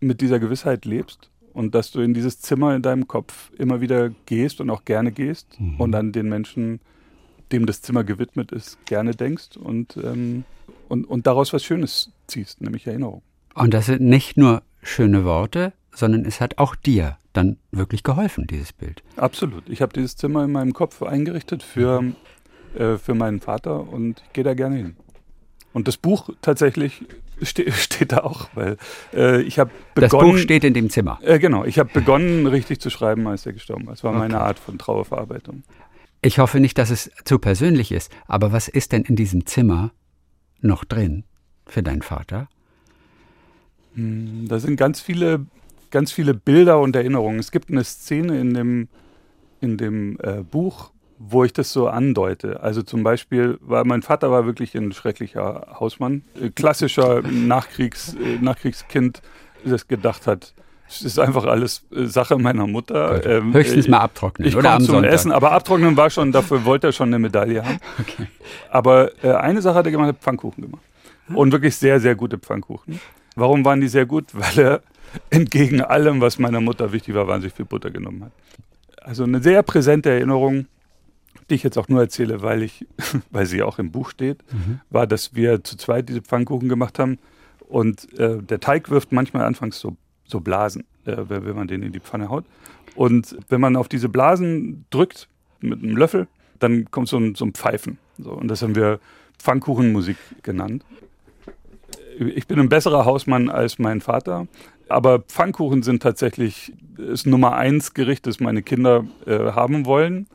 mit 0.00 0.20
dieser 0.20 0.38
Gewissheit 0.38 0.84
lebst 0.84 1.30
und 1.52 1.74
dass 1.74 1.90
du 1.90 2.00
in 2.00 2.14
dieses 2.14 2.40
Zimmer 2.40 2.74
in 2.74 2.82
deinem 2.82 3.08
Kopf 3.08 3.50
immer 3.58 3.80
wieder 3.80 4.10
gehst 4.26 4.60
und 4.60 4.70
auch 4.70 4.84
gerne 4.84 5.12
gehst 5.12 5.58
mhm. 5.58 5.80
und 5.80 5.94
an 5.94 6.12
den 6.12 6.28
Menschen, 6.28 6.80
dem 7.50 7.66
das 7.66 7.82
Zimmer 7.82 8.04
gewidmet 8.04 8.52
ist, 8.52 8.84
gerne 8.86 9.12
denkst 9.12 9.56
und, 9.56 9.96
ähm, 9.96 10.44
und, 10.88 11.04
und 11.04 11.26
daraus 11.26 11.52
was 11.52 11.64
Schönes 11.64 12.12
ziehst, 12.26 12.60
nämlich 12.60 12.86
Erinnerung. 12.86 13.22
Und 13.54 13.74
das 13.74 13.86
sind 13.86 14.02
nicht 14.02 14.36
nur 14.36 14.62
schöne 14.82 15.24
Worte, 15.24 15.72
sondern 15.94 16.24
es 16.24 16.40
hat 16.40 16.58
auch 16.58 16.74
dir 16.74 17.18
dann 17.32 17.56
wirklich 17.70 18.02
geholfen, 18.02 18.46
dieses 18.46 18.72
Bild. 18.72 19.02
Absolut. 19.16 19.68
Ich 19.68 19.82
habe 19.82 19.92
dieses 19.92 20.16
Zimmer 20.16 20.44
in 20.44 20.52
meinem 20.52 20.72
Kopf 20.72 21.02
eingerichtet 21.02 21.62
für, 21.62 22.04
äh, 22.76 22.96
für 22.96 23.14
meinen 23.14 23.40
Vater 23.40 23.88
und 23.88 24.22
ich 24.26 24.32
gehe 24.32 24.44
da 24.44 24.54
gerne 24.54 24.76
hin. 24.76 24.96
Und 25.72 25.88
das 25.88 25.96
Buch 25.96 26.28
tatsächlich 26.42 27.02
ste 27.40 27.70
steht 27.72 28.12
da 28.12 28.18
auch, 28.18 28.48
weil 28.54 28.76
äh, 29.14 29.40
ich 29.42 29.58
habe 29.58 29.70
begonnen. 29.94 30.10
Das 30.10 30.20
Buch 30.20 30.38
steht 30.38 30.64
in 30.64 30.74
dem 30.74 30.90
Zimmer. 30.90 31.18
Äh, 31.22 31.38
genau, 31.38 31.64
ich 31.64 31.78
habe 31.78 31.90
begonnen, 31.92 32.46
richtig 32.46 32.80
zu 32.80 32.90
schreiben, 32.90 33.26
als 33.26 33.46
er 33.46 33.52
gestorben 33.52 33.84
ist. 33.84 33.90
Das 33.90 34.04
war 34.04 34.10
okay. 34.10 34.20
meine 34.20 34.40
Art 34.40 34.58
von 34.58 34.78
Trauerverarbeitung. 34.78 35.62
Ich 36.20 36.38
hoffe 36.38 36.60
nicht, 36.60 36.78
dass 36.78 36.90
es 36.90 37.10
zu 37.24 37.38
persönlich 37.38 37.90
ist, 37.90 38.12
aber 38.26 38.52
was 38.52 38.68
ist 38.68 38.92
denn 38.92 39.02
in 39.02 39.16
diesem 39.16 39.46
Zimmer 39.46 39.90
noch 40.60 40.84
drin 40.84 41.24
für 41.66 41.82
deinen 41.82 42.02
Vater? 42.02 42.48
Hm, 43.94 44.46
da 44.48 44.60
sind 44.60 44.76
ganz 44.76 45.00
viele 45.00 45.46
ganz 45.92 46.10
viele 46.10 46.34
Bilder 46.34 46.80
und 46.80 46.96
Erinnerungen. 46.96 47.38
Es 47.38 47.52
gibt 47.52 47.70
eine 47.70 47.84
Szene 47.84 48.40
in 48.40 48.54
dem, 48.54 48.88
in 49.60 49.76
dem 49.76 50.18
äh, 50.22 50.42
Buch, 50.42 50.90
wo 51.18 51.44
ich 51.44 51.52
das 51.52 51.72
so 51.72 51.86
andeute. 51.86 52.60
Also 52.62 52.82
zum 52.82 53.04
Beispiel, 53.04 53.58
war 53.60 53.84
mein 53.84 54.02
Vater 54.02 54.32
war 54.32 54.44
wirklich 54.44 54.74
ein 54.74 54.90
schrecklicher 54.90 55.76
Hausmann, 55.78 56.24
äh, 56.40 56.50
klassischer 56.50 57.22
Nachkriegs, 57.22 58.14
äh, 58.14 58.38
Nachkriegskind, 58.40 59.22
das 59.64 59.86
gedacht 59.86 60.26
hat, 60.26 60.54
es 60.88 61.02
ist 61.02 61.18
einfach 61.18 61.44
alles 61.44 61.86
äh, 61.94 62.04
Sache 62.04 62.36
meiner 62.36 62.66
Mutter. 62.66 63.24
Ähm, 63.24 63.54
Höchstens 63.54 63.88
mal 63.88 63.98
abtrocknen 63.98 64.48
ich 64.48 64.56
am 64.56 64.82
zum 64.82 64.94
Sonntag. 64.94 65.12
Essen, 65.12 65.32
aber 65.32 65.52
abtrocknen 65.52 65.96
war 65.96 66.10
schon, 66.10 66.32
dafür 66.32 66.64
wollte 66.64 66.88
er 66.88 66.92
schon 66.92 67.08
eine 67.08 67.18
Medaille 67.18 67.64
haben. 67.64 67.78
Okay. 68.00 68.26
Aber 68.70 69.10
äh, 69.22 69.32
eine 69.32 69.62
Sache 69.62 69.76
hat 69.76 69.86
er 69.86 69.92
gemacht, 69.92 70.08
hat 70.08 70.18
Pfannkuchen 70.18 70.64
gemacht. 70.64 70.82
Und 71.34 71.52
wirklich 71.52 71.76
sehr, 71.76 72.00
sehr 72.00 72.14
gute 72.14 72.36
Pfannkuchen. 72.36 73.00
Warum 73.36 73.64
waren 73.64 73.80
die 73.80 73.88
sehr 73.88 74.06
gut? 74.06 74.26
Weil 74.32 74.58
er 74.58 74.82
entgegen 75.30 75.80
allem, 75.80 76.20
was 76.20 76.38
meiner 76.38 76.60
Mutter 76.60 76.92
wichtig 76.92 77.14
war, 77.14 77.26
wahnsinnig 77.26 77.54
viel 77.54 77.64
Butter 77.64 77.90
genommen 77.90 78.24
hat. 78.24 78.32
Also 79.00 79.24
eine 79.24 79.42
sehr 79.42 79.62
präsente 79.62 80.10
Erinnerung, 80.10 80.66
die 81.50 81.56
ich 81.56 81.62
jetzt 81.62 81.76
auch 81.76 81.88
nur 81.88 82.00
erzähle, 82.00 82.42
weil 82.42 82.62
ich, 82.62 82.86
weil 83.30 83.46
sie 83.46 83.62
auch 83.62 83.78
im 83.78 83.90
Buch 83.90 84.10
steht, 84.10 84.38
mhm. 84.52 84.80
war, 84.90 85.06
dass 85.06 85.34
wir 85.34 85.64
zu 85.64 85.76
zweit 85.76 86.08
diese 86.08 86.22
Pfannkuchen 86.22 86.68
gemacht 86.68 86.98
haben 86.98 87.18
und 87.72 88.12
äh, 88.18 88.42
der 88.42 88.60
Teig 88.60 88.90
wirft 88.90 89.12
manchmal 89.12 89.44
anfangs 89.44 89.78
so, 89.80 89.96
so 90.26 90.40
Blasen, 90.40 90.84
äh, 91.06 91.16
wenn 91.28 91.56
man 91.56 91.68
den 91.68 91.82
in 91.82 91.92
die 91.92 92.00
Pfanne 92.00 92.28
haut. 92.28 92.44
Und 92.94 93.36
wenn 93.48 93.60
man 93.60 93.76
auf 93.76 93.88
diese 93.88 94.10
Blasen 94.10 94.84
drückt 94.90 95.28
mit 95.60 95.82
einem 95.82 95.96
Löffel, 95.96 96.28
dann 96.58 96.90
kommt 96.90 97.08
so 97.08 97.16
ein, 97.16 97.34
so 97.34 97.46
ein 97.46 97.54
Pfeifen. 97.54 97.98
So, 98.18 98.30
und 98.30 98.48
das 98.48 98.62
haben 98.62 98.74
wir 98.74 99.00
Pfannkuchenmusik 99.38 100.16
genannt. 100.42 100.84
Ich 102.18 102.46
bin 102.46 102.60
ein 102.60 102.68
besserer 102.68 103.06
Hausmann 103.06 103.48
als 103.48 103.78
mein 103.78 104.00
Vater 104.00 104.46
aber 104.88 105.20
Pfannkuchen 105.20 105.82
sind 105.82 106.02
tatsächlich 106.02 106.72
das 106.96 107.26
Nummer 107.26 107.56
eins 107.56 107.94
Gericht, 107.94 108.26
das 108.26 108.40
meine 108.40 108.62
Kinder 108.62 109.04
äh, 109.26 109.52
haben 109.52 109.86
wollen. 109.86 110.26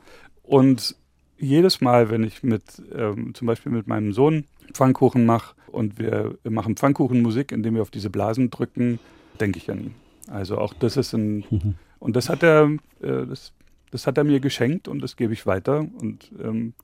Und 0.42 0.96
jedes 1.38 1.80
Mal, 1.80 2.10
wenn 2.10 2.24
ich 2.24 2.42
mit 2.42 2.62
ähm, 2.94 3.34
zum 3.34 3.46
Beispiel 3.46 3.72
mit 3.72 3.86
meinem 3.86 4.12
Sohn 4.12 4.44
Pfannkuchen 4.72 5.24
mache 5.24 5.54
und 5.70 5.98
wir 5.98 6.36
machen 6.44 6.76
Pfannkuchenmusik, 6.76 7.52
indem 7.52 7.74
wir 7.74 7.82
auf 7.82 7.90
diese 7.90 8.10
Blasen 8.10 8.50
drücken, 8.50 8.98
denke 9.40 9.58
ich 9.58 9.70
an 9.70 9.78
ihn. 9.78 9.94
Also 10.28 10.58
auch 10.58 10.74
das 10.74 10.96
ist 10.96 11.12
ein 11.14 11.44
mhm. 11.50 11.74
und 12.00 12.16
das 12.16 12.28
hat 12.28 12.42
er 12.42 12.70
äh, 13.00 13.26
das, 13.26 13.52
das 13.90 14.06
hat 14.06 14.18
er 14.18 14.24
mir 14.24 14.40
geschenkt 14.40 14.88
und 14.88 15.00
das 15.00 15.16
gebe 15.16 15.32
ich 15.32 15.46
weiter 15.46 15.86
und 16.00 16.30
ähm, 16.42 16.74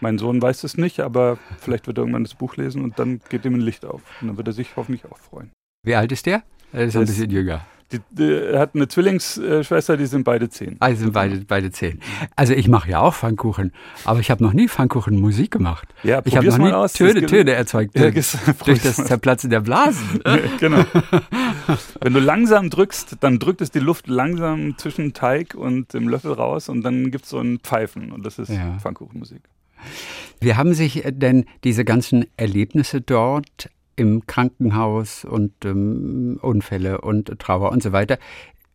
mein 0.00 0.18
Sohn 0.18 0.40
weiß 0.42 0.64
es 0.64 0.76
nicht, 0.76 1.00
aber 1.00 1.38
vielleicht 1.58 1.86
wird 1.86 1.98
er 1.98 2.02
irgendwann 2.02 2.24
das 2.24 2.34
Buch 2.34 2.56
lesen 2.56 2.82
und 2.82 2.98
dann 2.98 3.20
geht 3.28 3.44
ihm 3.44 3.54
ein 3.54 3.60
Licht 3.60 3.84
auf 3.84 4.02
und 4.20 4.28
dann 4.28 4.36
wird 4.36 4.48
er 4.48 4.52
sich 4.52 4.76
hoffentlich 4.76 5.04
auch 5.10 5.18
freuen. 5.18 5.50
Wie 5.84 5.94
alt 5.94 6.12
ist 6.12 6.26
der? 6.26 6.42
Er 6.72 6.84
ist 6.84 6.96
ein 6.96 7.04
bisschen 7.06 7.30
jünger. 7.30 7.60
Die, 7.92 8.00
die, 8.10 8.32
er 8.32 8.60
hat 8.60 8.74
eine 8.74 8.88
Zwillingsschwester, 8.88 9.98
die 9.98 10.06
sind 10.06 10.24
beide 10.24 10.48
zehn. 10.48 10.76
Also 10.80 11.02
sind 11.02 11.12
beide, 11.12 11.44
beide 11.46 11.70
zehn. 11.70 12.00
Also 12.36 12.54
ich 12.54 12.66
mache 12.66 12.88
ja 12.88 13.00
auch 13.00 13.14
Pfannkuchen, 13.14 13.72
aber 14.06 14.20
ich 14.20 14.30
habe 14.30 14.42
noch 14.42 14.54
nie 14.54 14.66
Pfannkuchen 14.66 15.20
Musik 15.20 15.50
gemacht. 15.50 15.86
Ja, 16.02 16.22
ich 16.24 16.34
habe 16.34 16.46
noch 16.46 16.56
nie 16.56 16.72
aus. 16.72 16.94
Töne, 16.94 17.26
Töne 17.26 17.50
erzeugt 17.52 17.94
Ja, 17.94 18.10
durch, 18.10 18.32
durch 18.64 18.80
das. 18.80 18.96
Zerplatzen 18.96 19.50
der 19.50 19.60
Blasen. 19.60 20.22
genau. 20.58 20.84
Wenn 22.00 22.14
du 22.14 22.20
langsam 22.20 22.70
drückst, 22.70 23.18
dann 23.20 23.38
drückt 23.38 23.60
es 23.60 23.70
die 23.70 23.78
Luft 23.80 24.08
langsam 24.08 24.78
zwischen 24.78 25.12
Teig 25.12 25.54
und 25.54 25.92
dem 25.92 26.08
Löffel 26.08 26.32
raus 26.32 26.70
und 26.70 26.80
dann 26.82 27.10
gibt 27.10 27.24
es 27.24 27.30
so 27.30 27.40
ein 27.40 27.58
Pfeifen 27.58 28.10
und 28.10 28.24
das 28.24 28.38
ist 28.38 28.48
Ja. 28.48 28.78
Pfannkuchenmusik. 28.80 29.42
Wie 30.40 30.54
haben 30.54 30.72
sich 30.72 31.02
denn 31.06 31.44
diese 31.62 31.84
ganzen 31.84 32.24
Erlebnisse 32.38 33.02
dort 33.02 33.68
im 34.02 34.26
Krankenhaus 34.26 35.24
und 35.24 35.52
ähm, 35.64 36.38
Unfälle 36.42 37.00
und 37.00 37.38
Trauer 37.38 37.70
und 37.70 37.82
so 37.82 37.92
weiter, 37.92 38.18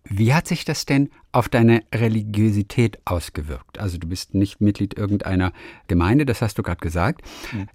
wie 0.09 0.33
hat 0.33 0.47
sich 0.47 0.63
das 0.63 0.85
denn 0.85 1.09
auf 1.33 1.49
deine 1.49 1.83
Religiosität 1.93 2.97
ausgewirkt? 3.03 3.77
Also 3.77 3.97
du 3.97 4.07
bist 4.07 4.33
nicht 4.33 4.61
Mitglied 4.61 4.97
irgendeiner 4.97 5.51
Gemeinde, 5.87 6.25
das 6.25 6.41
hast 6.41 6.57
du 6.57 6.63
gerade 6.63 6.79
gesagt. 6.79 7.21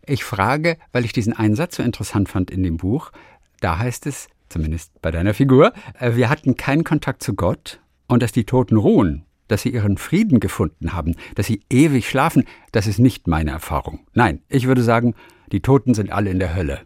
Ich 0.07 0.24
frage, 0.24 0.78
weil 0.92 1.05
ich 1.05 1.12
diesen 1.12 1.34
einen 1.34 1.55
Satz 1.55 1.76
so 1.76 1.82
interessant 1.82 2.30
fand 2.30 2.50
in 2.50 2.62
dem 2.62 2.78
Buch. 2.78 3.12
Da 3.61 3.78
heißt 3.78 4.07
es, 4.07 4.28
zumindest 4.48 5.00
bei 5.03 5.11
deiner 5.11 5.34
Figur, 5.34 5.74
äh, 5.98 6.16
wir 6.16 6.30
hatten 6.30 6.57
keinen 6.57 6.84
Kontakt 6.84 7.22
zu 7.22 7.34
Gott 7.34 7.80
und 8.09 8.22
dass 8.22 8.32
die 8.32 8.44
Toten 8.44 8.76
ruhen, 8.76 9.24
dass 9.48 9.61
sie 9.61 9.70
ihren 9.70 9.98
Frieden 9.98 10.40
gefunden 10.40 10.94
haben, 10.94 11.16
dass 11.34 11.46
sie 11.46 11.61
ewig 11.68 12.09
schlafen, 12.09 12.44
das 12.72 12.86
ist 12.86 12.98
nicht 12.98 13.26
meine 13.26 13.50
Erfahrung. 13.50 14.00
Nein, 14.14 14.40
ich 14.48 14.66
würde 14.66 14.82
sagen, 14.82 15.14
die 15.53 15.61
Toten 15.61 15.92
sind 15.92 16.11
alle 16.11 16.30
in 16.30 16.38
der 16.38 16.55
Hölle. 16.55 16.80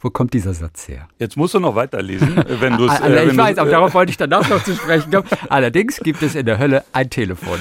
Wo 0.00 0.10
kommt 0.10 0.34
dieser 0.34 0.54
Satz 0.54 0.88
her? 0.88 1.08
Jetzt 1.18 1.36
musst 1.36 1.54
du 1.54 1.60
noch 1.60 1.74
weiterlesen, 1.74 2.36
äh, 2.46 2.60
wenn 2.60 2.76
du 2.76 2.86
es. 2.86 2.90
Ah, 2.92 3.22
ich 3.22 3.36
weiß, 3.36 3.58
aber 3.58 3.70
darauf 3.70 3.94
wollte 3.94 4.10
ich 4.10 4.16
danach 4.16 4.48
noch 4.48 4.62
zu 4.62 4.74
sprechen 4.74 5.10
kommen. 5.10 5.28
Allerdings 5.48 5.98
gibt 6.00 6.22
es 6.22 6.34
in 6.34 6.46
der 6.46 6.58
Hölle 6.58 6.84
ein 6.92 7.10
Telefon. 7.10 7.58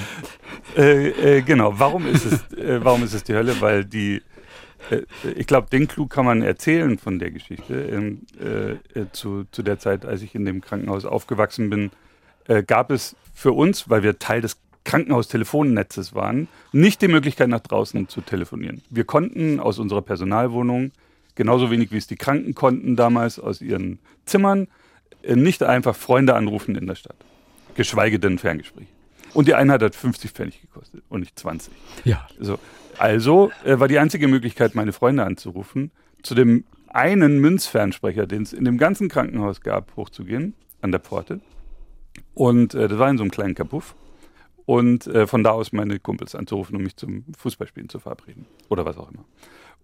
Äh, 0.76 1.38
äh, 1.38 1.42
genau, 1.42 1.78
warum 1.78 2.08
ist, 2.08 2.26
es, 2.26 2.58
äh, 2.58 2.84
warum 2.84 3.04
ist 3.04 3.14
es 3.14 3.24
die 3.24 3.34
Hölle? 3.34 3.60
Weil 3.62 3.86
die, 3.86 4.22
äh, 4.90 5.02
ich 5.36 5.48
glaube, 5.48 5.70
den 5.70 5.88
Clou 5.88 6.08
kann 6.08 6.26
man 6.26 6.42
erzählen 6.42 6.98
von 6.98 7.20
der 7.20 7.32
Geschichte. 7.32 7.74
Ähm, 7.74 8.22
äh, 8.42 9.00
äh, 9.00 9.06
zu, 9.12 9.46
zu 9.52 9.64
der 9.64 9.80
Zeit, 9.80 10.06
als 10.06 10.22
ich 10.22 10.36
in 10.36 10.46
dem 10.46 10.62
Krankenhaus 10.62 11.06
aufgewachsen 11.06 11.70
bin, 11.70 11.92
äh, 12.48 12.64
gab 12.64 12.92
es 12.92 13.16
für 13.34 13.52
uns, 13.52 13.90
weil 13.90 14.04
wir 14.04 14.20
Teil 14.20 14.42
des 14.42 14.58
Krankenhaustelefonnetzes 14.84 16.14
waren, 16.14 16.48
nicht 16.72 17.02
die 17.02 17.08
Möglichkeit, 17.08 17.50
nach 17.50 17.62
draußen 17.62 18.10
zu 18.10 18.22
telefonieren. 18.22 18.82
Wir 18.90 19.06
konnten 19.06 19.60
aus 19.60 19.80
unserer 19.80 20.02
Personalwohnung, 20.02 20.92
genauso 21.36 21.72
wenig 21.72 21.92
wie 21.92 21.98
es 21.98 22.08
die 22.08 22.16
Kranken 22.16 22.56
konnten 22.56 22.96
damals 22.96 23.40
aus 23.40 23.62
ihren 23.62 24.00
Zimmern, 24.26 24.68
äh, 25.24 25.36
nicht 25.36 25.64
einfach 25.64 25.96
Freunde 25.96 26.36
anrufen 26.36 26.76
in 26.76 26.88
der 26.88 26.96
Stadt. 26.96 27.18
Geschweige 27.76 28.20
denn 28.20 28.38
Ferngespräch. 28.38 28.88
Und 29.34 29.48
die 29.48 29.56
Einheit 29.56 29.82
hat 29.82 29.96
50 29.96 30.32
Pfennig 30.32 30.62
gekostet 30.62 31.04
und 31.10 31.22
nicht 31.22 31.38
20. 31.40 31.74
Ja. 32.04 32.28
So. 32.40 32.60
Also 32.98 33.52
äh, 33.66 33.80
war 33.80 33.88
die 33.88 33.98
einzige 33.98 34.28
Möglichkeit, 34.28 34.76
meine 34.76 34.94
Freunde 34.94 35.26
anzurufen, 35.26 35.92
zu 36.22 36.36
dem 36.36 36.66
einen 36.88 37.40
Münzfernsprecher, 37.40 38.28
den 38.28 38.44
es 38.44 38.54
in 38.54 38.66
dem 38.66 38.78
ganzen 38.78 39.10
Krankenhaus 39.10 39.62
gab, 39.62 39.96
hochzugehen, 39.96 40.54
an 40.82 40.92
der 40.92 41.00
Pforte. 41.00 41.42
Und 42.36 42.76
äh, 42.76 42.88
das 42.88 43.00
war 43.00 43.10
in 43.10 43.18
so 43.18 43.24
einem 43.24 43.32
kleinen 43.32 43.56
Kapuff. 43.56 43.96
Und 44.66 45.08
äh, 45.08 45.28
von 45.28 45.44
da 45.44 45.52
aus 45.52 45.74
meine 45.74 46.00
Kumpels 46.00 46.36
anzurufen, 46.36 46.76
um 46.78 46.84
mich 46.84 46.96
zum 46.96 47.26
Fußballspielen 47.38 47.90
zu 47.90 48.00
verabreden. 48.00 48.46
Oder 48.70 48.86
was 48.86 48.98
auch 48.98 49.12
immer. 49.12 49.26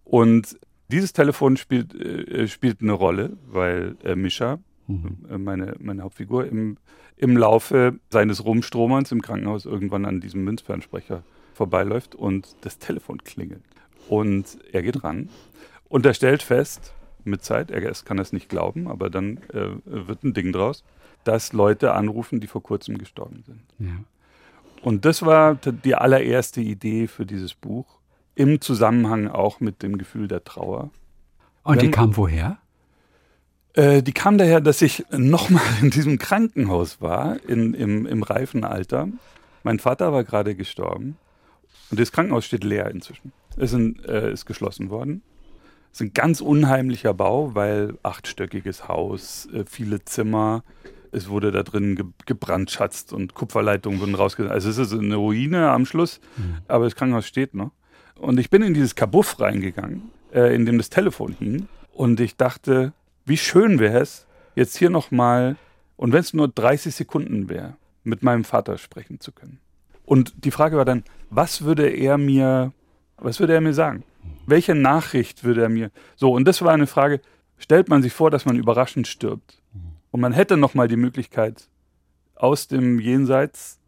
Und 0.06 0.58
dieses 0.92 1.14
Telefon 1.14 1.58
spielt, 1.58 1.94
äh, 1.96 2.48
spielt 2.48 2.82
eine 2.82 2.94
Rolle, 2.94 3.38
weil 3.48 3.96
äh, 4.04 4.16
Mischa, 4.16 4.60
äh, 4.88 5.38
meine, 5.38 5.76
meine 5.80 6.04
Hauptfigur, 6.04 6.48
im, 6.48 6.78
im 7.18 7.38
Laufe 7.38 8.00
seines 8.10 8.44
Rumstromerns 8.44 9.12
im 9.12 9.22
Krankenhaus 9.22 9.66
irgendwann 9.66 10.06
an 10.06 10.20
diesem 10.20 10.44
Münzfernsprecher 10.44 11.24
vorbeiläuft 11.54 12.16
und 12.16 12.56
das 12.62 12.80
Telefon 12.80 13.24
klingelt. 13.24 13.64
Und 14.08 14.58
er 14.72 14.82
geht 14.82 15.04
ran 15.04 15.30
und 15.90 16.06
er 16.06 16.14
stellt 16.14 16.42
fest, 16.42 16.94
mit 17.26 17.44
Zeit, 17.44 17.70
er 17.70 17.82
kann 18.06 18.18
das 18.18 18.34
nicht 18.34 18.50
glauben, 18.50 18.88
aber 18.88 19.10
dann 19.10 19.38
äh, 19.54 19.68
wird 19.86 20.24
ein 20.24 20.34
Ding 20.34 20.54
draus, 20.54 20.84
dass 21.26 21.54
Leute 21.54 21.94
anrufen, 21.94 22.40
die 22.40 22.48
vor 22.48 22.64
kurzem 22.64 22.98
gestorben 22.98 23.44
sind. 23.46 23.62
ja. 23.80 23.96
Und 24.82 25.04
das 25.04 25.24
war 25.24 25.56
die 25.56 25.96
allererste 25.96 26.62
Idee 26.62 27.08
für 27.08 27.26
dieses 27.26 27.54
Buch, 27.54 27.99
im 28.40 28.62
Zusammenhang 28.62 29.28
auch 29.28 29.60
mit 29.60 29.84
dem 29.84 29.98
Gefühl 29.98 30.30
der 30.30 30.46
Trauer. 30.46 30.92
Und 31.64 31.82
die 31.82 31.88
Wenn- 31.88 31.92
kam 31.92 32.16
woher? 32.16 32.58
Äh, 33.74 34.02
die 34.02 34.14
kam 34.14 34.38
daher, 34.38 34.62
dass 34.62 34.82
ich 34.82 35.06
nochmal 35.12 35.62
in 35.82 35.90
diesem 35.90 36.18
Krankenhaus 36.18 37.02
war, 37.02 37.38
in, 37.48 37.74
im, 37.74 38.06
im 38.06 38.24
reifen 38.24 38.64
Alter. 38.64 39.10
Mein 39.64 39.78
Vater 39.80 40.14
war 40.14 40.24
gerade 40.24 40.56
gestorben 40.56 41.18
und 41.92 42.00
das 42.00 42.14
Krankenhaus 42.14 42.46
steht 42.46 42.64
leer 42.64 42.90
inzwischen. 42.90 43.34
Es 43.58 43.72
sind, 43.72 44.06
äh, 44.06 44.32
ist 44.32 44.46
geschlossen 44.46 44.90
worden. 44.90 45.22
Es 45.92 46.00
ist 46.00 46.08
ein 46.08 46.14
ganz 46.14 46.40
unheimlicher 46.40 47.14
Bau, 47.14 47.56
weil 47.56 47.98
achtstöckiges 48.04 48.88
Haus, 48.88 49.50
äh, 49.54 49.66
viele 49.70 50.06
Zimmer. 50.06 50.64
Es 51.12 51.28
wurde 51.28 51.52
da 51.52 51.64
drin 51.64 51.96
ge 51.98 52.06
gebrandschatzt 52.26 53.12
und 53.12 53.34
Kupferleitungen 53.34 54.00
wurden 54.00 54.16
rausgesetzt. 54.16 54.54
Also 54.54 54.70
es 54.70 54.78
ist 54.78 54.94
eine 54.94 55.16
Ruine 55.18 55.72
am 55.72 55.86
Schluss, 55.86 56.22
aber 56.70 56.86
das 56.86 56.96
Krankenhaus 56.96 57.28
steht 57.28 57.54
noch. 57.54 57.72
Und 58.20 58.40
ich 58.40 58.50
bin 58.50 58.62
in 58.62 58.74
dieses 58.74 58.96
Kabuff 58.96 59.40
reingegangen, 59.40 60.12
äh, 60.34 60.54
in 60.54 60.66
dem 60.66 60.78
das 60.78 60.90
Telefon 60.90 61.36
hing. 61.40 61.68
Und 61.94 62.20
ich 62.20 62.36
dachte, 62.36 62.94
wie 63.26 63.38
schön 63.38 63.80
wäre 63.80 64.00
es, 64.00 64.28
jetzt 64.56 64.78
hier 64.78 64.90
nochmal, 64.90 65.56
und 65.96 66.14
wenn 66.14 66.22
es 66.22 66.34
nur 66.34 66.48
30 66.48 66.94
Sekunden 66.94 67.50
wäre, 67.50 67.76
mit 68.04 68.24
meinem 68.24 68.44
Vater 68.44 68.78
sprechen 68.78 69.20
zu 69.20 69.32
können. 69.32 69.60
Und 70.06 70.34
die 70.44 70.52
Frage 70.52 70.78
war 70.78 70.86
dann, 70.86 71.04
was 71.30 71.64
würde 71.64 71.88
er 71.88 72.18
mir, 72.18 72.74
was 73.18 73.40
würde 73.40 73.54
er 73.54 73.62
mir 73.62 73.74
sagen? 73.74 74.04
Welche 74.46 74.76
Nachricht 74.76 75.44
würde 75.44 75.62
er 75.62 75.70
mir? 75.70 75.92
So, 76.16 76.32
und 76.34 76.46
das 76.46 76.62
war 76.62 76.74
eine 76.74 76.88
Frage, 76.88 77.22
stellt 77.58 77.90
man 77.90 78.02
sich 78.02 78.14
vor, 78.14 78.32
dass 78.32 78.46
man 78.46 78.58
überraschend 78.58 79.08
stirbt. 79.08 79.62
Und 80.12 80.22
man 80.22 80.34
hätte 80.34 80.58
nochmal 80.58 80.88
die 80.88 80.96
Möglichkeit, 80.96 81.70
aus 82.36 82.68
dem 82.68 83.00
Jenseits 83.00 83.80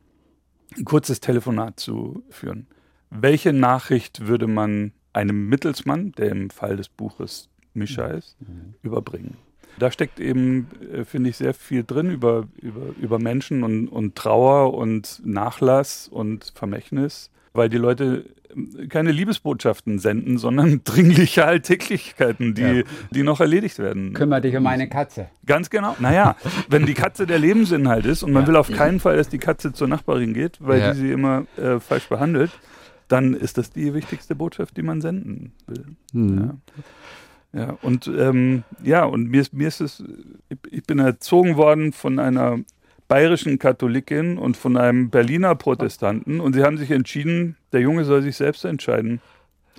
ein 0.77 0.85
kurzes 0.85 1.19
Telefonat 1.19 1.79
zu 1.79 2.23
führen. 2.29 2.67
Welche 3.11 3.51
Nachricht 3.53 4.25
würde 4.27 4.47
man 4.47 4.93
einem 5.13 5.47
Mittelsmann, 5.49 6.13
der 6.13 6.31
im 6.31 6.49
Fall 6.49 6.77
des 6.77 6.87
Buches 6.89 7.49
Mischa 7.73 8.05
ist, 8.07 8.37
überbringen? 8.81 9.35
Da 9.77 9.91
steckt 9.91 10.19
eben, 10.19 10.67
äh, 10.93 11.05
finde 11.05 11.29
ich, 11.29 11.37
sehr 11.37 11.53
viel 11.53 11.83
drin 11.83 12.09
über, 12.11 12.47
über, 12.61 12.93
über 13.01 13.19
Menschen 13.19 13.63
und, 13.63 13.87
und 13.87 14.15
Trauer 14.15 14.73
und 14.73 15.21
Nachlass 15.25 16.07
und 16.07 16.51
Vermächtnis, 16.55 17.31
weil 17.53 17.67
die 17.69 17.77
Leute 17.77 18.25
äh, 18.77 18.87
keine 18.87 19.11
Liebesbotschaften 19.11 19.97
senden, 19.99 20.37
sondern 20.37 20.81
dringliche 20.83 21.45
Alltäglichkeiten, 21.45 22.53
die, 22.53 22.61
Ja. 22.61 22.83
die 23.11 23.23
noch 23.23 23.39
erledigt 23.39 23.79
werden. 23.79 24.13
Kümmer 24.13 24.39
dich 24.41 24.55
um 24.55 24.63
meine 24.63 24.87
Katze. 24.89 25.27
Ganz 25.45 25.69
genau. 25.69 25.95
Naja, 25.99 26.35
wenn 26.69 26.85
die 26.85 26.93
Katze 26.93 27.25
der 27.25 27.39
Lebensinhalt 27.39 28.05
ist 28.05 28.23
und 28.23 28.33
man 28.33 28.43
Ja. 28.43 28.47
will 28.49 28.55
auf 28.57 28.71
keinen 28.71 28.99
Fall, 28.99 29.15
dass 29.17 29.29
die 29.29 29.39
Katze 29.39 29.71
zur 29.73 29.87
Nachbarin 29.87 30.33
geht, 30.33 30.57
weil 30.59 30.79
Ja. 30.79 30.91
die 30.93 30.99
sie 30.99 31.11
immer 31.11 31.45
äh, 31.57 31.79
falsch 31.79 32.07
behandelt, 32.09 32.51
dann 33.11 33.33
ist 33.33 33.57
das 33.57 33.71
die 33.71 33.93
wichtigste 33.93 34.35
Botschaft, 34.35 34.77
die 34.77 34.81
man 34.81 35.01
senden 35.01 35.51
will. 35.67 35.85
Mhm. 36.13 36.59
Ja. 37.53 37.61
ja, 37.61 37.77
und 37.81 38.07
ähm, 38.07 38.63
ja, 38.83 39.03
und 39.03 39.29
mir 39.29 39.41
ist, 39.41 39.53
mir 39.53 39.67
ist 39.67 39.81
es, 39.81 40.03
ich, 40.69 40.83
bin 40.83 40.99
erzogen 40.99 41.57
worden 41.57 41.93
von 41.93 42.19
einer 42.19 42.59
bayerischen 43.07 43.59
Katholikin 43.59 44.37
und 44.37 44.55
von 44.55 44.77
einem 44.77 45.09
Berliner 45.09 45.55
Protestanten 45.55 46.39
und 46.39 46.53
sie 46.53 46.63
haben 46.63 46.77
sich 46.77 46.91
entschieden, 46.91 47.57
der 47.73 47.81
Junge 47.81 48.05
soll 48.05 48.21
sich 48.21 48.37
selbst 48.37 48.63
entscheiden. 48.63 49.19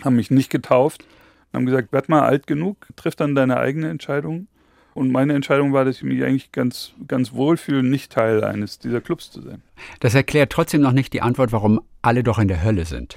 Haben 0.03 0.17
mich 0.17 0.31
nicht 0.31 0.51
getauft, 0.51 1.05
haben 1.53 1.67
gesagt, 1.67 1.93
werd 1.93 2.09
mal 2.09 2.23
alt 2.23 2.47
genug, 2.47 2.87
triff 2.97 3.17
dann 3.17 3.35
deine 3.35 3.59
eigene 3.59 3.89
Entscheidung. 3.89 4.49
Und 4.95 5.11
meine 5.11 5.35
Entscheidung 5.35 5.73
war, 5.73 5.85
dass 5.85 5.97
ich 5.97 6.03
mich 6.03 6.23
eigentlich 6.23 6.53
ganz, 6.53 6.93
ganz 7.09 7.33
wohl 7.33 7.57
fühle, 7.57 7.83
nicht 7.83 8.13
Teil 8.13 8.45
eines 8.45 8.79
dieser 8.79 9.01
Clubs 9.01 9.31
zu 9.31 9.41
sein. 9.41 9.63
Das 10.01 10.15
erklärt 10.15 10.51
trotzdem 10.53 10.83
noch 10.83 10.93
nicht 10.93 11.13
die 11.13 11.23
Antwort, 11.23 11.53
warum 11.53 11.81
alle 12.03 12.23
doch 12.23 12.39
in 12.39 12.49
der 12.49 12.63
Hölle 12.63 12.85
sind. 12.85 13.17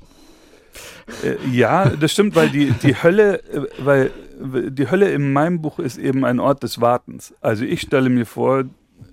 Äh, 1.24 1.36
ja, 1.52 1.90
das 1.90 2.12
stimmt, 2.12 2.36
weil 2.36 2.50
die, 2.50 2.72
die 2.72 2.96
Hölle, 2.96 3.44
äh, 3.44 3.68
weil 3.80 4.12
die 4.40 4.90
Hölle 4.90 5.12
in 5.12 5.34
meinem 5.34 5.62
Buch 5.62 5.80
ist 5.80 5.98
eben 5.98 6.26
ein 6.26 6.40
Ort 6.40 6.64
des 6.64 6.82
Wartens. 6.82 7.34
Also 7.42 7.64
ich 7.64 7.82
stelle 7.82 8.10
mir 8.10 8.26
vor, 8.26 8.66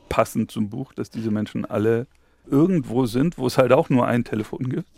passend 0.08 0.50
zum 0.50 0.68
Buch, 0.68 0.92
dass 0.92 1.10
diese 1.10 1.30
Menschen 1.30 1.64
alle 1.64 2.06
irgendwo 2.50 3.06
sind, 3.06 3.38
wo 3.38 3.46
es 3.46 3.56
halt 3.56 3.72
auch 3.72 3.88
nur 3.88 4.06
ein 4.06 4.24
Telefon 4.24 4.68
gibt. 4.68 4.88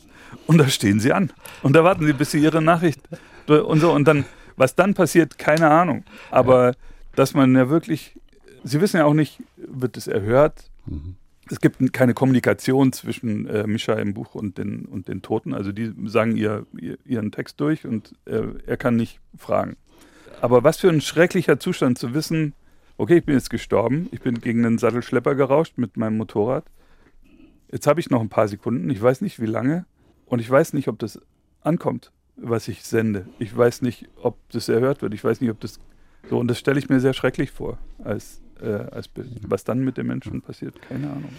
Und 0.47 0.59
da 0.59 0.69
stehen 0.69 0.99
sie 0.99 1.13
an. 1.13 1.33
Und 1.63 1.77
da 1.77 1.85
warten 1.85 2.07
sie, 2.07 2.13
bis 2.13 2.31
sie 2.31 2.41
ihre 2.41 2.63
Nachricht 2.63 3.01
und 3.47 3.81
so. 3.81 3.93
Und 3.93 4.09
dann, 4.09 4.25
was 4.57 4.75
dann 4.75 4.95
passiert, 4.95 5.39
keine 5.39 5.71
Ahnung. 5.71 6.05
Aber 6.31 6.73
dass 7.17 7.35
man 7.35 7.55
ja 7.55 7.69
wirklich, 7.69 8.19
sie 8.63 8.81
wissen 8.81 8.99
ja 8.99 9.05
auch 9.05 9.15
nicht, 9.15 9.43
wird 9.57 9.97
es 9.97 10.07
erhört? 10.07 10.71
Es 11.51 11.61
gibt 11.61 11.93
keine 11.93 12.15
Kommunikation 12.15 12.93
zwischen 12.93 13.47
äh, 13.47 13.67
Mischa 13.67 13.95
im 13.95 14.15
Buch 14.15 14.35
und 14.35 14.59
den, 14.59 14.87
und 14.87 15.09
den 15.09 15.23
Toten. 15.23 15.53
Also 15.53 15.73
die 15.73 15.93
sagen 16.07 16.37
ihr, 16.37 16.67
ihr, 16.79 16.99
ihren 17.05 17.33
Text 17.33 17.61
durch 17.61 17.87
und 17.87 18.15
äh, 18.25 18.43
er 18.67 18.77
kann 18.77 18.97
nicht 18.97 19.21
fragen. 19.37 19.77
Aber 20.41 20.65
was 20.65 20.79
für 20.79 20.89
ein 20.89 21.01
schrecklicher 21.01 21.59
Zustand 21.59 21.99
zu 21.99 22.15
wissen, 22.15 22.55
okay, 22.97 23.19
ich 23.19 23.25
bin 23.25 23.35
jetzt 23.35 23.51
gestorben, 23.51 24.09
ich 24.13 24.21
bin 24.21 24.41
gegen 24.41 24.65
einen 24.65 24.79
Sattelschlepper 24.79 25.35
gerauscht 25.35 25.75
mit 25.77 25.97
meinem 25.97 26.17
Motorrad. 26.17 26.65
Jetzt 27.71 27.87
habe 27.87 28.01
ich 28.01 28.11
noch 28.11 28.21
ein 28.21 28.29
paar 28.29 28.49
Sekunden, 28.49 28.89
ich 28.91 29.01
weiß 29.01 29.21
nicht 29.21 29.41
wie 29.41 29.47
lange 29.47 29.85
und 30.27 30.41
ich 30.41 30.51
weiß 30.51 30.73
nicht, 30.73 30.89
ob 30.89 30.99
das 30.99 31.21
ankommt, 31.61 32.13
was 32.37 32.69
ich 32.69 32.85
sende. 32.85 33.27
Ich 33.39 33.57
weiß 33.57 33.83
nicht, 33.83 34.09
ob 34.17 34.39
das 34.51 34.69
erhört 34.69 35.03
wird, 35.03 35.15
ich 35.15 35.25
weiß 35.25 35.41
nicht, 35.41 35.51
ob 35.51 35.61
das 35.61 35.81
so 36.31 36.39
und 36.39 36.49
das 36.49 36.59
stelle 36.59 36.79
ich 36.79 36.89
mir 36.89 37.01
sehr 37.01 37.15
schrecklich 37.15 37.51
vor 37.51 37.79
als, 38.03 38.41
äh, 38.63 38.67
als 38.67 39.09
Bild. 39.09 39.29
Was 39.43 39.65
dann 39.65 39.81
mit 39.81 39.97
den 39.97 40.07
Menschen 40.07 40.43
passiert, 40.43 40.81
keine 40.89 41.11
Ahnung. 41.11 41.31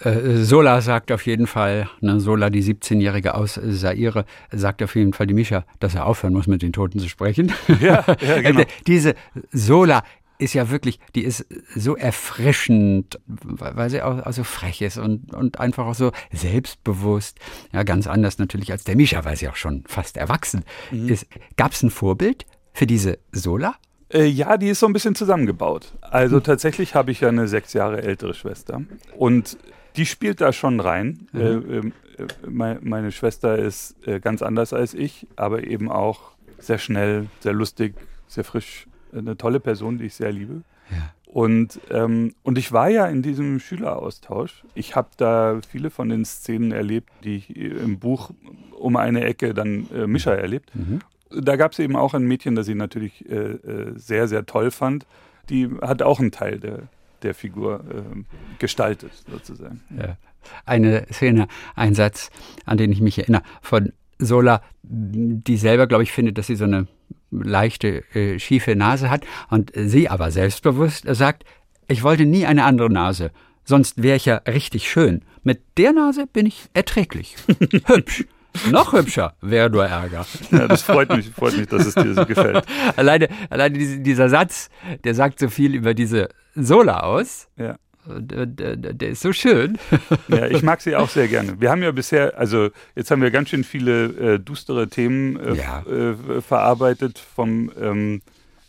Äh, 0.00 0.38
Sola 0.42 0.80
sagt 0.80 1.12
auf 1.12 1.26
jeden 1.26 1.46
Fall, 1.46 1.88
ne, 2.00 2.20
Sola, 2.20 2.50
die 2.50 2.62
17-Jährige 2.62 3.34
aus 3.34 3.54
Saire, 3.54 4.24
sagt 4.50 4.82
auf 4.82 4.94
jeden 4.96 5.12
Fall 5.12 5.26
die 5.26 5.34
Mischa, 5.34 5.64
dass 5.78 5.94
er 5.94 6.06
aufhören 6.06 6.32
muss, 6.32 6.46
mit 6.46 6.62
den 6.62 6.72
Toten 6.72 6.98
zu 6.98 7.08
sprechen. 7.08 7.52
Ja, 7.80 8.04
ja 8.20 8.40
genau. 8.42 8.62
Diese 8.86 9.14
Sola 9.52 10.02
ist 10.38 10.54
ja 10.54 10.70
wirklich, 10.70 10.98
die 11.14 11.24
ist 11.24 11.46
so 11.74 11.96
erfrischend, 11.96 13.18
weil 13.26 13.90
sie 13.90 14.02
auch, 14.02 14.24
auch 14.24 14.32
so 14.32 14.44
frech 14.44 14.82
ist 14.82 14.98
und, 14.98 15.32
und 15.34 15.60
einfach 15.60 15.86
auch 15.86 15.94
so 15.94 16.12
selbstbewusst. 16.32 17.38
Ja, 17.72 17.82
ganz 17.82 18.06
anders 18.06 18.38
natürlich 18.38 18.72
als 18.72 18.84
der 18.84 18.96
Mischa, 18.96 19.24
weil 19.24 19.36
sie 19.36 19.48
auch 19.48 19.56
schon 19.56 19.84
fast 19.86 20.16
erwachsen 20.16 20.64
mhm. 20.90 21.08
ist. 21.08 21.26
Gab 21.56 21.72
es 21.72 21.82
ein 21.82 21.90
Vorbild 21.90 22.46
für 22.72 22.86
diese 22.86 23.18
Sola? 23.32 23.76
Äh, 24.12 24.26
ja, 24.26 24.56
die 24.56 24.68
ist 24.68 24.80
so 24.80 24.86
ein 24.86 24.92
bisschen 24.92 25.14
zusammengebaut. 25.14 25.92
Also 26.00 26.36
mhm. 26.36 26.44
tatsächlich 26.44 26.94
habe 26.94 27.10
ich 27.10 27.20
ja 27.20 27.28
eine 27.28 27.48
sechs 27.48 27.72
Jahre 27.72 28.02
ältere 28.02 28.34
Schwester 28.34 28.82
und 29.16 29.58
die 29.96 30.06
spielt 30.06 30.40
da 30.40 30.52
schon 30.52 30.80
rein. 30.80 31.26
Mhm. 31.32 31.40
Äh, 31.40 31.46
ähm, 31.46 31.92
äh, 32.18 32.48
meine, 32.48 32.80
meine 32.82 33.12
Schwester 33.12 33.58
ist 33.58 33.96
äh, 34.06 34.20
ganz 34.20 34.42
anders 34.42 34.72
als 34.72 34.94
ich, 34.94 35.26
aber 35.36 35.64
eben 35.64 35.90
auch 35.90 36.32
sehr 36.58 36.78
schnell, 36.78 37.26
sehr 37.40 37.52
lustig, 37.52 37.94
sehr 38.28 38.44
frisch. 38.44 38.86
Eine 39.12 39.36
tolle 39.36 39.60
Person, 39.60 39.98
die 39.98 40.06
ich 40.06 40.14
sehr 40.14 40.32
liebe. 40.32 40.62
Ja. 40.90 41.12
Und, 41.26 41.80
ähm, 41.90 42.34
und 42.44 42.58
ich 42.58 42.72
war 42.72 42.88
ja 42.88 43.06
in 43.06 43.22
diesem 43.22 43.60
Schüleraustausch. 43.60 44.64
Ich 44.74 44.96
habe 44.96 45.08
da 45.16 45.60
viele 45.68 45.90
von 45.90 46.08
den 46.08 46.24
Szenen 46.24 46.72
erlebt, 46.72 47.10
die 47.24 47.36
ich 47.36 47.56
im 47.56 47.98
Buch 47.98 48.30
um 48.72 48.96
eine 48.96 49.24
Ecke 49.24 49.52
dann 49.52 49.88
äh, 49.94 50.06
Mischa 50.06 50.32
erlebt. 50.32 50.70
Mhm 50.74 51.00
da 51.30 51.56
gab 51.56 51.72
es 51.72 51.78
eben 51.78 51.96
auch 51.96 52.14
ein 52.14 52.24
Mädchen, 52.24 52.54
das 52.54 52.68
ich 52.68 52.74
natürlich 52.74 53.28
äh, 53.28 53.34
äh, 53.34 53.92
sehr, 53.96 54.28
sehr 54.28 54.46
toll 54.46 54.70
fand. 54.70 55.06
Die 55.48 55.68
hat 55.82 56.02
auch 56.02 56.20
einen 56.20 56.32
Teil 56.32 56.58
der, 56.58 56.82
der 57.22 57.34
Figur 57.34 57.80
äh, 57.80 58.22
gestaltet, 58.58 59.12
sozusagen. 59.30 59.82
Ja. 59.96 60.16
Eine 60.64 61.06
Szene, 61.10 61.48
ein 61.74 61.94
Satz, 61.94 62.30
an 62.64 62.78
den 62.78 62.92
ich 62.92 63.00
mich 63.00 63.18
erinnere, 63.18 63.42
von 63.62 63.92
Sola, 64.18 64.62
die 64.82 65.56
selber, 65.56 65.86
glaube 65.86 66.04
ich, 66.04 66.12
findet, 66.12 66.38
dass 66.38 66.46
sie 66.46 66.56
so 66.56 66.64
eine 66.64 66.86
leichte, 67.30 68.04
äh, 68.14 68.38
schiefe 68.38 68.76
Nase 68.76 69.10
hat 69.10 69.26
und 69.50 69.72
sie 69.74 70.08
aber 70.08 70.30
selbstbewusst 70.30 71.04
sagt, 71.08 71.44
ich 71.88 72.02
wollte 72.02 72.24
nie 72.24 72.46
eine 72.46 72.64
andere 72.64 72.90
Nase, 72.90 73.32
sonst 73.64 74.02
wäre 74.02 74.16
ich 74.16 74.24
ja 74.24 74.36
richtig 74.36 74.88
schön. 74.88 75.22
Mit 75.42 75.60
der 75.76 75.92
Nase 75.92 76.26
bin 76.26 76.46
ich 76.46 76.66
erträglich, 76.74 77.36
hübsch. 77.86 78.24
Noch 78.70 78.92
hübscher 78.92 79.34
wäre 79.40 79.70
nur 79.70 79.86
Ärger. 79.86 80.26
Ja, 80.50 80.68
das 80.68 80.82
freut 80.82 81.10
mich, 81.10 81.30
freut 81.30 81.56
mich, 81.56 81.66
dass 81.68 81.86
es 81.86 81.94
dir 81.94 82.14
so 82.14 82.24
gefällt. 82.26 82.64
Alleine, 82.96 83.28
alleine 83.50 83.78
dieser 83.78 84.28
Satz, 84.28 84.68
der 85.04 85.14
sagt 85.14 85.38
so 85.38 85.48
viel 85.48 85.74
über 85.74 85.94
diese 85.94 86.28
Sola 86.54 87.00
aus. 87.00 87.48
Ja. 87.56 87.76
Der, 88.08 88.46
der, 88.46 88.76
der, 88.76 89.08
ist 89.08 89.22
so 89.22 89.32
schön. 89.32 89.78
Ja, 90.28 90.46
ich 90.46 90.62
mag 90.62 90.80
sie 90.80 90.94
auch 90.94 91.08
sehr 91.08 91.26
gerne. 91.26 91.60
Wir 91.60 91.70
haben 91.70 91.82
ja 91.82 91.90
bisher, 91.90 92.38
also 92.38 92.70
jetzt 92.94 93.10
haben 93.10 93.20
wir 93.20 93.30
ganz 93.30 93.48
schön 93.48 93.64
viele 93.64 94.34
äh, 94.34 94.38
düstere 94.38 94.88
Themen 94.88 95.38
äh, 95.40 95.54
ja. 95.54 95.82
äh, 95.82 96.40
verarbeitet 96.40 97.18
vom 97.18 97.72
ähm, 97.80 98.22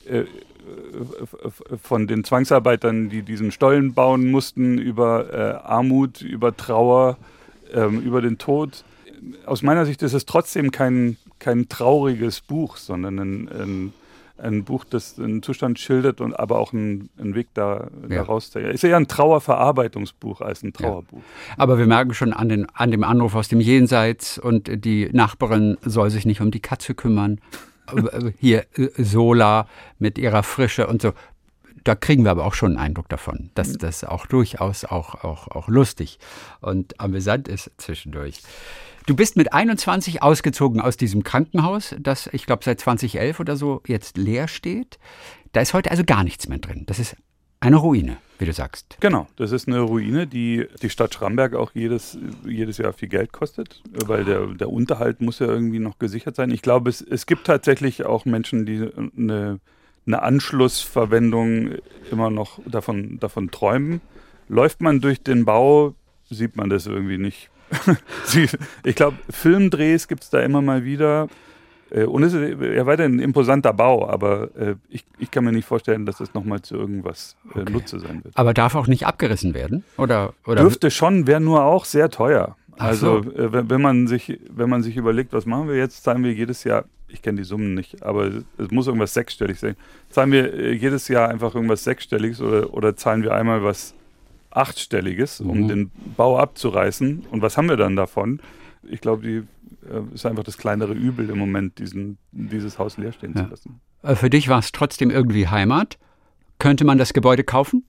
äh, 0.05 0.23
von 1.81 2.07
den 2.07 2.23
Zwangsarbeitern, 2.23 3.09
die 3.09 3.21
diesen 3.21 3.51
Stollen 3.51 3.93
bauen 3.93 4.29
mussten, 4.29 4.77
über 4.77 5.33
äh, 5.33 5.65
Armut, 5.65 6.21
über 6.21 6.55
Trauer, 6.57 7.17
ähm, 7.73 8.01
über 8.01 8.21
den 8.21 8.37
Tod 8.37 8.83
aus 9.45 9.61
meiner 9.61 9.85
Sicht 9.85 10.01
ist 10.03 10.13
es 10.13 10.25
trotzdem 10.25 10.71
kein, 10.71 11.17
kein 11.39 11.69
trauriges 11.69 12.41
Buch, 12.41 12.77
sondern 12.77 13.19
ein, 13.19 13.49
ein, 13.49 13.93
ein 14.37 14.63
Buch, 14.63 14.85
das 14.85 15.19
einen 15.19 15.41
Zustand 15.41 15.79
schildert 15.79 16.21
und 16.21 16.33
aber 16.33 16.59
auch 16.59 16.73
einen, 16.73 17.09
einen 17.17 17.35
Weg 17.35 17.47
da, 17.53 17.87
ja. 18.03 18.17
daraus. 18.17 18.55
Es 18.55 18.75
ist 18.75 18.83
eher 18.83 18.97
ein 18.97 19.07
Trauerverarbeitungsbuch 19.07 20.41
als 20.41 20.63
ein 20.63 20.73
Trauerbuch. 20.73 21.17
Ja. 21.19 21.55
Aber 21.57 21.77
wir 21.77 21.87
merken 21.87 22.13
schon 22.13 22.33
an, 22.33 22.49
den, 22.49 22.67
an 22.73 22.91
dem 22.91 23.03
Anruf 23.03 23.35
aus 23.35 23.47
dem 23.47 23.59
Jenseits 23.59 24.37
und 24.37 24.85
die 24.85 25.09
Nachbarin 25.11 25.77
soll 25.83 26.09
sich 26.09 26.25
nicht 26.25 26.41
um 26.41 26.51
die 26.51 26.61
Katze 26.61 26.93
kümmern. 26.93 27.39
Hier 28.39 28.65
äh, 28.75 28.89
Sola 28.97 29.67
mit 29.97 30.17
ihrer 30.17 30.43
Frische 30.43 30.87
und 30.87 31.01
so 31.01 31.13
da 31.87 31.95
kriegen 31.95 32.23
wir 32.25 32.31
aber 32.31 32.45
auch 32.45 32.53
schon 32.53 32.71
einen 32.71 32.79
Eindruck 32.79 33.07
davon, 33.07 33.49
dass 33.55 33.77
das 33.77 34.03
auch 34.03 34.25
durchaus 34.25 34.83
auch, 34.83 35.23
auch, 35.23 35.47
auch 35.47 35.69
lustig 35.69 36.19
und 36.59 36.99
amüsant 36.99 37.47
ist 37.47 37.71
zwischendurch. 37.77 38.41
Du 39.07 39.15
bist 39.15 39.37
mit 39.37 39.53
21 39.53 40.21
ausgezogen 40.21 40.81
aus 40.81 40.97
diesem 40.97 41.23
Krankenhaus, 41.23 41.95
das 41.97 42.27
ich 42.33 42.45
glaube 42.45 42.65
seit 42.65 42.81
2011 42.81 43.39
oder 43.39 43.55
so 43.55 43.81
jetzt 43.87 44.17
leer 44.17 44.49
steht. 44.49 44.99
Da 45.53 45.61
ist 45.61 45.73
heute 45.73 45.91
also 45.91 46.03
gar 46.03 46.25
nichts 46.25 46.49
mehr 46.49 46.57
drin. 46.57 46.83
Das 46.87 46.99
ist 46.99 47.15
eine 47.61 47.77
Ruine, 47.77 48.17
wie 48.37 48.43
du 48.43 48.51
sagst. 48.51 48.97
Genau, 48.99 49.25
das 49.37 49.53
ist 49.53 49.69
eine 49.69 49.79
Ruine, 49.79 50.27
die 50.27 50.65
die 50.81 50.89
Stadt 50.89 51.13
Schramberg 51.13 51.55
auch 51.55 51.71
jedes, 51.73 52.17
jedes 52.45 52.79
Jahr 52.79 52.91
viel 52.91 53.07
Geld 53.07 53.31
kostet, 53.31 53.81
weil 54.05 54.25
der, 54.25 54.45
der 54.47 54.69
Unterhalt 54.69 55.21
muss 55.21 55.39
ja 55.39 55.47
irgendwie 55.47 55.79
noch 55.79 55.99
gesichert 55.99 56.35
sein. 56.35 56.51
Ich 56.51 56.61
glaube, 56.61 56.89
es, 56.89 56.99
es 56.99 57.25
gibt 57.25 57.47
tatsächlich 57.47 58.05
auch 58.05 58.25
Menschen, 58.25 58.65
die 58.65 58.89
eine, 59.17 59.61
eine 60.05 60.21
Anschlussverwendung 60.21 61.75
immer 62.11 62.29
noch 62.29 62.59
davon, 62.65 63.21
davon 63.21 63.51
träumen. 63.51 64.01
Läuft 64.49 64.81
man 64.81 64.99
durch 64.99 65.23
den 65.23 65.45
Bau, 65.45 65.95
sieht 66.29 66.57
man 66.57 66.69
das 66.69 66.87
irgendwie 66.87 67.17
nicht 67.17 67.49
ich 68.83 68.95
glaube, 68.95 69.17
Filmdrehs 69.29 70.07
gibt 70.07 70.23
es 70.23 70.29
da 70.29 70.39
immer 70.39 70.61
mal 70.61 70.83
wieder. 70.83 71.27
Äh, 71.89 72.03
und 72.03 72.23
es 72.23 72.33
ist 72.33 72.61
ja 72.61 72.85
weiter 72.85 73.03
ein 73.03 73.19
imposanter 73.19 73.73
Bau, 73.73 74.07
aber 74.07 74.49
äh, 74.57 74.75
ich, 74.89 75.05
ich 75.19 75.31
kann 75.31 75.43
mir 75.43 75.51
nicht 75.51 75.65
vorstellen, 75.65 76.05
dass 76.05 76.19
es 76.19 76.33
nochmal 76.33 76.61
zu 76.61 76.75
irgendwas 76.75 77.35
äh, 77.55 77.61
okay. 77.61 77.71
Nutze 77.71 77.99
sein 77.99 78.23
wird. 78.23 78.37
Aber 78.37 78.53
darf 78.53 78.75
auch 78.75 78.87
nicht 78.87 79.05
abgerissen 79.05 79.53
werden? 79.53 79.83
Oder, 79.97 80.33
oder? 80.45 80.61
Dürfte 80.61 80.91
schon, 80.91 81.27
wäre 81.27 81.41
nur 81.41 81.63
auch 81.63 81.85
sehr 81.85 82.09
teuer. 82.09 82.55
Also 82.77 83.23
so. 83.23 83.31
wenn, 83.35 83.69
wenn, 83.69 83.81
man 83.81 84.07
sich, 84.07 84.39
wenn 84.49 84.69
man 84.69 84.83
sich 84.83 84.97
überlegt, 84.97 85.33
was 85.33 85.45
machen 85.45 85.67
wir 85.67 85.75
jetzt, 85.75 86.03
zahlen 86.03 86.23
wir 86.23 86.33
jedes 86.33 86.63
Jahr, 86.63 86.85
ich 87.07 87.21
kenne 87.21 87.37
die 87.37 87.43
Summen 87.43 87.73
nicht, 87.73 88.03
aber 88.03 88.29
es 88.57 88.69
muss 88.69 88.87
irgendwas 88.87 89.13
sechsstellig 89.13 89.59
sein. 89.59 89.75
Zahlen 90.09 90.31
wir 90.31 90.75
jedes 90.75 91.07
Jahr 91.07 91.29
einfach 91.29 91.55
irgendwas 91.55 91.83
sechsstelliges 91.83 92.41
oder, 92.41 92.73
oder 92.73 92.95
zahlen 92.95 93.23
wir 93.23 93.33
einmal 93.33 93.63
was 93.63 93.95
achtstelliges, 94.57 95.41
um 95.41 95.61
mhm. 95.61 95.67
den 95.67 95.91
Bau 96.15 96.37
abzureißen. 96.37 97.25
Und 97.31 97.41
was 97.41 97.57
haben 97.57 97.69
wir 97.69 97.77
dann 97.77 97.95
davon? 97.95 98.41
Ich 98.83 99.01
glaube, 99.01 99.23
die 99.23 99.43
äh, 99.89 100.01
ist 100.13 100.25
einfach 100.25 100.43
das 100.43 100.57
kleinere 100.57 100.93
Übel 100.93 101.29
im 101.29 101.37
Moment, 101.37 101.79
diesen, 101.79 102.17
dieses 102.31 102.79
Haus 102.79 102.97
leer 102.97 103.11
stehen 103.11 103.33
ja. 103.35 103.43
zu 103.43 103.49
lassen. 103.49 103.81
Äh, 104.03 104.15
für 104.15 104.29
dich 104.29 104.49
war 104.49 104.59
es 104.59 104.71
trotzdem 104.71 105.09
irgendwie 105.09 105.47
Heimat. 105.47 105.97
Könnte 106.59 106.85
man 106.85 106.97
das 106.97 107.13
Gebäude 107.13 107.43
kaufen? 107.43 107.85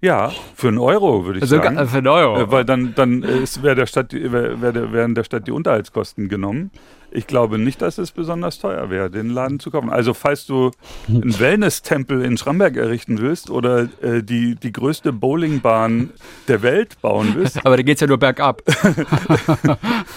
Ja, 0.00 0.30
für 0.54 0.68
einen 0.68 0.78
Euro 0.78 1.24
würde 1.24 1.38
ich 1.38 1.42
also 1.42 1.56
sagen. 1.56 1.76
Für 1.88 1.98
einen 1.98 2.06
Euro. 2.06 2.40
Äh, 2.40 2.50
weil 2.52 2.64
dann, 2.64 2.94
dann 2.94 3.22
wär 3.22 3.74
der 3.74 3.86
Stadt, 3.86 4.12
wär, 4.12 4.60
wär, 4.60 4.92
werden 4.92 5.14
der 5.14 5.24
Stadt 5.24 5.46
die 5.46 5.50
Unterhaltskosten 5.50 6.28
genommen. 6.28 6.70
Ich 7.10 7.26
glaube 7.26 7.58
nicht, 7.58 7.80
dass 7.80 7.96
es 7.96 8.12
besonders 8.12 8.58
teuer 8.58 8.90
wäre, 8.90 9.10
den 9.10 9.30
Laden 9.30 9.60
zu 9.60 9.70
kaufen. 9.70 9.88
Also 9.88 10.12
falls 10.12 10.46
du 10.46 10.70
einen 11.08 11.38
Wellness-Tempel 11.38 12.22
in 12.22 12.36
Schramberg 12.36 12.76
errichten 12.76 13.18
willst 13.20 13.50
oder 13.50 13.88
äh, 14.02 14.22
die, 14.22 14.56
die 14.56 14.72
größte 14.72 15.12
Bowlingbahn 15.12 16.10
der 16.48 16.62
Welt 16.62 17.00
bauen 17.00 17.32
willst. 17.34 17.56
Aber 17.64 17.78
da 17.78 17.82
geht 17.82 17.96
es 17.96 18.02
ja 18.02 18.06
nur 18.06 18.18
bergab. 18.18 18.62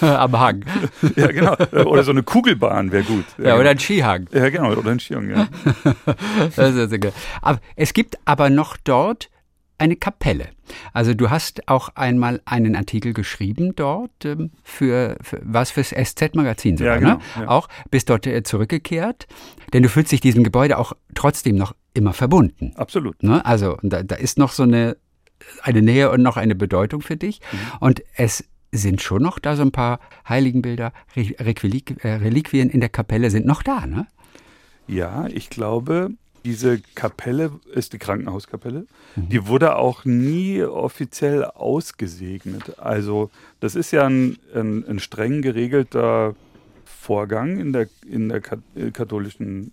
Am 0.02 0.38
Hang. 0.38 0.64
Ja, 1.16 1.28
genau. 1.28 1.56
Oder 1.86 2.02
so 2.02 2.10
eine 2.10 2.22
Kugelbahn 2.22 2.92
wäre 2.92 3.04
gut. 3.04 3.24
Ja, 3.38 3.48
ja, 3.48 3.58
oder 3.58 3.70
ein 3.70 3.78
Skihang. 3.78 4.28
Ja, 4.30 4.50
genau. 4.50 4.72
Oder 4.72 4.90
ein 4.90 5.00
Skihang, 5.00 5.30
ja. 5.30 5.48
das 6.56 6.74
ist 6.74 6.92
ja 6.92 7.10
aber 7.40 7.58
es 7.74 7.94
gibt 7.94 8.18
aber 8.26 8.50
noch 8.50 8.76
dort 8.76 9.30
eine 9.82 9.96
Kapelle. 9.96 10.48
Also 10.92 11.12
du 11.12 11.28
hast 11.28 11.68
auch 11.68 11.90
einmal 11.96 12.40
einen 12.44 12.76
Artikel 12.76 13.12
geschrieben 13.12 13.74
dort 13.74 14.24
ähm, 14.24 14.52
für, 14.62 15.16
für, 15.20 15.40
was 15.42 15.70
fürs 15.70 15.90
SZ-Magazin 15.90 16.76
sogar, 16.76 16.94
ja, 16.94 17.00
genau, 17.00 17.14
ne? 17.16 17.20
Ja. 17.40 17.48
Auch 17.48 17.68
bist 17.90 18.08
dort 18.08 18.26
äh, 18.26 18.42
zurückgekehrt, 18.42 19.26
denn 19.72 19.82
du 19.82 19.88
fühlst 19.88 20.12
dich 20.12 20.20
diesem 20.20 20.44
Gebäude 20.44 20.78
auch 20.78 20.92
trotzdem 21.14 21.56
noch 21.56 21.74
immer 21.94 22.12
verbunden. 22.12 22.72
Absolut. 22.76 23.22
Ne? 23.22 23.44
Also 23.44 23.76
da, 23.82 24.02
da 24.02 24.14
ist 24.14 24.38
noch 24.38 24.52
so 24.52 24.62
eine 24.62 24.96
eine 25.62 25.82
Nähe 25.82 26.10
und 26.10 26.22
noch 26.22 26.36
eine 26.36 26.54
Bedeutung 26.54 27.02
für 27.02 27.16
dich. 27.16 27.40
Mhm. 27.50 27.58
Und 27.80 28.02
es 28.14 28.44
sind 28.70 29.02
schon 29.02 29.22
noch 29.22 29.40
da 29.40 29.56
so 29.56 29.62
ein 29.62 29.72
paar 29.72 29.98
Heiligenbilder, 30.28 30.92
äh, 31.16 32.08
Reliquien 32.08 32.70
in 32.70 32.80
der 32.80 32.88
Kapelle 32.88 33.30
sind 33.30 33.44
noch 33.44 33.62
da, 33.62 33.86
ne? 33.86 34.06
Ja, 34.86 35.26
ich 35.26 35.50
glaube, 35.50 36.10
diese 36.44 36.80
Kapelle 36.94 37.52
ist 37.72 37.92
die 37.92 37.98
Krankenhauskapelle. 37.98 38.86
Mhm. 39.16 39.28
Die 39.28 39.46
wurde 39.46 39.76
auch 39.76 40.04
nie 40.04 40.62
offiziell 40.62 41.44
ausgesegnet. 41.44 42.78
Also 42.78 43.30
das 43.60 43.74
ist 43.74 43.90
ja 43.92 44.06
ein, 44.06 44.38
ein, 44.54 44.86
ein 44.86 44.98
streng 44.98 45.42
geregelter 45.42 46.34
Vorgang 46.84 47.58
in 47.58 47.72
der, 47.72 47.88
in 48.08 48.28
der 48.28 48.42
äh, 48.76 48.90
katholischen 48.92 49.72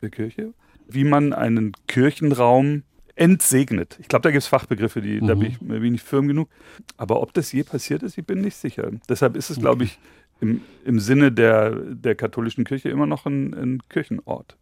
äh, 0.00 0.08
Kirche, 0.08 0.52
wie 0.88 1.04
man 1.04 1.32
einen 1.32 1.72
Kirchenraum 1.88 2.82
entsegnet. 3.14 3.98
Ich 4.00 4.08
glaube, 4.08 4.22
da 4.22 4.30
gibt 4.30 4.42
es 4.42 4.48
Fachbegriffe, 4.48 5.00
die, 5.02 5.20
Mhm. 5.20 5.26
da 5.26 5.34
bin 5.34 5.48
ich, 5.48 5.58
bin 5.58 5.84
ich 5.84 5.90
nicht 5.92 6.04
firm 6.04 6.28
genug. 6.28 6.48
Aber 6.96 7.20
ob 7.20 7.34
das 7.34 7.52
je 7.52 7.62
passiert 7.62 8.02
ist, 8.02 8.16
ich 8.16 8.24
bin 8.26 8.40
nicht 8.40 8.56
sicher. 8.56 8.90
Deshalb 9.08 9.36
ist 9.36 9.50
es, 9.50 9.58
glaube 9.58 9.84
ich, 9.84 9.98
im, 10.40 10.60
im 10.84 10.98
Sinne 10.98 11.30
der, 11.30 11.70
der 11.70 12.14
katholischen 12.14 12.64
Kirche 12.64 12.88
immer 12.88 13.06
noch 13.06 13.26
ein, 13.26 13.54
ein 13.54 13.82
Kirchenort. 13.88 14.56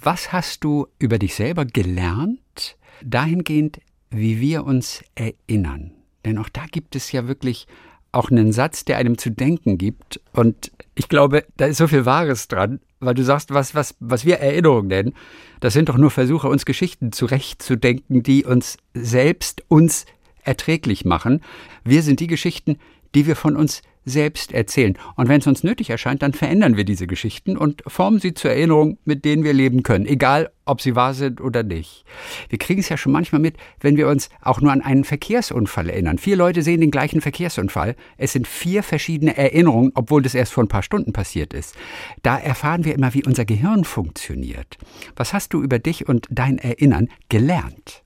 Was 0.00 0.32
hast 0.32 0.64
du 0.64 0.86
über 0.98 1.18
dich 1.18 1.34
selber 1.34 1.64
gelernt, 1.64 2.76
dahingehend, 3.02 3.80
wie 4.10 4.40
wir 4.40 4.64
uns 4.64 5.04
erinnern? 5.14 5.92
Denn 6.24 6.38
auch 6.38 6.48
da 6.48 6.64
gibt 6.70 6.96
es 6.96 7.12
ja 7.12 7.28
wirklich 7.28 7.66
auch 8.12 8.30
einen 8.30 8.52
Satz, 8.52 8.84
der 8.84 8.96
einem 8.98 9.18
zu 9.18 9.30
denken 9.30 9.78
gibt. 9.78 10.20
Und 10.32 10.72
ich 10.94 11.08
glaube, 11.08 11.44
da 11.56 11.66
ist 11.66 11.78
so 11.78 11.86
viel 11.86 12.06
Wahres 12.06 12.48
dran, 12.48 12.80
weil 13.00 13.14
du 13.14 13.24
sagst, 13.24 13.52
was, 13.52 13.74
was, 13.74 13.94
was 14.00 14.24
wir 14.24 14.38
Erinnerung 14.38 14.86
nennen, 14.86 15.14
das 15.60 15.74
sind 15.74 15.88
doch 15.88 15.96
nur 15.96 16.10
Versuche, 16.10 16.48
uns 16.48 16.64
Geschichten 16.64 17.12
zurechtzudenken, 17.12 18.22
die 18.22 18.44
uns 18.44 18.78
selbst 18.94 19.64
uns 19.68 20.06
erträglich 20.42 21.04
machen. 21.04 21.40
Wir 21.84 22.02
sind 22.02 22.20
die 22.20 22.26
Geschichten, 22.26 22.78
die 23.14 23.26
wir 23.26 23.36
von 23.36 23.56
uns 23.56 23.82
selbst 24.04 24.52
erzählen. 24.52 24.98
Und 25.16 25.28
wenn 25.28 25.40
es 25.40 25.46
uns 25.46 25.64
nötig 25.64 25.90
erscheint, 25.90 26.22
dann 26.22 26.32
verändern 26.32 26.76
wir 26.76 26.84
diese 26.84 27.06
Geschichten 27.06 27.56
und 27.56 27.82
formen 27.86 28.20
sie 28.20 28.34
zur 28.34 28.50
Erinnerung, 28.50 28.98
mit 29.04 29.24
denen 29.24 29.44
wir 29.44 29.52
leben 29.52 29.82
können, 29.82 30.06
egal 30.06 30.50
ob 30.66 30.80
sie 30.80 30.96
wahr 30.96 31.14
sind 31.14 31.40
oder 31.40 31.62
nicht. 31.62 32.04
Wir 32.48 32.58
kriegen 32.58 32.80
es 32.80 32.88
ja 32.88 32.96
schon 32.96 33.12
manchmal 33.12 33.40
mit, 33.40 33.56
wenn 33.80 33.96
wir 33.96 34.08
uns 34.08 34.30
auch 34.40 34.60
nur 34.60 34.72
an 34.72 34.80
einen 34.80 35.04
Verkehrsunfall 35.04 35.90
erinnern. 35.90 36.18
Vier 36.18 36.36
Leute 36.36 36.62
sehen 36.62 36.80
den 36.80 36.90
gleichen 36.90 37.20
Verkehrsunfall. 37.20 37.96
Es 38.16 38.32
sind 38.32 38.46
vier 38.48 38.82
verschiedene 38.82 39.36
Erinnerungen, 39.36 39.92
obwohl 39.94 40.22
das 40.22 40.34
erst 40.34 40.52
vor 40.52 40.64
ein 40.64 40.68
paar 40.68 40.82
Stunden 40.82 41.12
passiert 41.12 41.52
ist. 41.52 41.74
Da 42.22 42.38
erfahren 42.38 42.84
wir 42.84 42.94
immer, 42.94 43.14
wie 43.14 43.24
unser 43.24 43.44
Gehirn 43.44 43.84
funktioniert. 43.84 44.78
Was 45.16 45.32
hast 45.32 45.52
du 45.52 45.62
über 45.62 45.78
dich 45.78 46.08
und 46.08 46.28
dein 46.30 46.58
Erinnern 46.58 47.08
gelernt? 47.28 48.03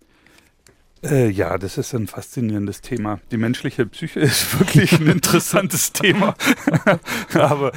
Äh, 1.03 1.29
ja, 1.31 1.59
das 1.59 1.79
ist 1.79 1.95
ein 1.95 2.07
faszinierendes 2.07 2.81
Thema. 2.81 3.21
Die 3.31 3.37
menschliche 3.37 3.87
Psyche 3.87 4.21
ist 4.21 4.59
wirklich 4.59 4.99
ein 5.01 5.07
interessantes 5.07 5.93
Thema. 5.93 6.35
Aber 7.35 7.73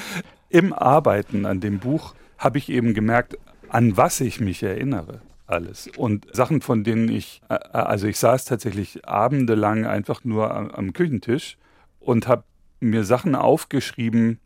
im 0.49 0.73
Arbeiten 0.73 1.45
an 1.45 1.59
dem 1.59 1.79
Buch 1.79 2.15
habe 2.37 2.57
ich 2.57 2.69
eben 2.69 2.93
gemerkt, 2.93 3.37
an 3.69 3.95
was 3.95 4.19
ich 4.21 4.39
mich 4.39 4.63
erinnere. 4.63 5.21
Alles. 5.45 5.89
Und 5.97 6.27
Sachen, 6.33 6.61
von 6.61 6.83
denen 6.83 7.09
ich, 7.09 7.41
äh, 7.49 7.53
also 7.53 8.07
ich 8.07 8.17
saß 8.17 8.45
tatsächlich 8.45 9.05
abendelang 9.05 9.85
einfach 9.85 10.23
nur 10.23 10.55
am, 10.55 10.71
am 10.71 10.93
Küchentisch 10.93 11.57
und 11.99 12.27
habe 12.27 12.43
mir 12.79 13.03
Sachen 13.03 13.35
aufgeschrieben, 13.35 14.39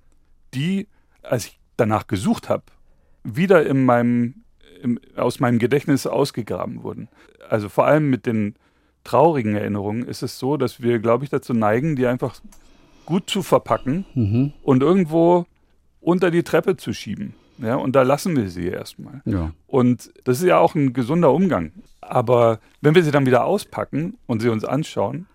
die, 0.53 0.87
als 1.21 1.47
ich 1.47 1.59
danach 1.77 2.07
gesucht 2.07 2.49
habe, 2.49 2.63
wieder 3.23 3.65
in 3.65 3.85
meinem, 3.85 4.43
im, 4.81 4.99
aus 5.15 5.39
meinem 5.39 5.59
Gedächtnis 5.59 6.05
ausgegraben 6.05 6.83
wurden. 6.83 7.07
Also 7.47 7.69
vor 7.69 7.85
allem 7.85 8.09
mit 8.09 8.25
den 8.25 8.55
traurigen 9.05 9.55
Erinnerungen 9.55 10.05
ist 10.05 10.21
es 10.23 10.37
so, 10.37 10.57
dass 10.57 10.81
wir, 10.81 10.99
glaube 10.99 11.23
ich, 11.23 11.29
dazu 11.29 11.53
neigen, 11.53 11.95
die 11.95 12.05
einfach 12.07 12.41
gut 13.05 13.29
zu 13.29 13.41
verpacken 13.41 14.05
Mhm. 14.15 14.51
und 14.63 14.83
irgendwo 14.83 15.45
unter 16.01 16.31
die 16.31 16.43
Treppe 16.43 16.75
zu 16.75 16.91
schieben. 16.91 17.33
Ja, 17.57 17.75
und 17.75 17.95
da 17.95 18.01
lassen 18.01 18.35
wir 18.35 18.49
sie 18.49 18.67
erstmal. 18.67 19.21
Ja. 19.23 19.51
Und 19.67 20.11
das 20.25 20.39
ist 20.41 20.47
ja 20.47 20.57
auch 20.57 20.75
ein 20.75 20.91
gesunder 20.91 21.31
Umgang. 21.31 21.71
Aber 22.01 22.59
wenn 22.81 22.95
wir 22.95 23.03
sie 23.03 23.11
dann 23.11 23.25
wieder 23.25 23.45
auspacken 23.45 24.17
und 24.25 24.41
sie 24.41 24.49
uns 24.49 24.65
anschauen, 24.65 25.27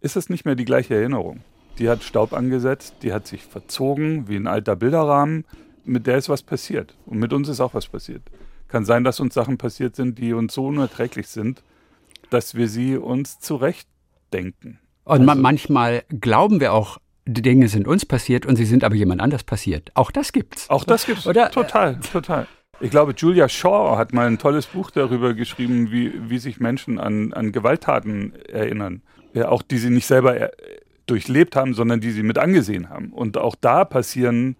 ist 0.00 0.16
es 0.16 0.28
nicht 0.28 0.44
mehr 0.44 0.56
die 0.56 0.64
gleiche 0.64 0.96
Erinnerung. 0.96 1.42
Die 1.78 1.88
hat 1.88 2.02
Staub 2.02 2.32
angesetzt, 2.32 2.96
die 3.02 3.12
hat 3.12 3.28
sich 3.28 3.44
verzogen 3.44 4.26
wie 4.26 4.34
ein 4.36 4.48
alter 4.48 4.74
Bilderrahmen. 4.74 5.44
Mit 5.84 6.06
der 6.08 6.18
ist 6.18 6.28
was 6.28 6.42
passiert. 6.42 6.96
Und 7.06 7.18
mit 7.18 7.32
uns 7.32 7.48
ist 7.48 7.60
auch 7.60 7.74
was 7.74 7.86
passiert. 7.86 8.22
Kann 8.66 8.84
sein, 8.84 9.04
dass 9.04 9.20
uns 9.20 9.32
Sachen 9.34 9.56
passiert 9.58 9.94
sind, 9.94 10.18
die 10.18 10.32
uns 10.32 10.54
so 10.54 10.66
unerträglich 10.66 11.28
sind, 11.28 11.62
dass 12.32 12.54
wir 12.54 12.68
sie 12.68 12.96
uns 12.96 13.38
zurechtdenken. 13.40 14.78
Und 15.04 15.28
Also- 15.28 15.40
manchmal 15.42 16.04
glauben 16.20 16.60
wir 16.60 16.72
auch, 16.72 16.98
die 17.26 17.42
Dinge 17.42 17.68
sind 17.68 17.86
uns 17.86 18.04
passiert 18.04 18.46
und 18.46 18.56
sie 18.56 18.64
sind 18.64 18.82
aber 18.84 18.94
jemand 18.94 19.20
anders 19.20 19.44
passiert. 19.44 19.90
Auch 19.94 20.10
das 20.10 20.32
gibt's. 20.32 20.68
Auch 20.70 20.84
das 20.84 21.06
gibt's 21.06 21.26
Oder- 21.26 21.50
total, 21.50 22.00
total. 22.00 22.46
Ich 22.80 22.90
glaube, 22.90 23.14
Julia 23.16 23.48
Shaw 23.48 23.96
hat 23.96 24.12
mal 24.12 24.26
ein 24.26 24.38
tolles 24.38 24.66
Buch 24.66 24.90
darüber 24.90 25.34
geschrieben, 25.34 25.92
wie, 25.92 26.12
wie 26.28 26.38
sich 26.38 26.58
Menschen 26.58 26.98
an, 26.98 27.32
an 27.32 27.52
Gewalttaten 27.52 28.34
erinnern. 28.48 29.02
Ja, 29.34 29.48
auch 29.50 29.62
die 29.62 29.78
sie 29.78 29.90
nicht 29.90 30.06
selber 30.06 30.36
er, 30.36 30.52
durchlebt 31.06 31.54
haben, 31.54 31.74
sondern 31.74 32.00
die 32.00 32.10
sie 32.10 32.22
mit 32.24 32.38
angesehen 32.38 32.88
haben. 32.90 33.12
Und 33.12 33.36
auch 33.38 33.54
da 33.60 33.84
passieren 33.84 34.56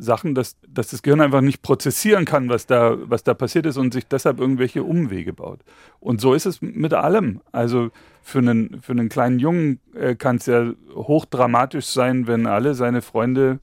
Sachen, 0.00 0.34
dass, 0.34 0.56
dass 0.66 0.88
das 0.88 1.02
Gehirn 1.02 1.20
einfach 1.20 1.40
nicht 1.40 1.62
prozessieren 1.62 2.24
kann, 2.24 2.48
was 2.48 2.66
da, 2.66 2.96
was 3.02 3.22
da 3.22 3.34
passiert 3.34 3.66
ist 3.66 3.76
und 3.76 3.92
sich 3.92 4.06
deshalb 4.06 4.40
irgendwelche 4.40 4.82
Umwege 4.82 5.32
baut. 5.32 5.60
Und 6.00 6.20
so 6.20 6.34
ist 6.34 6.46
es 6.46 6.62
mit 6.62 6.94
allem. 6.94 7.40
Also 7.52 7.90
für 8.22 8.38
einen, 8.38 8.80
für 8.82 8.92
einen 8.92 9.08
kleinen 9.08 9.38
Jungen 9.38 9.80
äh, 9.94 10.14
kann 10.14 10.36
es 10.36 10.46
ja 10.46 10.72
hochdramatisch 10.94 11.86
sein, 11.86 12.26
wenn 12.26 12.46
alle 12.46 12.74
seine 12.74 13.02
Freunde 13.02 13.60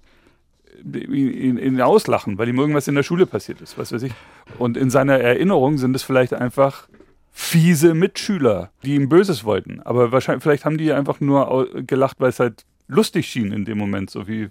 ihn, 0.84 1.58
ihn 1.58 1.82
auslachen, 1.82 2.38
weil 2.38 2.50
ihm 2.50 2.60
irgendwas 2.60 2.88
in 2.88 2.96
der 2.96 3.04
Schule 3.04 3.26
passiert 3.26 3.62
ist, 3.62 3.78
was 3.78 3.92
weiß 3.92 4.04
ich. 4.04 4.14
Und 4.60 4.78
in 4.78 4.90
seiner 4.90 5.20
Erinnerung 5.20 5.78
sind 5.78 5.96
es 5.96 6.04
vielleicht 6.04 6.34
einfach 6.34 6.88
fiese 7.32 7.94
Mitschüler, 7.94 8.72
die 8.84 8.96
ihm 8.96 9.10
Böses 9.10 9.44
wollten. 9.44 9.82
Aber 9.82 10.12
wahrscheinlich, 10.12 10.44
vielleicht 10.44 10.66
haben 10.66 10.78
die 10.78 10.92
einfach 10.92 11.20
nur 11.20 11.70
gelacht, 11.86 12.20
weil 12.20 12.30
es 12.30 12.40
halt 12.40 12.66
lustig 12.88 13.28
schien 13.28 13.52
in 13.52 13.66
dem 13.66 13.78
Moment, 13.78 14.10
so 14.10 14.28
wie, 14.28 14.50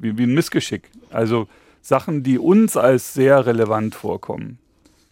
wie, 0.00 0.18
wie 0.18 0.24
ein 0.24 0.34
Missgeschick. 0.34 0.90
Also 1.10 1.46
Sachen, 1.82 2.22
die 2.22 2.38
uns 2.38 2.76
als 2.76 3.14
sehr 3.14 3.46
relevant 3.46 3.94
vorkommen, 3.94 4.58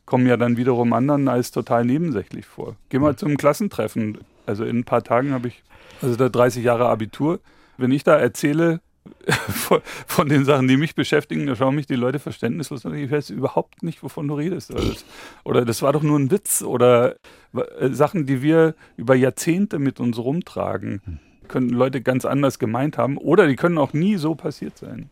kommen 0.06 0.26
ja 0.26 0.36
dann 0.36 0.56
wiederum 0.56 0.92
anderen 0.92 1.28
als 1.28 1.50
total 1.50 1.84
nebensächlich 1.84 2.46
vor. 2.46 2.76
Geh 2.88 2.98
mal 2.98 3.16
zum 3.16 3.36
Klassentreffen. 3.36 4.18
Also 4.46 4.64
in 4.64 4.78
ein 4.78 4.84
paar 4.84 5.04
Tagen 5.04 5.32
habe 5.32 5.48
ich, 5.48 5.62
also 6.00 6.16
da 6.16 6.28
30 6.28 6.64
Jahre 6.64 6.88
Abitur. 6.88 7.40
Wenn 7.76 7.92
ich 7.92 8.04
da 8.04 8.16
erzähle, 8.16 8.80
von, 9.48 9.80
von 10.06 10.28
den 10.28 10.44
Sachen, 10.44 10.68
die 10.68 10.76
mich 10.76 10.94
beschäftigen, 10.94 11.46
da 11.46 11.56
schauen 11.56 11.74
mich 11.74 11.86
die 11.86 11.94
Leute 11.94 12.18
verständnislos 12.18 12.84
an. 12.86 12.94
Ich 12.94 13.10
weiß 13.10 13.30
überhaupt 13.30 13.82
nicht, 13.82 14.02
wovon 14.02 14.28
du 14.28 14.34
redest. 14.34 14.70
Oder 14.70 14.84
das, 14.84 15.04
oder 15.44 15.64
das 15.64 15.82
war 15.82 15.92
doch 15.92 16.02
nur 16.02 16.18
ein 16.18 16.30
Witz. 16.30 16.62
Oder 16.62 17.16
äh, 17.54 17.90
Sachen, 17.90 18.26
die 18.26 18.42
wir 18.42 18.74
über 18.96 19.14
Jahrzehnte 19.14 19.78
mit 19.78 20.00
uns 20.00 20.18
rumtragen, 20.18 21.20
können 21.48 21.70
Leute 21.70 22.00
ganz 22.00 22.24
anders 22.24 22.58
gemeint 22.58 22.98
haben. 22.98 23.16
Oder 23.16 23.46
die 23.48 23.56
können 23.56 23.78
auch 23.78 23.92
nie 23.92 24.16
so 24.16 24.34
passiert 24.34 24.78
sein. 24.78 25.10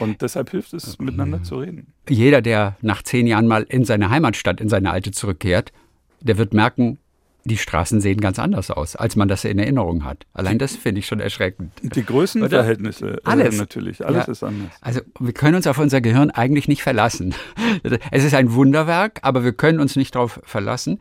Und 0.00 0.22
deshalb 0.22 0.50
hilft 0.50 0.72
es, 0.74 0.98
miteinander 0.98 1.42
zu 1.42 1.56
reden. 1.58 1.92
Jeder, 2.08 2.42
der 2.42 2.76
nach 2.80 3.02
zehn 3.02 3.26
Jahren 3.26 3.46
mal 3.46 3.62
in 3.68 3.84
seine 3.84 4.10
Heimatstadt, 4.10 4.60
in 4.60 4.68
seine 4.68 4.90
alte 4.90 5.12
zurückkehrt, 5.12 5.72
der 6.20 6.38
wird 6.38 6.54
merken, 6.54 6.98
die 7.46 7.58
Straßen 7.58 8.00
sehen 8.00 8.20
ganz 8.20 8.38
anders 8.38 8.70
aus, 8.70 8.96
als 8.96 9.16
man 9.16 9.28
das 9.28 9.44
in 9.44 9.58
Erinnerung 9.58 10.04
hat. 10.04 10.24
Allein 10.32 10.58
das 10.58 10.74
finde 10.74 11.00
ich 11.00 11.06
schon 11.06 11.20
erschreckend. 11.20 11.72
Die 11.82 12.02
Größenverhältnisse, 12.02 13.16
äh, 13.18 13.20
Alles. 13.24 13.58
natürlich, 13.58 14.04
alles 14.04 14.26
Ja. 14.26 14.32
ist 14.32 14.42
anders. 14.42 14.70
Also 14.80 15.00
wir 15.20 15.34
können 15.34 15.54
uns 15.56 15.66
auf 15.66 15.76
unser 15.78 16.00
Gehirn 16.00 16.30
eigentlich 16.30 16.68
nicht 16.68 16.82
verlassen. 16.82 17.34
Es 18.10 18.24
ist 18.24 18.34
ein 18.34 18.54
Wunderwerk, 18.54 19.20
aber 19.22 19.44
wir 19.44 19.52
können 19.52 19.78
uns 19.78 19.94
nicht 19.96 20.14
darauf 20.14 20.40
verlassen. 20.44 21.00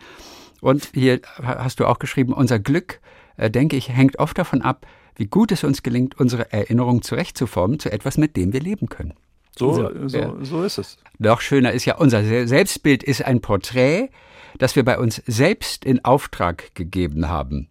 Und 0.59 0.89
hier 0.93 1.21
hast 1.41 1.79
du 1.79 1.85
auch 1.85 1.99
geschrieben, 1.99 2.33
unser 2.33 2.59
Glück, 2.59 2.95
äh, 2.95 2.99
denke 3.37 3.75
ich, 3.75 3.89
hängt 3.89 4.19
oft 4.19 4.37
davon 4.37 4.61
ab, 4.61 4.85
wie 5.15 5.25
gut 5.27 5.51
es 5.51 5.63
uns 5.63 5.83
gelingt, 5.83 6.19
unsere 6.19 6.51
Erinnerung 6.51 7.01
zurechtzuformen 7.01 7.79
zu 7.79 7.91
etwas, 7.91 8.17
mit 8.17 8.35
dem 8.35 8.53
wir 8.53 8.61
leben 8.61 8.89
können. 8.89 9.13
So, 9.57 9.73
So, 9.73 10.07
so, 10.07 10.17
ja. 10.17 10.33
so 10.41 10.63
ist 10.63 10.77
es. 10.79 10.97
Noch 11.19 11.41
schöner 11.41 11.71
ist 11.71 11.85
ja, 11.85 11.95
unser 11.97 12.23
Se- 12.23 12.47
Selbstbild 12.47 13.03
ist 13.03 13.23
ein 13.23 13.39
Porträt, 13.41 14.09
das 14.57 14.75
wir 14.75 14.83
bei 14.83 14.97
uns 14.97 15.21
selbst 15.27 15.85
in 15.85 16.03
Auftrag 16.03 16.73
gegeben 16.75 17.29
haben. 17.29 17.69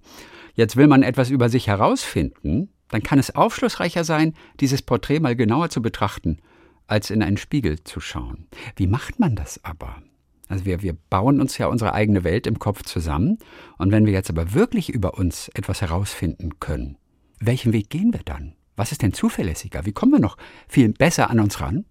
Jetzt 0.54 0.76
will 0.76 0.86
man 0.86 1.02
etwas 1.02 1.30
über 1.30 1.48
sich 1.48 1.66
herausfinden, 1.66 2.68
dann 2.90 3.02
kann 3.02 3.18
es 3.18 3.34
aufschlussreicher 3.34 4.04
sein, 4.04 4.34
dieses 4.60 4.82
Porträt 4.82 5.18
mal 5.20 5.34
genauer 5.34 5.70
zu 5.70 5.80
betrachten, 5.82 6.38
als 6.86 7.10
in 7.10 7.22
einen 7.22 7.38
Spiegel 7.38 7.82
zu 7.84 8.00
schauen. 8.00 8.46
Wie 8.76 8.86
macht 8.86 9.18
man 9.18 9.34
das 9.34 9.64
aber? 9.64 9.96
Also 10.52 10.66
wir, 10.66 10.82
wir 10.82 10.94
bauen 11.08 11.40
uns 11.40 11.56
ja 11.56 11.66
unsere 11.68 11.94
eigene 11.94 12.24
Welt 12.24 12.46
im 12.46 12.58
Kopf 12.58 12.82
zusammen 12.82 13.38
und 13.78 13.90
wenn 13.90 14.04
wir 14.04 14.12
jetzt 14.12 14.28
aber 14.28 14.52
wirklich 14.52 14.90
über 14.90 15.14
uns 15.14 15.48
etwas 15.54 15.80
herausfinden 15.80 16.60
können, 16.60 16.98
welchen 17.40 17.72
Weg 17.72 17.88
gehen 17.88 18.12
wir 18.12 18.20
dann? 18.22 18.52
Was 18.76 18.92
ist 18.92 19.00
denn 19.00 19.14
zuverlässiger? 19.14 19.86
Wie 19.86 19.92
kommen 19.92 20.12
wir 20.12 20.20
noch 20.20 20.36
viel 20.68 20.92
besser 20.92 21.30
an 21.30 21.40
uns 21.40 21.62
ran? 21.62 21.86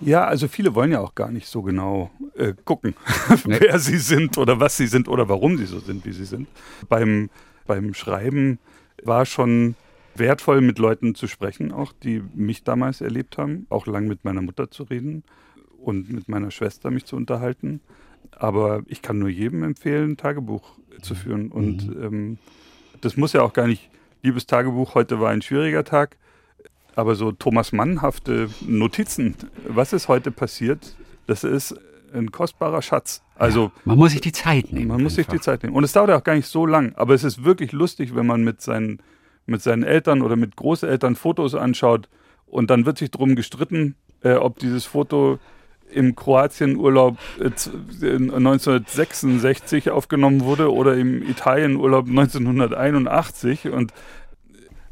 Ja, 0.00 0.26
also 0.26 0.46
viele 0.46 0.76
wollen 0.76 0.92
ja 0.92 1.00
auch 1.00 1.16
gar 1.16 1.32
nicht 1.32 1.48
so 1.48 1.62
genau 1.62 2.12
äh, 2.36 2.54
gucken, 2.64 2.94
Nee. 3.44 3.56
wer 3.58 3.80
sie 3.80 3.98
sind 3.98 4.38
oder 4.38 4.60
was 4.60 4.76
sie 4.76 4.86
sind 4.86 5.08
oder 5.08 5.28
warum 5.28 5.58
sie 5.58 5.66
so 5.66 5.80
sind, 5.80 6.04
wie 6.04 6.12
sie 6.12 6.24
sind. 6.24 6.46
Beim, 6.88 7.30
beim 7.66 7.94
Schreiben 7.94 8.60
war 9.02 9.26
schon 9.26 9.74
wertvoll, 10.14 10.60
mit 10.60 10.78
Leuten 10.78 11.16
zu 11.16 11.26
sprechen, 11.26 11.72
auch 11.72 11.92
die 11.92 12.22
mich 12.32 12.62
damals 12.62 13.00
erlebt 13.00 13.38
haben, 13.38 13.66
auch 13.70 13.88
lang 13.88 14.06
mit 14.06 14.24
meiner 14.24 14.40
Mutter 14.40 14.70
zu 14.70 14.84
reden 14.84 15.24
und 15.86 16.12
mit 16.12 16.28
meiner 16.28 16.50
Schwester 16.50 16.90
mich 16.90 17.04
zu 17.04 17.16
unterhalten. 17.16 17.80
Aber 18.32 18.82
ich 18.86 19.02
kann 19.02 19.18
nur 19.18 19.28
jedem 19.28 19.62
empfehlen, 19.62 20.12
ein 20.12 20.16
Tagebuch 20.16 20.72
zu 21.00 21.14
führen. 21.14 21.52
Und 21.52 21.82
ähm, 21.82 22.38
das 23.00 23.16
muss 23.16 23.32
ja 23.32 23.42
auch 23.42 23.52
gar 23.52 23.68
nicht, 23.68 23.88
liebes 24.22 24.46
Tagebuch, 24.46 24.96
heute 24.96 25.20
war 25.20 25.30
ein 25.30 25.42
schwieriger 25.42 25.84
Tag. 25.84 26.16
Aber 26.96 27.14
so 27.14 27.30
Thomas 27.30 27.72
Mann-hafte 27.72 28.48
Notizen, 28.66 29.36
was 29.68 29.92
ist 29.92 30.08
heute 30.08 30.32
passiert, 30.32 30.96
das 31.26 31.44
ist 31.44 31.76
ein 32.12 32.32
kostbarer 32.32 32.82
Schatz. 32.82 33.22
Also 33.36 33.64
ja, 33.64 33.70
man 33.84 33.98
muss 33.98 34.12
sich 34.12 34.22
die 34.22 34.32
Zeit 34.32 34.72
nehmen. 34.72 34.88
Man 34.88 34.96
einfach. 34.96 35.04
muss 35.04 35.14
sich 35.14 35.26
die 35.26 35.40
Zeit 35.40 35.62
nehmen. 35.62 35.76
Und 35.76 35.84
es 35.84 35.92
dauert 35.92 36.10
auch 36.10 36.24
gar 36.24 36.34
nicht 36.34 36.48
so 36.48 36.66
lang, 36.66 36.94
aber 36.96 37.14
es 37.14 37.22
ist 37.22 37.44
wirklich 37.44 37.72
lustig, 37.72 38.16
wenn 38.16 38.26
man 38.26 38.42
mit 38.42 38.60
seinen, 38.60 39.00
mit 39.44 39.62
seinen 39.62 39.84
Eltern 39.84 40.22
oder 40.22 40.34
mit 40.34 40.56
Großeltern 40.56 41.14
Fotos 41.14 41.54
anschaut 41.54 42.08
und 42.46 42.70
dann 42.70 42.86
wird 42.86 42.98
sich 42.98 43.10
darum 43.10 43.36
gestritten, 43.36 43.94
äh, 44.22 44.34
ob 44.34 44.58
dieses 44.58 44.84
Foto 44.84 45.38
im 45.96 46.14
Kroatienurlaub 46.14 47.18
äh, 47.40 47.44
1966 47.44 49.90
aufgenommen 49.90 50.42
wurde 50.42 50.72
oder 50.72 50.96
im 50.96 51.28
Italienurlaub 51.28 52.08
1981 52.08 53.70
und 53.70 53.92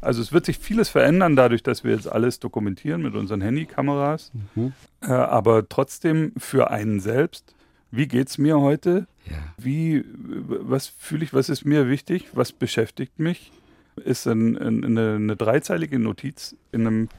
also 0.01 0.21
es 0.21 0.31
wird 0.31 0.45
sich 0.45 0.59
vieles 0.59 0.89
verändern 0.89 1.35
dadurch, 1.35 1.63
dass 1.63 1.83
wir 1.83 1.93
jetzt 1.93 2.07
alles 2.07 2.39
dokumentieren 2.39 3.01
mit 3.01 3.15
unseren 3.15 3.41
Handykameras. 3.41 4.31
Mhm. 4.53 4.73
Äh, 5.01 5.07
aber 5.07 5.67
trotzdem 5.67 6.33
für 6.37 6.69
einen 6.69 6.99
selbst, 6.99 7.55
wie 7.89 8.07
geht 8.07 8.29
es 8.29 8.37
mir 8.37 8.59
heute? 8.59 9.07
Ja. 9.25 9.37
Wie, 9.57 10.05
was 10.13 10.87
fühle 10.87 11.23
ich, 11.23 11.33
was 11.33 11.49
ist 11.49 11.65
mir 11.65 11.89
wichtig? 11.89 12.27
Was 12.33 12.51
beschäftigt 12.51 13.19
mich? 13.19 13.51
Ist 13.95 14.27
ein, 14.27 14.57
ein, 14.57 14.83
eine, 14.83 15.15
eine 15.15 15.35
dreizeilige 15.35 15.97
Notiz 15.97 16.55
in 16.71 16.85
einem 16.85 17.09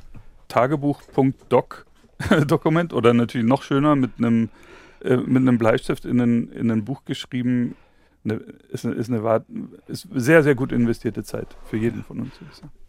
Tagebuch.doc 0.48 1.85
Dokument 2.46 2.92
oder 2.92 3.14
natürlich 3.14 3.46
noch 3.46 3.62
schöner 3.62 3.96
mit 3.96 4.12
einem, 4.18 4.48
äh, 5.02 5.16
mit 5.16 5.42
einem 5.42 5.58
Bleistift 5.58 6.04
in 6.04 6.20
ein, 6.20 6.48
in 6.52 6.70
ein 6.70 6.84
Buch 6.84 7.04
geschrieben, 7.04 7.74
eine, 8.24 8.34
ist, 8.70 8.84
eine, 8.84 8.94
ist, 8.94 9.10
eine, 9.10 9.44
ist 9.86 10.08
sehr, 10.14 10.42
sehr 10.42 10.54
gut 10.54 10.72
investierte 10.72 11.22
Zeit 11.22 11.56
für 11.64 11.76
jeden 11.76 12.02
von 12.02 12.20
uns. 12.20 12.32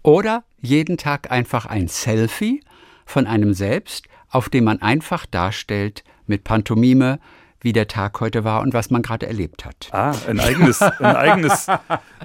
Oder 0.03 0.43
jeden 0.61 0.97
Tag 0.97 1.31
einfach 1.31 1.65
ein 1.65 1.87
Selfie 1.87 2.63
von 3.05 3.27
einem 3.27 3.53
selbst, 3.53 4.07
auf 4.29 4.49
dem 4.49 4.63
man 4.63 4.81
einfach 4.81 5.25
darstellt 5.25 6.03
mit 6.25 6.43
Pantomime, 6.43 7.19
wie 7.61 7.73
der 7.73 7.87
Tag 7.87 8.19
heute 8.19 8.43
war 8.43 8.61
und 8.61 8.73
was 8.73 8.89
man 8.89 9.01
gerade 9.01 9.27
erlebt 9.27 9.65
hat. 9.65 9.89
Ah, 9.91 10.13
ein 10.27 10.39
eigenes, 10.39 10.81
ein 10.81 11.15
eigenes, 11.15 11.67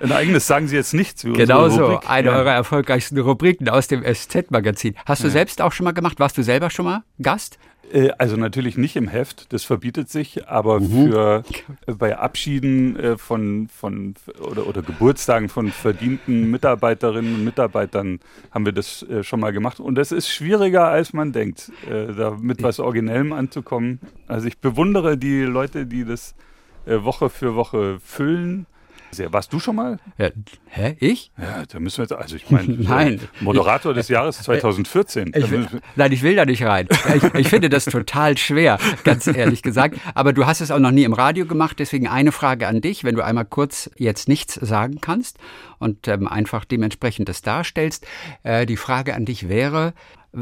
ein 0.01 0.13
eigenes 0.13 0.47
sagen 0.47 0.69
Sie 0.69 0.77
jetzt 0.77 0.95
nichts. 0.95 1.23
Genau 1.23 1.69
so, 1.69 2.01
eine 2.07 2.29
ja. 2.29 2.35
eurer 2.35 2.53
erfolgreichsten 2.53 3.19
Rubriken 3.19 3.69
aus 3.69 3.89
dem 3.89 4.03
SZ-Magazin. 4.03 4.95
Hast 5.07 5.23
du 5.23 5.29
ja. 5.29 5.33
selbst 5.33 5.63
auch 5.63 5.73
schon 5.73 5.85
mal 5.85 5.93
gemacht? 5.93 6.21
Warst 6.21 6.37
du 6.39 6.43
selber 6.43 6.71
schon 6.71 6.85
mal 6.85 7.03
Gast? 7.21 7.59
Äh, 7.91 8.11
also 8.19 8.37
natürlich 8.37 8.77
nicht 8.77 8.97
im 8.97 9.09
Heft, 9.09 9.53
das 9.53 9.65
verbietet 9.65 10.09
sich, 10.09 10.49
aber 10.49 10.81
mhm. 10.81 10.91
für 10.91 11.45
äh, 11.87 11.93
bei 11.93 12.17
Abschieden 12.19 12.97
äh, 12.97 13.19
von, 13.19 13.69
von 13.69 14.15
oder, 14.41 14.67
oder 14.67 14.83
Geburtstagen 14.83 15.49
von 15.49 15.71
verdienten 15.71 16.51
Mitarbeiterinnen 16.51 17.35
und 17.35 17.45
Mitarbeitern 17.45 18.21
haben 18.51 18.65
wir 18.65 18.73
das 18.73 19.05
schon 19.23 19.41
mal 19.41 19.53
gemacht. 19.53 19.81
Und 19.81 19.97
das 19.97 20.13
ist 20.13 20.29
schwieriger, 20.29 20.89
als 20.89 21.13
man 21.13 21.33
denkt, 21.33 21.73
da 21.89 22.37
mit 22.41 22.63
was 22.63 22.81
Originellem 22.81 23.33
anzukommen. 23.33 24.01
Also 24.27 24.47
ich 24.47 24.59
bewundere 24.59 25.17
die 25.17 25.43
Leute, 25.43 25.87
die 25.87 26.05
das 26.05 26.35
Woche 26.87 27.31
für 27.31 27.55
Woche 27.55 27.99
füllen 28.01 28.67
sehr. 29.15 29.33
Warst 29.33 29.53
du 29.53 29.61
schon 29.61 29.77
mal? 29.77 29.99
Ja, 30.19 30.31
hä? 30.69 30.97
Ich? 30.99 31.31
Ja, 31.39 31.65
da 31.67 31.81
müssen 31.81 31.99
wir 31.99 32.05
jetzt, 32.05 32.13
also 32.13 32.37
ich 32.37 32.51
meine, 32.51 32.69
nein. 32.79 33.21
Moderator 33.41 33.95
des 33.95 34.09
Jahres 34.09 34.39
2014. 34.39 35.33
Ich 35.35 35.51
will, 35.51 35.67
nein, 35.97 36.13
ich 36.13 36.23
will 36.23 36.35
da 36.35 36.45
nicht 36.45 36.65
rein. 36.65 36.89
Ich, 37.15 37.23
ich, 37.35 37.49
finde 37.49 37.69
das 37.69 37.85
total 37.85 38.37
schwer, 38.39 38.79
ganz 39.05 39.27
ehrlich 39.27 39.63
gesagt. 39.63 39.99
Aber 40.15 40.33
du 40.33 40.47
hast 40.47 40.61
es 40.61 40.71
auch 40.71 40.79
noch 40.79 40.91
nie 40.91 41.05
im 41.05 41.13
Radio 41.13 41.47
gemacht, 41.47 41.79
deswegen 41.79 42.09
eine 42.09 42.33
Frage 42.33 42.69
an 42.69 42.81
dich, 42.81 43.05
wenn 43.05 43.15
du 43.15 43.23
einmal 43.23 43.45
kurz 43.45 43.91
jetzt 43.97 44.29
nichts 44.29 44.55
sagen 44.55 45.01
kannst 45.01 45.39
und 45.79 46.09
ähm, 46.09 46.27
einfach 46.27 46.65
dementsprechend 46.65 47.29
das 47.29 47.43
darstellst. 47.43 48.07
Äh, 48.43 48.67
die 48.67 48.77
Frage 48.77 49.15
an 49.15 49.25
dich 49.25 49.49
wäre, 49.49 49.95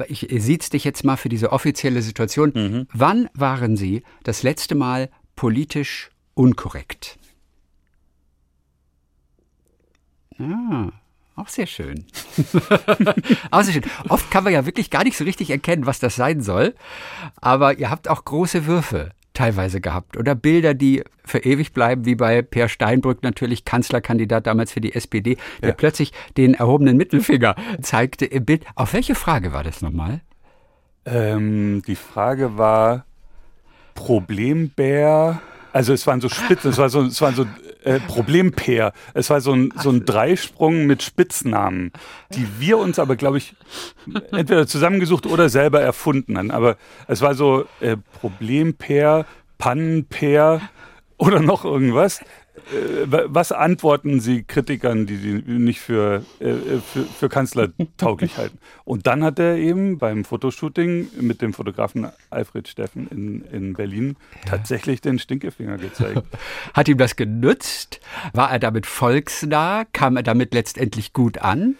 ich 0.08 0.28
sieht's 0.30 0.70
dich 0.70 0.84
jetzt 0.84 1.04
mal 1.04 1.16
für 1.16 1.28
diese 1.28 1.52
offizielle 1.52 2.02
Situation. 2.02 2.52
Mhm. 2.54 2.86
Wann 2.92 3.28
waren 3.34 3.76
Sie 3.76 4.02
das 4.22 4.42
letzte 4.42 4.74
Mal 4.74 5.10
politisch 5.34 6.10
unkorrekt? 6.34 7.18
Ah, 10.40 10.90
auch 11.36 11.48
sehr 11.48 11.66
schön. 11.66 12.04
auch 13.50 13.62
sehr 13.62 13.74
schön. 13.74 13.84
Oft 14.08 14.30
kann 14.30 14.44
man 14.44 14.52
ja 14.52 14.66
wirklich 14.66 14.90
gar 14.90 15.04
nicht 15.04 15.16
so 15.16 15.24
richtig 15.24 15.50
erkennen, 15.50 15.86
was 15.86 15.98
das 15.98 16.16
sein 16.16 16.40
soll. 16.42 16.74
Aber 17.40 17.78
ihr 17.78 17.90
habt 17.90 18.08
auch 18.08 18.24
große 18.24 18.66
Würfe 18.66 19.10
teilweise 19.32 19.80
gehabt 19.80 20.16
oder 20.16 20.34
Bilder, 20.34 20.74
die 20.74 21.02
für 21.24 21.38
ewig 21.38 21.72
bleiben, 21.72 22.04
wie 22.04 22.14
bei 22.14 22.42
Per 22.42 22.68
Steinbrück 22.68 23.22
natürlich 23.22 23.64
Kanzlerkandidat 23.64 24.46
damals 24.46 24.72
für 24.72 24.80
die 24.80 24.94
SPD, 24.94 25.36
der 25.62 25.70
ja. 25.70 25.74
plötzlich 25.74 26.12
den 26.36 26.54
erhobenen 26.54 26.96
Mittelfinger 26.96 27.54
zeigte 27.80 28.26
im 28.26 28.44
Bild. 28.44 28.64
Auf 28.74 28.92
welche 28.92 29.14
Frage 29.14 29.52
war 29.52 29.62
das 29.62 29.82
nochmal? 29.82 30.20
Ähm, 31.06 31.82
die 31.86 31.96
Frage 31.96 32.58
war 32.58 33.06
Problembär. 33.94 35.40
Also 35.72 35.92
es 35.92 36.06
waren 36.06 36.20
so 36.20 36.28
Spitzen, 36.28 36.70
es, 36.70 36.78
war 36.78 36.90
so, 36.90 37.02
es 37.02 37.20
waren 37.20 37.34
so 37.34 37.46
äh, 37.84 38.00
Problempair. 38.00 38.92
Es 39.14 39.30
war 39.30 39.40
so 39.40 39.52
ein, 39.52 39.72
so 39.76 39.90
ein 39.90 40.04
Dreisprung 40.04 40.86
mit 40.86 41.02
Spitznamen, 41.02 41.92
die 42.34 42.46
wir 42.58 42.78
uns 42.78 42.98
aber, 42.98 43.16
glaube 43.16 43.38
ich, 43.38 43.54
entweder 44.32 44.66
zusammengesucht 44.66 45.26
oder 45.26 45.48
selber 45.48 45.80
erfunden 45.80 46.38
haben. 46.38 46.50
Aber 46.50 46.76
es 47.06 47.20
war 47.20 47.34
so 47.34 47.66
äh, 47.80 47.96
Problempair, 48.20 49.26
Pannenpair 49.58 50.60
oder 51.16 51.40
noch 51.40 51.64
irgendwas. 51.64 52.20
Äh, 52.72 53.06
was 53.26 53.52
antworten 53.52 54.20
Sie 54.20 54.44
Kritikern, 54.44 55.06
die 55.06 55.16
Sie 55.16 55.32
nicht 55.32 55.80
für, 55.80 56.24
äh, 56.38 56.54
für, 56.92 57.04
für 57.04 57.28
kanzlertauglich 57.28 58.36
halten? 58.36 58.58
Und 58.84 59.06
dann 59.06 59.24
hat 59.24 59.38
er 59.38 59.56
eben 59.56 59.98
beim 59.98 60.24
Fotoshooting 60.24 61.08
mit 61.20 61.42
dem 61.42 61.52
Fotografen 61.52 62.08
Alfred 62.30 62.68
Steffen 62.68 63.08
in, 63.08 63.42
in 63.52 63.72
Berlin 63.74 64.16
tatsächlich 64.46 65.00
den 65.00 65.18
Stinkefinger 65.18 65.78
gezeigt. 65.78 66.22
Hat 66.74 66.88
ihm 66.88 66.98
das 66.98 67.16
genützt? 67.16 68.00
War 68.32 68.50
er 68.50 68.58
damit 68.58 68.86
volksnah? 68.86 69.84
Kam 69.92 70.16
er 70.16 70.22
damit 70.22 70.54
letztendlich 70.54 71.12
gut 71.12 71.38
an? 71.38 71.76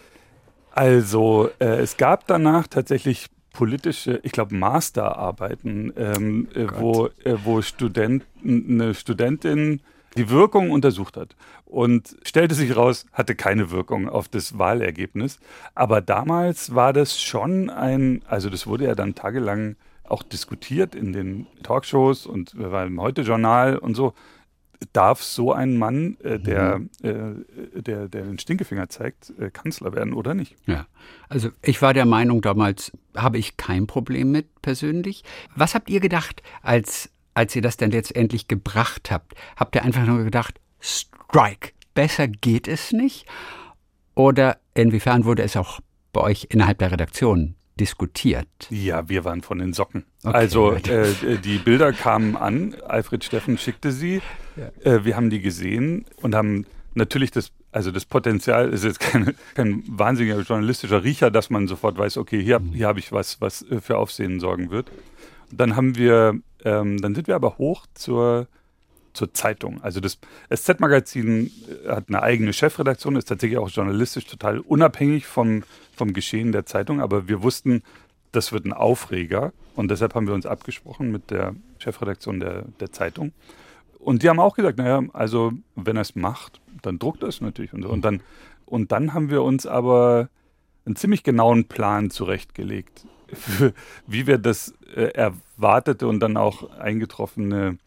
Also, 0.71 1.49
äh, 1.59 1.79
es 1.79 1.97
gab 1.97 2.27
danach 2.27 2.67
tatsächlich 2.67 3.27
politische, 3.53 4.19
ich 4.23 4.31
glaube, 4.31 4.55
Masterarbeiten, 4.55 5.93
ähm, 5.97 6.47
äh, 6.55 6.67
wo, 6.79 7.07
äh, 7.23 7.35
wo 7.43 7.61
Studenten, 7.61 8.81
eine 8.81 8.93
Studentin 8.93 9.81
die 10.17 10.29
Wirkung 10.29 10.71
untersucht 10.71 11.17
hat 11.17 11.35
und 11.65 12.17
stellte 12.23 12.55
sich 12.55 12.75
raus, 12.75 13.05
hatte 13.13 13.35
keine 13.35 13.71
Wirkung 13.71 14.09
auf 14.09 14.27
das 14.27 14.57
Wahlergebnis. 14.57 15.39
Aber 15.75 16.01
damals 16.01 16.75
war 16.75 16.93
das 16.93 17.21
schon 17.21 17.69
ein, 17.69 18.21
also 18.27 18.49
das 18.49 18.67
wurde 18.67 18.85
ja 18.85 18.95
dann 18.95 19.15
tagelang 19.15 19.75
auch 20.03 20.23
diskutiert 20.23 20.93
in 20.93 21.13
den 21.13 21.47
Talkshows 21.63 22.25
und 22.25 22.53
beim 22.57 22.99
Heute-Journal 22.99 23.77
und 23.77 23.95
so. 23.95 24.13
Darf 24.93 25.21
so 25.21 25.53
ein 25.53 25.77
Mann, 25.77 26.17
äh, 26.23 26.39
der, 26.39 26.79
mhm. 26.79 26.89
äh, 27.03 27.81
der, 27.83 28.07
der 28.07 28.23
den 28.23 28.39
Stinkefinger 28.39 28.89
zeigt, 28.89 29.31
äh, 29.39 29.51
Kanzler 29.51 29.93
werden 29.93 30.11
oder 30.11 30.33
nicht? 30.33 30.55
Ja, 30.65 30.87
also 31.29 31.49
ich 31.61 31.83
war 31.83 31.93
der 31.93 32.07
Meinung, 32.07 32.41
damals 32.41 32.91
habe 33.15 33.37
ich 33.37 33.57
kein 33.57 33.85
Problem 33.85 34.31
mit 34.31 34.59
persönlich. 34.63 35.23
Was 35.55 35.75
habt 35.75 35.87
ihr 35.91 35.99
gedacht, 35.99 36.41
als 36.63 37.11
als 37.33 37.55
ihr 37.55 37.61
das 37.61 37.77
dann 37.77 37.91
letztendlich 37.91 38.47
gebracht 38.47 39.11
habt, 39.11 39.33
habt 39.55 39.75
ihr 39.75 39.83
einfach 39.83 40.05
nur 40.05 40.23
gedacht, 40.23 40.59
Strike, 40.79 41.71
besser 41.93 42.27
geht 42.27 42.67
es 42.67 42.91
nicht? 42.91 43.25
Oder 44.15 44.57
inwiefern 44.73 45.25
wurde 45.25 45.43
es 45.43 45.55
auch 45.55 45.79
bei 46.13 46.21
euch 46.21 46.47
innerhalb 46.49 46.79
der 46.79 46.91
Redaktion 46.91 47.55
diskutiert? 47.79 48.47
Ja, 48.69 49.07
wir 49.09 49.23
waren 49.23 49.41
von 49.41 49.59
den 49.59 49.73
Socken. 49.73 50.05
Okay, 50.23 50.35
also 50.35 50.73
äh, 50.73 51.37
die 51.43 51.57
Bilder 51.57 51.93
kamen 51.93 52.35
an, 52.35 52.75
Alfred 52.87 53.23
Steffen 53.23 53.57
schickte 53.57 53.91
sie, 53.91 54.21
ja. 54.55 54.91
äh, 54.91 55.05
wir 55.05 55.15
haben 55.15 55.29
die 55.29 55.41
gesehen 55.41 56.05
und 56.17 56.35
haben 56.35 56.65
natürlich 56.93 57.31
das, 57.31 57.51
also 57.71 57.91
das 57.91 58.05
Potenzial 58.05 58.69
ist 58.69 58.83
jetzt 58.83 58.99
kein, 58.99 59.35
kein 59.55 59.83
wahnsinniger 59.87 60.39
journalistischer 60.41 61.03
Riecher, 61.03 61.31
dass 61.31 61.49
man 61.49 61.67
sofort 61.67 61.97
weiß, 61.97 62.17
okay, 62.17 62.43
hier, 62.43 62.61
hier 62.73 62.87
habe 62.87 62.99
ich 62.99 63.11
was, 63.11 63.41
was 63.41 63.63
äh, 63.63 63.79
für 63.81 63.97
Aufsehen 63.97 64.39
sorgen 64.39 64.69
wird. 64.69 64.91
Dann 65.51 65.75
haben 65.75 65.95
wir 65.95 66.39
ähm, 66.63 67.01
dann 67.01 67.15
sind 67.15 67.27
wir 67.27 67.35
aber 67.35 67.57
hoch 67.57 67.85
zur, 67.93 68.47
zur 69.13 69.33
Zeitung. 69.33 69.81
Also 69.81 69.99
das 69.99 70.19
SZ-Magazin 70.53 71.51
äh, 71.85 71.89
hat 71.89 72.05
eine 72.07 72.21
eigene 72.21 72.53
Chefredaktion, 72.53 73.15
ist 73.15 73.27
tatsächlich 73.27 73.59
auch 73.59 73.69
journalistisch 73.69 74.25
total 74.25 74.59
unabhängig 74.59 75.25
vom, 75.25 75.63
vom 75.95 76.13
Geschehen 76.13 76.51
der 76.51 76.65
Zeitung, 76.65 77.01
aber 77.01 77.27
wir 77.27 77.43
wussten, 77.43 77.83
das 78.31 78.51
wird 78.51 78.65
ein 78.65 78.73
Aufreger 78.73 79.53
und 79.75 79.91
deshalb 79.91 80.15
haben 80.15 80.27
wir 80.27 80.33
uns 80.33 80.45
abgesprochen 80.45 81.11
mit 81.11 81.31
der 81.31 81.55
Chefredaktion 81.79 82.39
der, 82.39 82.63
der 82.79 82.91
Zeitung. 82.91 83.33
Und 83.99 84.23
die 84.23 84.29
haben 84.29 84.39
auch 84.39 84.55
gesagt, 84.55 84.77
naja, 84.77 85.03
also 85.13 85.53
wenn 85.75 85.95
er 85.95 86.01
es 86.01 86.15
macht, 86.15 86.59
dann 86.81 86.97
druckt 86.97 87.21
er 87.21 87.29
es 87.29 87.41
natürlich. 87.41 87.73
Und, 87.73 87.83
so. 87.83 87.89
und, 87.89 88.03
dann, 88.03 88.21
und 88.65 88.91
dann 88.91 89.13
haben 89.13 89.29
wir 89.29 89.43
uns 89.43 89.67
aber 89.67 90.29
einen 90.85 90.95
ziemlich 90.95 91.23
genauen 91.23 91.65
Plan 91.65 92.09
zurechtgelegt, 92.09 93.05
für, 93.33 93.73
wie 94.07 94.27
wir 94.27 94.37
das 94.37 94.73
äh, 94.95 95.11
erwartete 95.13 96.07
und 96.07 96.19
dann 96.19 96.37
auch 96.37 96.69
eingetroffene 96.79 97.77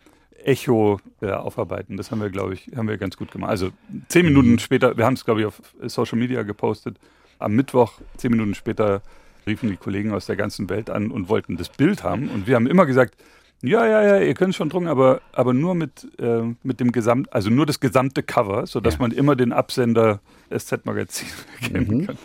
Echo 0.45 1.01
äh, 1.23 1.31
aufarbeiten. 1.31 1.97
Das 1.97 2.11
haben 2.11 2.21
wir, 2.21 2.31
glaube 2.31 2.55
ich, 2.55 2.71
haben 2.77 2.89
wir 2.89 2.99
ganz 2.99 3.17
gut 3.17 3.33
gemacht. 3.33 3.51
Also 3.51 3.71
zehn 4.09 4.27
Minuten 4.27 4.53
mhm. 4.53 4.59
später, 4.59 4.97
wir 4.97 5.05
haben 5.07 5.15
es, 5.15 5.25
glaube 5.25 5.41
ich, 5.41 5.47
auf 5.47 5.61
Social 5.87 6.19
Media 6.19 6.43
gepostet. 6.43 6.99
Am 7.39 7.53
Mittwoch, 7.55 7.95
zehn 8.17 8.31
Minuten 8.31 8.55
später, 8.55 9.03
riefen 9.47 9.69
die 9.71 9.77
Kollegen 9.77 10.13
aus 10.13 10.27
der 10.27 10.37
ganzen 10.37 10.69
Welt 10.71 10.91
an 10.91 11.11
und 11.11 11.29
wollten 11.29 11.57
das 11.57 11.69
Bild 11.69 12.03
haben. 12.03 12.29
Und 12.29 12.47
wir 12.47 12.57
haben 12.57 12.67
immer 12.67 12.87
gesagt, 12.87 13.15
Ja, 13.63 13.87
ja, 13.87 14.03
ja, 14.03 14.21
ihr 14.21 14.35
könnt 14.35 14.55
schon 14.55 14.69
drucken, 14.69 14.89
aber, 14.89 15.23
aber 15.33 15.55
nur 15.55 15.75
mit, 15.75 16.07
äh, 16.19 16.43
mit 16.63 16.81
dem 16.81 16.93
Gesamt, 16.93 17.33
also 17.33 17.49
nur 17.49 17.65
das 17.65 17.81
gesamte 17.81 18.23
Cover, 18.23 18.67
sodass 18.67 18.95
Ja. 18.95 19.01
man 19.01 19.11
immer 19.13 19.37
den 19.37 19.53
Absender 19.53 20.21
SZ-Magazin 20.51 21.29
erkennen 21.63 21.89
Mhm. 21.89 22.07
kann. 22.07 22.19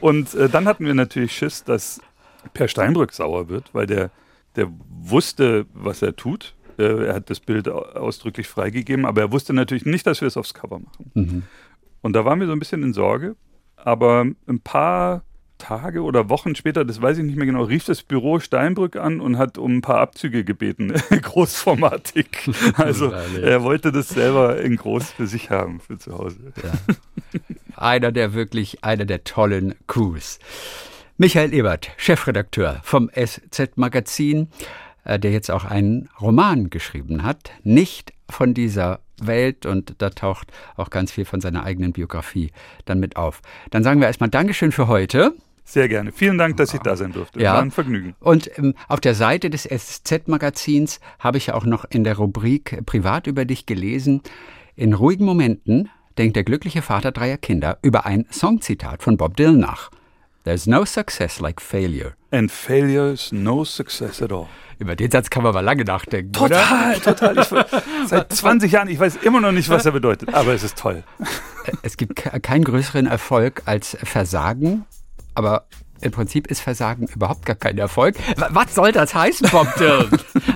Und 0.00 0.34
äh, 0.34 0.48
dann 0.48 0.66
hatten 0.66 0.84
wir 0.86 0.94
natürlich 0.94 1.32
Schiss, 1.32 1.62
dass 1.62 2.00
Per 2.54 2.68
Steinbrück 2.68 3.12
sauer 3.12 3.48
wird, 3.48 3.70
weil 3.74 3.86
der, 3.86 4.10
der 4.56 4.68
wusste, 4.88 5.66
was 5.74 6.02
er 6.02 6.16
tut. 6.16 6.54
Äh, 6.78 7.06
er 7.06 7.14
hat 7.14 7.30
das 7.30 7.40
Bild 7.40 7.68
au- 7.68 7.82
ausdrücklich 7.82 8.48
freigegeben, 8.48 9.04
aber 9.06 9.20
er 9.22 9.32
wusste 9.32 9.52
natürlich 9.52 9.84
nicht, 9.86 10.06
dass 10.06 10.20
wir 10.20 10.28
es 10.28 10.36
aufs 10.36 10.54
Cover 10.54 10.78
machen. 10.78 11.10
Mhm. 11.14 11.42
Und 12.02 12.14
da 12.14 12.24
waren 12.24 12.40
wir 12.40 12.46
so 12.46 12.52
ein 12.52 12.58
bisschen 12.58 12.82
in 12.82 12.92
Sorge. 12.92 13.36
Aber 13.76 14.26
ein 14.46 14.60
paar 14.60 15.22
Tage 15.58 16.02
oder 16.02 16.30
Wochen 16.30 16.54
später, 16.54 16.86
das 16.86 17.02
weiß 17.02 17.18
ich 17.18 17.24
nicht 17.24 17.36
mehr 17.36 17.44
genau, 17.44 17.64
rief 17.64 17.84
das 17.84 18.02
Büro 18.02 18.40
Steinbrück 18.40 18.96
an 18.96 19.20
und 19.20 19.36
hat 19.36 19.58
um 19.58 19.76
ein 19.76 19.80
paar 19.82 19.98
Abzüge 20.00 20.42
gebeten, 20.44 20.92
großformatig. 21.22 22.50
Also 22.76 23.10
er 23.10 23.62
wollte 23.62 23.92
das 23.92 24.08
selber 24.08 24.58
in 24.60 24.76
groß 24.76 25.10
für 25.10 25.26
sich 25.26 25.50
haben, 25.50 25.80
für 25.80 25.98
zu 25.98 26.16
Hause. 26.16 26.38
Einer 27.76 28.12
der 28.12 28.32
wirklich, 28.34 28.82
einer 28.84 29.04
der 29.04 29.24
tollen 29.24 29.74
Coups. 29.86 30.38
Michael 31.20 31.52
Ebert, 31.52 31.90
Chefredakteur 31.98 32.80
vom 32.82 33.10
SZ-Magazin, 33.10 34.48
äh, 35.04 35.18
der 35.18 35.32
jetzt 35.32 35.50
auch 35.50 35.66
einen 35.66 36.08
Roman 36.18 36.70
geschrieben 36.70 37.24
hat, 37.24 37.50
nicht 37.62 38.14
von 38.30 38.54
dieser 38.54 39.00
Welt 39.20 39.66
und 39.66 39.96
da 39.98 40.08
taucht 40.08 40.50
auch 40.76 40.88
ganz 40.88 41.12
viel 41.12 41.26
von 41.26 41.42
seiner 41.42 41.64
eigenen 41.64 41.92
Biografie 41.92 42.52
dann 42.86 43.00
mit 43.00 43.16
auf. 43.16 43.42
Dann 43.68 43.84
sagen 43.84 44.00
wir 44.00 44.06
erstmal 44.06 44.30
Dankeschön 44.30 44.72
für 44.72 44.88
heute. 44.88 45.34
Sehr 45.62 45.90
gerne. 45.90 46.10
Vielen 46.12 46.38
Dank, 46.38 46.56
dass 46.56 46.72
ich 46.72 46.80
da 46.80 46.96
sein 46.96 47.12
durfte. 47.12 47.38
Ja. 47.38 47.52
War 47.52 47.60
ein 47.60 47.70
Vergnügen. 47.70 48.14
Und 48.20 48.50
ähm, 48.56 48.72
auf 48.88 49.00
der 49.00 49.14
Seite 49.14 49.50
des 49.50 49.64
SZ-Magazins 49.64 51.00
habe 51.18 51.36
ich 51.36 51.48
ja 51.48 51.54
auch 51.54 51.66
noch 51.66 51.84
in 51.84 52.02
der 52.02 52.16
Rubrik 52.16 52.86
Privat 52.86 53.26
über 53.26 53.44
dich 53.44 53.66
gelesen. 53.66 54.22
In 54.74 54.94
ruhigen 54.94 55.26
Momenten 55.26 55.90
denkt 56.16 56.36
der 56.36 56.44
glückliche 56.44 56.80
Vater 56.80 57.12
dreier 57.12 57.36
Kinder 57.36 57.76
über 57.82 58.06
ein 58.06 58.24
Songzitat 58.32 59.02
von 59.02 59.18
Bob 59.18 59.36
Dylan 59.36 59.58
nach. 59.58 59.90
There's 60.44 60.66
no 60.66 60.84
success 60.84 61.38
like 61.40 61.60
failure. 61.60 62.14
And 62.30 62.50
failure 62.50 63.12
is 63.12 63.30
no 63.32 63.64
success 63.64 64.22
at 64.22 64.32
all. 64.32 64.46
Über 64.78 64.96
den 64.96 65.10
Satz 65.10 65.28
kann 65.28 65.42
man 65.42 65.52
mal 65.52 65.60
lange 65.60 65.84
nachdenken, 65.84 66.34
oder? 66.42 66.58
Total, 66.62 67.00
total. 67.00 67.38
Ich, 67.38 67.48
seit 68.08 68.32
20 68.32 68.72
Jahren, 68.72 68.88
ich 68.88 68.98
weiß 68.98 69.16
immer 69.16 69.40
noch 69.42 69.52
nicht, 69.52 69.68
was 69.68 69.84
er 69.84 69.92
bedeutet, 69.92 70.32
aber 70.32 70.54
es 70.54 70.62
ist 70.62 70.78
toll. 70.78 71.04
Es 71.82 71.98
gibt 71.98 72.16
ke- 72.16 72.40
keinen 72.40 72.64
größeren 72.64 73.06
Erfolg 73.06 73.62
als 73.66 73.98
Versagen, 74.02 74.86
aber 75.34 75.66
im 76.00 76.12
Prinzip 76.12 76.46
ist 76.46 76.60
Versagen 76.60 77.06
überhaupt 77.06 77.46
gar 77.46 77.56
kein 77.56 77.78
Erfolg. 77.78 78.16
Was 78.36 78.74
soll 78.74 78.92
das 78.92 79.14
heißen, 79.14 79.48
Bob 79.50 79.74
Dylan? 79.78 80.10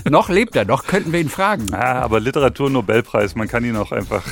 noch 0.09 0.29
lebt 0.29 0.57
er, 0.57 0.65
noch 0.65 0.87
könnten 0.87 1.13
wir 1.13 1.21
ihn 1.21 1.29
fragen. 1.29 1.67
Ja, 1.71 2.03
aber 2.03 2.21
Literatur-Nobelpreis, 2.21 3.35
man 3.35 3.49
kann 3.49 3.65
ihn 3.65 3.77
auch 3.77 3.93
einfach. 3.93 4.25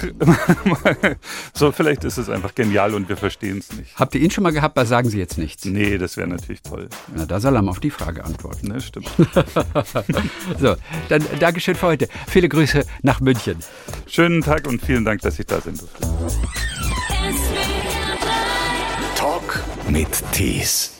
so, 1.54 1.72
vielleicht 1.72 2.04
ist 2.04 2.18
es 2.18 2.28
einfach 2.28 2.54
genial 2.54 2.94
und 2.94 3.08
wir 3.08 3.16
verstehen 3.16 3.58
es 3.58 3.72
nicht. 3.76 3.96
Habt 3.96 4.14
ihr 4.14 4.20
ihn 4.20 4.30
schon 4.30 4.44
mal 4.44 4.52
gehabt? 4.52 4.76
Da 4.76 4.84
sagen 4.84 5.08
Sie 5.08 5.18
jetzt 5.18 5.38
nichts. 5.38 5.64
Nee, 5.64 5.98
das 5.98 6.16
wäre 6.16 6.28
natürlich 6.28 6.62
toll. 6.62 6.88
Na, 7.14 7.26
da 7.26 7.40
soll 7.40 7.54
er 7.56 7.62
mal 7.62 7.70
auf 7.70 7.80
die 7.80 7.90
Frage 7.90 8.24
antworten. 8.24 8.68
Ne, 8.68 8.80
stimmt. 8.80 9.10
So, 10.58 10.76
dann 11.08 11.24
Dankeschön 11.40 11.74
für 11.74 11.86
heute. 11.86 12.08
Viele 12.28 12.48
Grüße 12.48 12.84
nach 13.02 13.20
München. 13.20 13.56
Schönen 14.06 14.42
Tag 14.42 14.66
und 14.66 14.82
vielen 14.82 15.04
Dank, 15.04 15.20
dass 15.22 15.38
ich 15.38 15.46
da 15.46 15.60
sein 15.60 15.76
durfte. 15.76 16.06
Talk 19.16 19.62
mit 19.88 20.08
Tees. 20.32 20.91